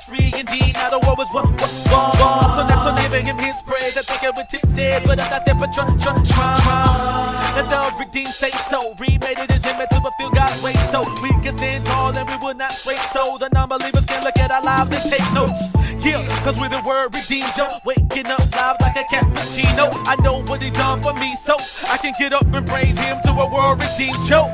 free 0.06 0.32
indeed. 0.38 0.74
Now 0.74 0.90
the 0.90 1.00
world 1.00 1.18
is 1.20 1.28
what, 1.34 1.46
what, 1.58 1.70
what, 1.90 2.18
what. 2.18 2.54
So 2.54 2.62
so 2.62 2.90
live 2.90 2.96
giving 3.02 3.26
him 3.26 3.38
his 3.38 3.56
praise. 3.66 3.96
I 3.96 4.02
think 4.02 4.22
it 4.22 4.34
was 4.34 4.46
said, 4.74 5.02
but 5.04 5.18
I'm 5.18 5.30
not 5.30 5.44
there 5.44 5.58
for 5.58 5.66
tr- 5.74 5.98
tr- 5.98 6.22
trauma. 6.30 7.34
And 7.58 7.66
the 7.68 7.92
redeemed 7.98 8.32
say 8.32 8.50
so. 8.70 8.94
Remade 8.98 9.38
it 9.38 9.50
as 9.50 9.64
him 9.64 9.76
to 9.76 10.00
fulfill 10.00 10.30
God's 10.30 10.62
way. 10.62 10.74
So 10.92 11.02
we 11.22 11.30
can 11.42 11.58
stand 11.58 11.86
tall 11.86 12.16
and 12.16 12.28
we 12.28 12.36
will 12.38 12.54
not 12.54 12.72
sway. 12.72 12.98
So 13.12 13.36
the 13.38 13.48
non-believers 13.50 14.04
can 14.06 14.22
look 14.22 14.38
at 14.38 14.50
our 14.50 14.62
lives 14.62 14.94
and 14.94 15.04
take 15.10 15.26
notes. 15.32 15.58
Yeah, 16.04 16.22
cause 16.44 16.56
we're 16.56 16.68
the 16.68 16.82
word 16.86 17.14
redeemed, 17.14 17.50
yo. 17.56 17.66
Waking 17.84 18.28
up 18.28 18.46
live 18.54 18.76
like 18.80 18.96
a 18.96 19.04
cappuccino. 19.10 19.90
I 20.06 20.14
know 20.22 20.44
what 20.44 20.62
he 20.62 20.70
done 20.70 21.02
for 21.02 21.14
me, 21.14 21.34
so 21.44 21.56
I 21.88 21.96
can 21.96 22.14
get 22.18 22.32
up 22.32 22.46
and 22.54 22.66
praise 22.66 22.96
him 22.98 23.18
to 23.24 23.30
a 23.30 23.50
world 23.52 23.82
redeemed, 23.82 24.28
yo. 24.28 24.46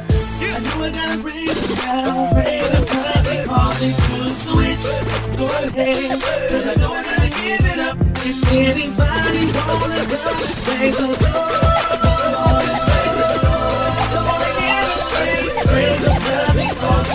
I 0.45 0.59
knew 0.59 0.85
I 0.85 0.91
gotta 0.91 1.21
him 1.21 1.75
now, 1.85 2.33
praise 2.33 2.71
him 2.73 2.87
cause 2.87 3.31
he 3.31 3.45
called 3.45 3.81
me 3.81 3.93
to 3.93 4.31
switch. 4.31 5.22
Go 5.43 5.49
ahead, 5.49 6.21
cause 6.23 6.67
I 6.71 6.75
know 6.79 6.93
I 6.93 7.03
gotta 7.03 7.29
give 7.35 7.67
it 7.67 7.79
up. 7.83 7.99
If 8.23 8.47
anybody 8.47 9.51
wanna 9.59 10.07
come 10.07 10.39
and 10.39 10.55
praise 10.63 10.95
the 10.95 11.03
Lord, 11.03 11.19
praise 11.19 13.19
the 13.19 13.27
Lord, 13.43 13.91
Lord, 14.23 14.55
give 14.63 14.87
him 14.87 15.03
praise, 15.11 15.51
praise 15.67 15.99
him 15.99 16.15
cause 16.31 16.55
he 16.63 16.71
called 16.79 17.07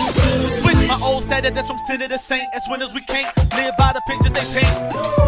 Switch 0.60 0.82
my 0.88 0.98
old 1.02 1.24
status 1.24 1.54
that's 1.54 1.66
from 1.68 1.78
sinner 1.86 2.06
to 2.08 2.18
saint. 2.18 2.44
As 2.52 2.68
winners 2.68 2.92
we 2.92 3.00
can't 3.00 3.34
live 3.56 3.74
by 3.78 3.94
the 3.96 4.02
pictures 4.06 4.32
they 4.36 4.44
paint. 4.60 4.76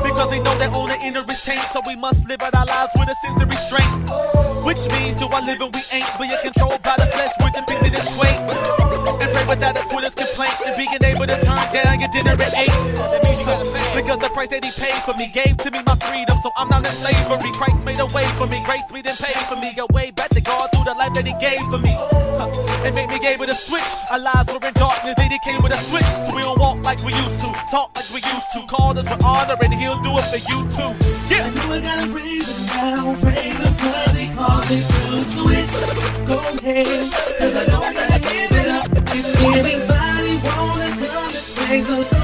Because 0.05 0.29
they 0.29 0.43
know 0.43 0.53
they 0.59 0.67
own 0.69 0.91
the 0.91 1.01
inner 1.01 1.25
is 1.25 1.43
taint. 1.43 1.65
So 1.73 1.81
we 1.87 1.97
must 1.97 2.29
live 2.29 2.43
out 2.43 2.55
our 2.55 2.67
lives 2.67 2.93
with 2.99 3.09
a 3.09 3.15
sense 3.25 3.41
of 3.41 3.49
restraint. 3.49 3.89
Which 4.63 4.85
means 4.93 5.17
do 5.17 5.25
I 5.25 5.41
live 5.41 5.59
and 5.63 5.73
we 5.73 5.81
ain't. 5.91 6.05
But 6.19 6.29
you're 6.29 6.43
controlled 6.53 6.83
by 6.83 6.97
the 6.99 7.07
flesh, 7.07 7.33
turn 11.71 11.85
down 11.85 12.01
your 12.01 12.11
dinner 12.11 12.33
at 12.35 12.55
eight. 12.55 12.75
That 13.11 13.23
means 13.23 13.39
you 13.39 13.47
gotta 13.47 13.71
pay. 13.71 13.95
Because 13.95 14.19
the 14.19 14.29
price 14.31 14.51
that 14.51 14.65
he 14.65 14.71
paid 14.73 15.01
for 15.07 15.15
me 15.15 15.31
gave 15.33 15.57
to 15.59 15.71
me 15.71 15.83
my 15.87 15.97
freedom. 16.07 16.37
So 16.43 16.51
I'm 16.57 16.69
not 16.69 16.87
in 16.87 16.93
slavery. 16.93 17.53
Christ 17.55 17.85
made 17.85 17.99
a 17.99 18.07
way 18.07 18.27
for 18.37 18.47
me. 18.47 18.63
Grace 18.65 18.89
me 18.91 19.03
then 19.03 19.17
paid 19.17 19.39
for 19.47 19.57
me. 19.57 19.73
A 19.79 19.87
way 19.93 20.11
back 20.11 20.31
to 20.31 20.41
God 20.41 20.71
through 20.73 20.85
the 20.85 20.95
life 20.95 21.15
that 21.15 21.27
he 21.27 21.35
gave 21.39 21.63
for 21.71 21.79
me. 21.79 21.95
And 22.85 22.95
made 22.95 23.11
me 23.11 23.19
able 23.27 23.47
to 23.47 23.55
switch. 23.55 23.87
Our 24.11 24.19
lives 24.19 24.49
were 24.53 24.67
in 24.67 24.75
darkness. 24.75 25.15
They 25.17 25.31
came 25.45 25.63
with 25.63 25.73
a 25.73 25.81
switch. 25.89 26.11
So 26.27 26.35
we 26.35 26.43
don't 26.43 26.59
walk 26.59 26.85
like 26.85 27.03
we 27.05 27.15
used 27.15 27.41
to. 27.41 27.49
Talk 27.71 27.95
like 27.95 28.09
we 28.11 28.21
used 28.21 28.51
to. 28.55 28.67
Call 28.69 28.99
us 28.99 29.09
with 29.09 29.25
honor 29.25 29.57
and 29.63 29.75
he'll 29.75 30.01
do 30.03 30.13
it 30.19 30.27
for 30.33 30.41
you 30.51 30.59
too. 30.75 30.91
Yeah. 31.31 31.47
I 31.47 31.51
knew 31.51 31.73
I 31.73 31.81
gotta 31.81 32.13
praise 32.13 32.49
him 32.49 32.67
now, 32.67 33.17
praise 33.21 33.57
him 33.57 33.75
cause 33.79 34.17
he 34.19 34.27
called 34.35 34.69
me 34.71 34.83
to 34.83 35.21
switch. 35.23 35.71
Go 36.27 36.39
ahead, 36.39 37.13
cause 37.39 37.57
I 37.57 37.67
know 37.71 37.80
come 41.71 42.01
and 42.01 42.20